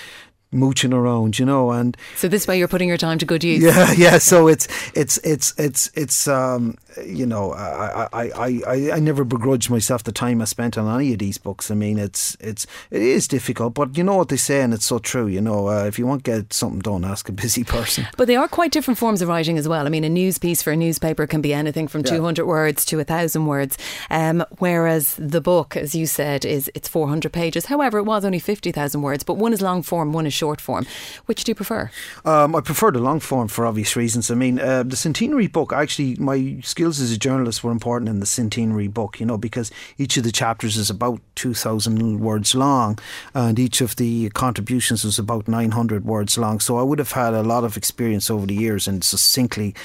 mooching 0.53 0.93
around, 0.93 1.39
you 1.39 1.47
know, 1.47 1.71
and 1.71 1.97
so 2.17 2.29
this 2.29 2.47
way 2.47 2.59
you're 2.59 2.69
putting 2.69 2.89
your 2.89 2.99
time 2.99 3.19
to 3.19 3.27
good 3.27 3.43
use. 3.43 3.63
Yeah, 3.63 3.93
yeah. 3.97 4.19
So 4.19 4.49
it's 4.49 4.69
it's 4.95 5.19
it's 5.19 5.55
it's 5.59 5.91
it's 5.95 6.29
um 6.29 6.77
you 7.05 7.27
know 7.27 7.53
I 7.53 8.09
I 8.13 8.31
I 8.67 8.91
I 8.93 9.01
never 9.01 9.25
begrudge 9.25 9.71
myself 9.71 10.05
the 10.05 10.13
time 10.13 10.43
I 10.43 10.45
spent 10.45 10.77
on 10.77 11.01
any 11.01 11.13
of 11.13 11.19
these 11.19 11.39
books. 11.39 11.71
I 11.71 11.75
mean, 11.75 11.99
it's 11.99 12.37
it's 12.41 12.67
it 12.91 13.03
is 13.03 13.27
difficult, 13.27 13.75
but 13.75 13.97
you 13.97 14.05
know 14.05 14.17
what 14.17 14.29
they 14.29 14.37
say, 14.37 14.61
and 14.61 14.75
it's 14.75 14.85
so 14.85 14.99
true. 14.99 15.27
You 15.27 15.41
know, 15.41 15.69
uh, 15.69 15.85
if 15.85 15.99
you 15.99 16.07
want 16.07 16.25
to 16.25 16.31
get 16.31 16.53
something 16.53 16.81
done, 16.81 17.05
ask 17.05 17.29
a 17.29 17.33
busy 17.33 17.65
person. 17.77 18.07
But 18.17 18.27
they 18.27 18.37
are 18.37 18.49
quite 18.49 18.73
different 18.73 18.99
forms 18.99 19.23
of 19.23 19.29
writing 19.29 19.59
as 19.59 19.69
well. 19.69 19.87
I 19.87 19.89
mean, 19.89 20.05
a 20.05 20.09
news 20.09 20.39
piece 20.39 20.63
for 20.63 20.73
a 20.73 20.77
newspaper 20.77 21.27
can 21.27 21.41
be 21.41 21.55
anything 21.55 21.89
from 21.89 22.03
yeah. 22.03 22.13
200 22.13 22.47
words 22.47 22.85
to 22.87 23.01
a 23.01 23.05
thousand 23.05 23.47
words, 23.47 23.79
um, 24.11 24.45
whereas 24.59 25.15
the 25.17 25.41
book, 25.41 25.77
as 25.77 25.95
you 25.95 26.07
said, 26.07 26.45
is 26.45 26.71
it's 26.75 26.89
400 26.89 27.33
pages. 27.33 27.67
However, 27.67 27.99
it 27.99 28.05
was 28.05 28.25
only 28.25 28.39
50,000 28.39 29.03
words, 29.03 29.25
but 29.25 29.35
one 29.35 29.53
is 29.53 29.63
long 29.63 29.83
form, 29.83 30.13
one 30.13 30.27
is 30.27 30.35
short 30.43 30.61
form. 30.61 30.85
Which 31.27 31.45
do 31.45 31.51
you 31.53 31.55
prefer? 31.63 31.83
Um, 32.25 32.57
I 32.57 32.61
prefer 32.61 32.91
the 32.91 32.99
long 32.99 33.21
form 33.21 33.47
for 33.47 33.65
obvious 33.65 33.95
reasons. 33.95 34.29
I 34.29 34.35
mean, 34.35 34.59
uh, 34.59 34.83
the 34.83 34.97
centenary 34.97 35.47
book, 35.47 35.73
actually, 35.73 36.17
my 36.17 36.39
skills 36.65 37.01
as 37.01 37.13
a 37.13 37.19
journalist 37.27 37.63
were 37.63 37.71
important 37.71 38.09
in 38.09 38.19
the 38.19 38.27
centenary 38.27 38.89
book, 38.89 39.21
you 39.21 39.27
know, 39.27 39.39
because 39.39 39.71
each 39.99 40.17
of 40.17 40.25
the 40.25 40.33
chapters 40.33 40.77
is 40.77 40.91
about 40.91 41.21
2,000 41.37 42.19
words 42.19 42.57
long 42.57 42.99
and 43.35 43.57
each 43.67 43.81
of 43.81 43.95
the 44.03 44.31
contributions 44.31 45.05
was 45.05 45.17
about 45.17 45.47
900 45.47 46.05
words 46.05 46.37
long. 46.37 46.59
So 46.59 46.77
I 46.77 46.83
would 46.83 46.99
have 46.99 47.13
had 47.13 47.35
a 47.35 47.45
lot 47.45 47.63
of 47.63 47.77
experience 47.77 48.29
over 48.29 48.47
the 48.47 48.61
years 48.67 48.89
in 48.89 49.03
succinctly 49.03 49.77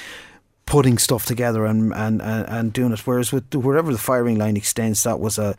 putting 0.66 0.98
stuff 0.98 1.24
together 1.24 1.64
and, 1.64 1.94
and, 1.94 2.20
and, 2.20 2.48
and 2.48 2.72
doing 2.72 2.92
it. 2.92 3.06
Whereas 3.06 3.32
with 3.32 3.54
wherever 3.54 3.90
the 3.92 4.04
firing 4.10 4.36
line 4.36 4.56
extends, 4.56 5.02
that 5.04 5.18
was 5.18 5.38
a 5.38 5.56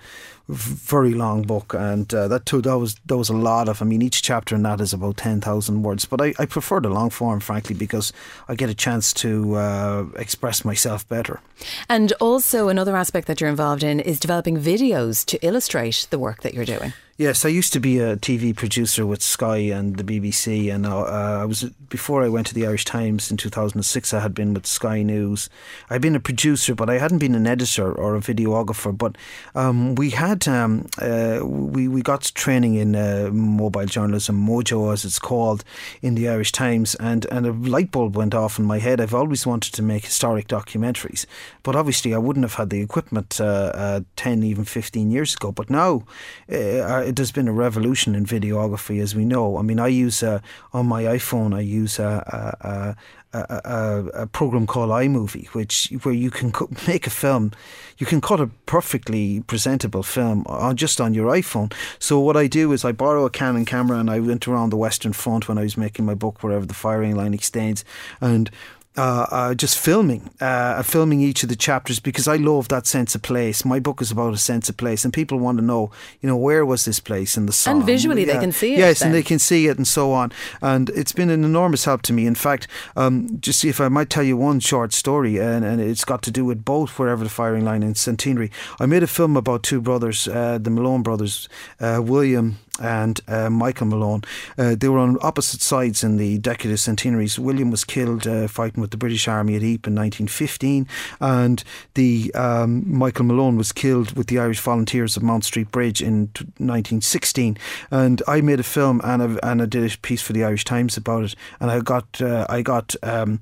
very 0.50 1.14
long 1.14 1.44
book, 1.44 1.76
and 1.78 2.12
uh, 2.14 2.28
that 2.28 2.46
too 2.46 2.62
that 2.62 2.78
was 2.78 2.96
that 3.06 3.18
was 3.18 3.30
a 3.30 3.36
lot 3.36 3.70
of. 3.70 3.82
I 3.82 3.86
mean, 3.86 4.02
each 4.02 4.24
chapter 4.24 4.56
in 4.56 4.64
that 4.64 4.82
is 4.82 4.94
about 4.94 5.18
ten 5.18 5.42
thousand 5.42 5.84
words, 5.84 6.06
but 6.06 6.22
I, 6.22 6.34
I 6.40 6.46
prefer 6.46 6.80
the 6.80 6.90
long 6.90 7.12
form, 7.12 7.40
frankly, 7.40 7.76
because 7.76 8.12
I 8.48 8.56
get 8.56 8.70
a 8.70 8.74
chance 8.74 9.14
to 9.14 9.56
uh, 9.56 10.06
express 10.16 10.66
myself 10.66 11.08
better. 11.08 11.40
And 11.88 12.14
also, 12.14 12.68
another 12.68 12.96
aspect 12.96 13.28
that 13.28 13.40
you're 13.40 13.50
involved 13.50 13.84
in 13.84 14.00
is 14.00 14.20
developing 14.20 14.58
videos 14.58 15.24
to 15.26 15.46
illustrate 15.46 16.08
the 16.10 16.18
work 16.18 16.42
that 16.42 16.54
you're 16.54 16.66
doing. 16.66 16.94
Yes, 17.20 17.44
I 17.44 17.50
used 17.50 17.74
to 17.74 17.82
be 17.82 18.00
a 18.00 18.16
TV 18.16 18.56
producer 18.56 19.06
with 19.06 19.22
Sky 19.22 19.58
and 19.58 19.98
the 19.98 20.06
BBC, 20.06 20.74
and 20.74 20.86
uh, 20.86 21.04
I 21.04 21.44
was 21.44 21.64
before 21.90 22.24
I 22.24 22.30
went 22.30 22.48
to 22.48 22.54
the 22.54 22.66
Irish 22.66 22.86
Times 22.86 23.30
in 23.30 23.36
2006. 23.36 24.14
I 24.14 24.22
had 24.22 24.34
been 24.34 24.54
with 24.54 24.66
Sky 24.66 25.04
News. 25.04 25.50
I'd 25.90 26.02
been 26.02 26.16
a 26.16 26.22
producer, 26.22 26.76
but 26.76 26.90
I 26.90 26.98
hadn't 26.98 27.18
been 27.18 27.36
an 27.36 27.46
editor 27.46 27.92
or 27.92 28.16
a 28.16 28.22
videographer. 28.22 28.98
But 28.98 29.18
um, 29.54 29.96
we 29.96 30.12
had 30.12 30.39
um, 30.48 30.88
uh, 31.02 31.40
we 31.44 31.88
we 31.88 32.02
got 32.02 32.32
training 32.36 32.76
in 32.76 32.96
uh, 32.96 33.30
mobile 33.32 33.86
journalism, 33.86 34.36
Mojo 34.48 34.94
as 34.94 35.06
it's 35.06 35.20
called, 35.20 35.64
in 36.02 36.16
the 36.16 36.30
Irish 36.30 36.52
Times, 36.52 36.96
and 36.96 37.26
and 37.32 37.46
a 37.46 37.52
light 37.52 37.92
bulb 37.92 38.16
went 38.16 38.34
off 38.34 38.60
in 38.60 38.66
my 38.66 38.80
head. 38.80 39.02
I've 39.02 39.14
always 39.14 39.46
wanted 39.46 39.74
to 39.74 39.82
make 39.82 40.06
historic 40.06 40.48
documentaries, 40.48 41.26
but 41.64 41.76
obviously 41.76 42.14
I 42.14 42.18
wouldn't 42.18 42.44
have 42.44 42.56
had 42.56 42.70
the 42.70 42.82
equipment 42.82 43.40
uh, 43.42 43.72
uh, 43.74 44.02
ten, 44.16 44.44
even 44.44 44.66
fifteen 44.66 45.12
years 45.12 45.34
ago. 45.34 45.52
But 45.52 45.70
now 45.70 46.04
uh, 46.50 47.12
there's 47.12 47.32
been 47.32 47.48
a 47.48 47.54
revolution 47.54 48.16
in 48.16 48.26
videography, 48.26 49.02
as 49.02 49.16
we 49.16 49.26
know. 49.26 49.58
I 49.58 49.62
mean, 49.62 49.80
I 49.80 49.88
use 49.88 50.24
uh, 50.24 50.40
on 50.74 50.88
my 50.88 51.04
iPhone, 51.04 51.56
I 51.56 51.62
use 51.62 52.00
a, 52.00 52.56
a, 52.62 52.68
a, 52.68 52.96
a, 53.34 54.28
program 54.32 54.66
called 54.66 54.90
iMovie, 54.90 55.48
which 55.50 55.92
where 56.04 56.14
you 56.14 56.32
can 56.32 56.52
make 56.88 57.08
a 57.08 57.10
film, 57.10 57.52
you 57.98 58.06
can 58.06 58.22
cut 58.22 58.40
a 58.40 58.48
perfectly 58.66 59.42
presentable 59.42 60.04
film 60.04 60.44
on 60.48 60.76
just 60.76 61.00
on 61.00 61.14
your 61.14 61.32
iPhone. 61.32 61.74
So 62.00 62.20
what 62.20 62.38
I 62.38 62.48
do 62.48 62.72
is 62.72 62.84
I 62.84 62.92
borrow 62.92 63.26
a 63.26 63.30
Canon 63.30 63.66
camera 63.66 64.00
and 64.00 64.10
I 64.10 64.20
went 64.20 64.48
around 64.48 64.72
the 64.72 64.78
Western 64.78 65.14
Front 65.14 65.48
when 65.48 65.58
I 65.58 65.64
was 65.64 65.78
making 65.78 66.06
my 66.06 66.16
book, 66.16 66.42
wherever 66.42 66.66
the 66.66 66.74
firing 66.74 67.16
line 67.16 67.34
extends, 67.34 67.86
and 68.22 68.50
uh, 68.98 69.28
uh, 69.32 69.54
just 69.54 69.78
filming, 69.78 70.30
uh, 70.42 70.82
filming 70.84 71.22
each 71.22 71.44
of 71.44 71.50
the 71.50 71.56
chapters 71.56 72.00
because 72.00 72.28
I 72.28 72.36
love 72.36 72.68
that 72.70 72.88
sense 72.88 73.16
of 73.16 73.22
place. 73.22 73.64
My 73.64 73.80
book 73.80 74.02
is 74.02 74.12
about 74.12 74.34
a 74.34 74.38
sense 74.38 74.68
of 74.68 74.78
place, 74.78 75.06
and 75.06 75.14
people 75.14 75.40
want 75.40 75.58
to 75.60 75.64
know, 75.64 75.92
you 76.22 76.28
know, 76.28 76.36
where 76.36 76.66
was 76.66 76.86
this 76.86 77.00
place 77.00 77.38
in 77.38 77.46
the 77.46 77.54
song? 77.54 77.78
And 77.78 77.86
visually, 77.86 78.26
yeah. 78.26 78.34
they 78.34 78.40
can 78.40 78.52
see 78.52 78.74
it. 78.74 78.80
Yes, 78.80 79.00
then. 79.00 79.08
and 79.08 79.16
they 79.16 79.24
can 79.24 79.40
see 79.40 79.68
it, 79.68 79.78
and 79.78 79.88
so 79.88 80.12
on. 80.12 80.32
And 80.62 80.90
it's 80.90 81.12
been 81.12 81.30
an 81.30 81.44
enormous 81.44 81.86
help 81.86 82.02
to 82.04 82.14
me. 82.14 82.26
In 82.26 82.36
fact, 82.36 82.68
um, 82.96 83.40
just 83.40 83.60
see 83.60 83.70
if 83.70 83.80
I 83.80 83.88
might 83.88 84.10
tell 84.10 84.24
you 84.24 84.36
one 84.36 84.60
short 84.60 84.92
story, 84.92 85.38
and, 85.38 85.64
and 85.64 85.80
it's 85.80 86.04
got 86.04 86.22
to 86.24 86.32
do 86.32 86.44
with 86.44 86.66
both 86.66 87.00
wherever 87.00 87.24
the 87.24 87.30
firing 87.30 87.64
line 87.64 87.84
in 87.84 87.96
Centenary. 87.96 88.52
I 88.80 88.86
made 88.86 89.04
a 89.04 89.08
film 89.08 89.38
about 89.38 89.64
two 89.64 89.82
brothers, 89.82 90.28
uh, 90.28 90.58
the 90.58 90.72
Malone 90.72 91.04
brothers, 91.04 91.48
uh, 91.80 92.02
William 92.04 92.58
and 92.80 93.20
uh, 93.28 93.50
Michael 93.50 93.88
Malone. 93.88 94.22
Uh, 94.58 94.76
they 94.76 94.88
were 94.88 95.00
on 95.00 95.18
opposite 95.22 95.62
sides 95.62 96.04
in 96.04 96.18
the 96.18 96.38
decade 96.40 96.72
of 96.72 96.80
centenaries. 96.80 97.38
William 97.38 97.72
was 97.72 97.84
killed 97.84 98.28
uh, 98.28 98.48
fighting 98.48 98.82
with 98.82 98.92
the 98.92 98.98
British 98.98 99.28
Army 99.28 99.56
at 99.56 99.64
Ypres 99.64 99.90
in 99.90 99.96
1915, 99.96 100.88
and 101.20 101.64
the 101.94 102.34
um, 102.34 102.84
Michael 102.86 103.26
Malone 103.26 103.58
was 103.58 103.72
killed 103.72 104.16
with 104.18 104.28
the 104.28 104.40
Irish 104.40 104.60
Volunteers 104.60 105.18
of 105.18 105.24
Mount 105.24 105.44
Street 105.46 105.72
Bridge 105.72 106.02
in 106.02 106.30
1916. 106.58 107.58
And 107.92 108.22
I 108.28 108.42
made 108.42 108.60
a 108.60 108.64
film 108.64 109.02
and 109.04 109.22
a, 109.22 109.48
and 109.48 109.62
I 109.62 109.66
did 109.66 109.92
a 109.92 109.98
piece 109.98 110.22
for 110.22 110.34
the 110.34 110.44
Irish 110.44 110.66
Times 110.66 110.98
about 110.98 111.26
it, 111.26 111.36
and 111.60 111.72
I 111.72 111.80
got 111.82 112.22
uh, 112.22 112.46
I 112.50 112.62
got. 112.62 112.96
Um, 113.04 113.42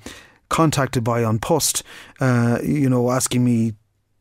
contacted 0.50 1.04
by 1.04 1.20
An 1.24 1.40
Post, 1.40 1.84
uh, 2.22 2.60
you 2.64 2.90
know, 2.90 3.12
asking 3.12 3.44
me 3.44 3.74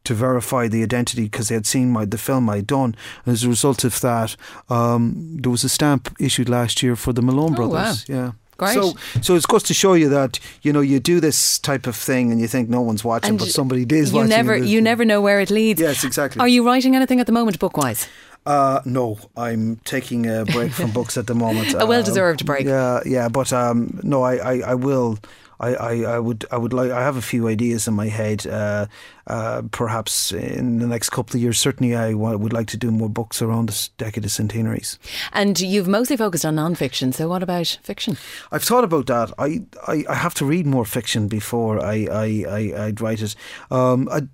to 0.07 0.15
verify 0.15 0.69
the 0.69 0.83
identity 0.83 1.25
because 1.25 1.49
they 1.49 1.55
had 1.55 1.67
seen 1.67 1.91
my 1.91 2.05
the 2.05 2.19
film 2.19 2.49
I'd 2.49 2.67
done. 2.67 2.97
And 3.25 3.33
as 3.33 3.45
a 3.45 3.49
result 3.49 3.85
of 3.85 4.01
that, 4.01 4.37
um, 4.69 5.37
there 5.41 5.51
was 5.51 5.65
a 5.65 5.69
stamp 5.69 6.15
issued 6.19 6.49
last 6.49 6.83
year 6.83 6.97
for 6.97 7.13
the 7.13 7.23
Malone 7.23 7.53
oh, 7.53 7.57
brothers. 7.57 8.09
Wow. 8.09 8.17
Yeah. 8.17 8.33
Great. 8.59 8.75
So, 8.75 8.95
so 9.21 9.35
it's 9.35 9.47
just 9.47 9.67
to 9.67 9.75
show 9.75 9.93
you 9.93 10.09
that 10.09 10.41
you 10.63 10.73
know 10.73 10.81
you 10.81 10.99
do 10.99 11.21
this 11.21 11.59
type 11.59 11.87
of 11.87 11.95
thing 11.95 12.33
and 12.33 12.41
you 12.41 12.47
think 12.47 12.71
no 12.71 12.81
one's 12.81 13.05
watching, 13.05 13.31
and 13.31 13.39
but 13.39 13.49
somebody 13.49 13.83
is 13.83 14.11
you 14.11 14.17
watching. 14.17 14.31
Never, 14.31 14.57
you 14.57 14.81
never 14.81 15.05
know 15.05 15.21
where 15.21 15.41
it 15.41 15.51
leads. 15.51 15.79
Yes, 15.79 16.05
exactly. 16.05 16.41
Are 16.41 16.49
you 16.49 16.65
writing 16.65 16.97
anything 16.97 17.21
at 17.21 17.27
the 17.27 17.33
moment, 17.33 17.59
book 17.59 17.77
wise? 17.77 18.09
Uh, 18.47 18.81
no, 18.85 19.19
I'm 19.37 19.77
taking 19.85 20.27
a 20.27 20.45
break 20.45 20.73
from 20.73 20.93
books 20.93 21.17
at 21.17 21.27
the 21.27 21.35
moment. 21.35 21.75
a 21.79 21.85
well 21.85 22.03
deserved 22.03 22.43
um, 22.43 22.47
break. 22.47 22.67
Yeah, 22.67 23.01
yeah, 23.05 23.29
but 23.29 23.53
um, 23.53 23.99
no, 24.03 24.23
I, 24.23 24.37
I, 24.37 24.61
I 24.71 24.75
will 24.75 25.19
I, 25.59 25.75
I, 25.75 25.93
I 26.03 26.19
would 26.19 26.45
I 26.51 26.57
would 26.59 26.73
like 26.73 26.91
I 26.91 27.01
have 27.01 27.17
a 27.17 27.23
few 27.23 27.49
ideas 27.49 27.89
in 27.89 27.95
my 27.95 28.09
head. 28.09 28.47
Uh, 28.47 28.87
uh, 29.27 29.63
perhaps 29.73 30.31
in 30.31 30.79
the 30.79 30.87
next 30.87 31.11
couple 31.11 31.37
of 31.37 31.43
years, 31.43 31.59
certainly 31.59 31.97
I 31.97 32.15
would 32.15 32.53
like 32.53 32.69
to 32.69 32.77
do 32.77 32.91
more 32.91 33.09
books 33.09 33.43
around 33.43 33.69
this 33.69 33.89
decade 33.89 34.25
of 34.25 34.31
centenaries. 34.31 34.99
And 35.33 35.59
you've 35.59 35.89
mostly 35.89 36.17
focused 36.17 36.45
on 36.45 36.55
non-fiction. 36.55 37.13
So 37.13 37.29
what 37.29 37.43
about 37.43 37.79
fiction? 37.83 38.17
I've 38.53 38.63
thought 38.63 38.85
about 38.85 39.07
that. 39.07 39.33
I, 39.39 39.63
I, 39.89 40.05
I 40.09 40.15
have 40.15 40.35
to 40.35 40.45
read 40.45 40.67
more 40.67 40.85
fiction 40.85 41.27
before 41.27 41.85
I 41.85 42.07
I, 42.11 42.45
I 42.49 42.87
would 42.87 43.01
write 43.01 43.23
it. 43.23 43.35
Um, 43.71 44.09
I, 44.11 44.29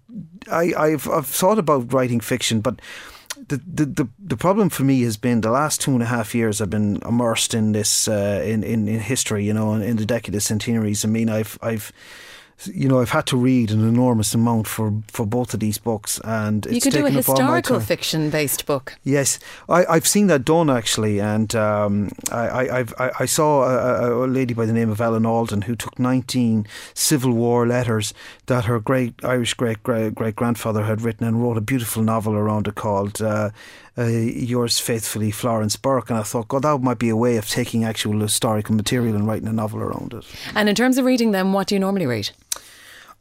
I 0.51 0.75
I've 0.75 1.09
I've 1.09 1.27
thought 1.27 1.59
about 1.59 1.93
writing 1.93 2.21
fiction, 2.21 2.61
but 2.61 2.81
the, 3.49 3.61
the, 3.67 3.85
the, 3.85 4.09
the 4.19 4.37
problem 4.37 4.69
for 4.69 4.85
me 4.85 5.03
has 5.03 5.17
been 5.17 5.41
the 5.41 5.51
last 5.51 5.81
two 5.81 5.93
and 5.93 6.03
a 6.03 6.07
half 6.07 6.35
years 6.35 6.61
I've 6.61 6.71
been 6.71 6.99
immersed 7.07 7.55
in 7.55 7.73
this 7.73 8.09
uh, 8.09 8.43
in, 8.45 8.63
in, 8.63 8.89
in 8.89 9.01
history, 9.01 9.45
you 9.45 9.53
know, 9.53 9.75
in, 9.75 9.83
in 9.83 9.97
the 9.97 10.07
decade 10.07 10.35
of 10.35 10.43
centenaries. 10.43 11.05
I 11.05 11.09
mean, 11.09 11.29
I've 11.29 11.59
I've 11.63 11.93
you 12.67 12.89
know, 12.89 13.01
I've 13.01 13.11
had 13.11 13.27
to 13.27 13.37
read 13.37 13.71
an 13.71 13.87
enormous 13.87 14.35
amount 14.35 14.67
for, 14.67 14.93
for 15.09 15.27
both 15.27 15.55
of 15.55 15.61
these 15.61 15.79
books, 15.79 16.21
and 16.25 16.67
it's 16.67 16.67
a 16.67 16.69
few. 16.69 16.75
you 16.77 16.81
could 16.81 16.93
do 16.93 17.07
a 17.07 17.11
historical 17.11 17.81
fiction 17.81 18.31
based 18.31 18.67
book. 18.67 18.97
Yes, 19.05 19.39
I, 19.69 19.95
have 19.95 20.07
seen 20.07 20.27
that 20.29 20.45
done 20.45 20.71
actually, 20.71 21.21
and 21.21 21.55
um, 21.55 22.11
I, 22.31 22.69
I've, 22.69 22.95
I, 22.99 23.11
I 23.21 23.25
saw 23.27 23.65
a, 23.65 24.25
a, 24.25 24.27
lady 24.27 24.55
by 24.55 24.67
the 24.67 24.73
name 24.73 24.91
of 24.91 25.01
Ellen 25.01 25.27
Alden 25.27 25.63
who 25.63 25.77
took 25.77 25.99
nineteen 25.99 26.67
Civil 26.95 27.33
War 27.33 27.67
letters 27.67 28.15
that 28.47 28.65
her 28.67 28.81
great 28.81 29.15
Irish 29.25 29.55
great 29.55 29.83
great, 29.83 30.15
great 30.15 30.37
grandfather 30.37 30.85
had 30.85 31.03
written 31.03 31.27
and 31.27 31.43
wrote 31.43 31.57
a 31.57 31.61
beautiful 31.63 32.03
novel 32.03 32.35
around 32.35 32.69
it 32.69 32.75
called 32.75 33.21
uh, 33.21 33.51
uh, 33.99 34.07
yours 34.07 34.79
faithfully, 34.79 35.31
Florence 35.31 35.77
Burke, 35.77 36.09
and 36.11 36.19
I 36.19 36.23
thought, 36.23 36.49
God, 36.49 36.63
that 36.63 36.79
might 36.79 36.99
be 36.99 37.11
a 37.11 37.17
way 37.17 37.37
of 37.37 37.49
taking 37.49 37.85
actual 37.85 38.19
historical 38.21 38.75
material 38.75 39.15
and 39.15 39.27
writing 39.27 39.49
a 39.49 39.53
novel 39.53 39.81
around 39.81 40.15
it. 40.15 40.25
And 40.55 40.69
in 40.69 40.75
terms 40.75 40.97
of 40.97 41.05
reading 41.05 41.33
them, 41.33 41.53
what 41.53 41.67
do 41.67 41.75
you 41.75 41.79
normally 41.79 42.07
read? 42.07 42.31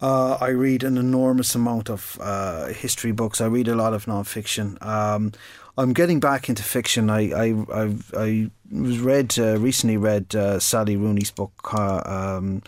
Uh, 0.01 0.37
I 0.41 0.49
read 0.49 0.83
an 0.83 0.97
enormous 0.97 1.53
amount 1.53 1.89
of 1.89 2.17
uh, 2.21 2.67
history 2.67 3.11
books. 3.11 3.39
I 3.39 3.45
read 3.45 3.67
a 3.67 3.75
lot 3.75 3.93
of 3.93 4.05
nonfiction. 4.05 4.83
Um, 4.83 5.31
I'm 5.77 5.93
getting 5.93 6.19
back 6.19 6.49
into 6.49 6.63
fiction. 6.63 7.09
I 7.09 7.31
I 7.31 7.65
I, 7.73 7.95
I 8.17 8.51
was 8.71 8.99
read 8.99 9.37
uh, 9.37 9.57
recently 9.59 9.97
read 9.97 10.35
uh, 10.35 10.59
Sally 10.59 10.95
Rooney's 10.95 11.31
book. 11.31 11.53
Uh, 11.73 12.01
um, 12.05 12.63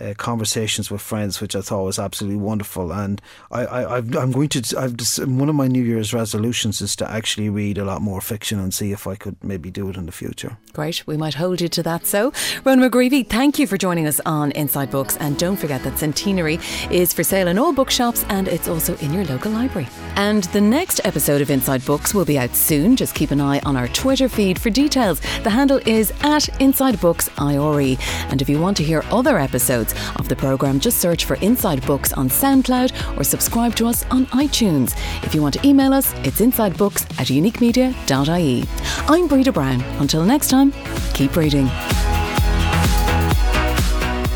uh, 0.00 0.14
conversations 0.16 0.90
with 0.90 1.00
friends, 1.00 1.40
which 1.40 1.54
I 1.54 1.60
thought 1.60 1.84
was 1.84 1.98
absolutely 1.98 2.38
wonderful. 2.38 2.92
And 2.92 3.20
I, 3.50 3.64
I, 3.64 3.98
am 3.98 4.32
going 4.32 4.48
to, 4.50 4.78
I've 4.78 4.96
just, 4.96 5.24
one 5.24 5.48
of 5.48 5.54
my 5.54 5.68
New 5.68 5.82
Year's 5.82 6.12
resolutions 6.12 6.80
is 6.80 6.96
to 6.96 7.10
actually 7.10 7.48
read 7.48 7.78
a 7.78 7.84
lot 7.84 8.02
more 8.02 8.20
fiction 8.20 8.58
and 8.58 8.74
see 8.74 8.92
if 8.92 9.06
I 9.06 9.14
could 9.14 9.42
maybe 9.42 9.70
do 9.70 9.88
it 9.88 9.96
in 9.96 10.06
the 10.06 10.12
future. 10.12 10.58
Great, 10.72 11.06
we 11.06 11.16
might 11.16 11.34
hold 11.34 11.60
you 11.60 11.68
to 11.68 11.82
that. 11.84 12.06
So, 12.06 12.32
Ronan 12.64 12.90
McGreevy, 12.90 13.28
thank 13.28 13.58
you 13.58 13.66
for 13.66 13.76
joining 13.76 14.06
us 14.06 14.20
on 14.26 14.50
Inside 14.52 14.90
Books. 14.90 15.16
And 15.18 15.38
don't 15.38 15.56
forget 15.56 15.82
that 15.84 15.98
Centenary 15.98 16.58
is 16.90 17.12
for 17.12 17.22
sale 17.22 17.48
in 17.48 17.58
all 17.58 17.72
bookshops 17.72 18.24
and 18.28 18.48
it's 18.48 18.68
also 18.68 18.96
in 18.96 19.12
your 19.12 19.24
local 19.24 19.52
library. 19.52 19.88
And 20.16 20.44
the 20.44 20.60
next 20.60 21.00
episode 21.04 21.40
of 21.40 21.50
Inside 21.50 21.84
Books 21.84 22.14
will 22.14 22.24
be 22.24 22.38
out 22.38 22.56
soon. 22.56 22.96
Just 22.96 23.14
keep 23.14 23.30
an 23.30 23.40
eye 23.40 23.60
on 23.60 23.76
our 23.76 23.88
Twitter 23.88 24.28
feed 24.28 24.60
for 24.60 24.70
details. 24.70 25.20
The 25.42 25.50
handle 25.50 25.80
is 25.86 26.12
at 26.22 26.60
Inside 26.60 27.00
Books 27.00 27.30
IRE. 27.38 27.96
And 28.28 28.42
if 28.42 28.48
you 28.48 28.60
want 28.60 28.76
to 28.78 28.82
hear 28.82 29.04
other 29.10 29.38
episodes, 29.38 29.83
episodes 29.84 30.18
of 30.18 30.28
the 30.28 30.36
programme, 30.36 30.80
just 30.80 30.98
search 30.98 31.24
for 31.24 31.36
Inside 31.36 31.84
Books 31.86 32.12
on 32.12 32.28
SoundCloud 32.28 33.18
or 33.18 33.24
subscribe 33.24 33.74
to 33.76 33.86
us 33.86 34.04
on 34.10 34.26
iTunes. 34.26 34.94
If 35.24 35.34
you 35.34 35.42
want 35.42 35.54
to 35.54 35.66
email 35.66 35.92
us, 35.92 36.12
it's 36.24 36.40
insidebooks 36.40 37.02
at 37.18 37.28
uniquemedia.ie. 37.28 38.64
I'm 39.08 39.26
Breda 39.28 39.52
Brown. 39.52 39.80
Until 40.00 40.24
next 40.24 40.48
time, 40.48 40.72
keep 41.12 41.36
reading. 41.36 41.68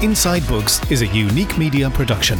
Inside 0.02 0.46
Books 0.46 0.90
is 0.90 1.02
a 1.02 1.06
unique 1.06 1.58
media 1.58 1.90
production. 1.90 2.38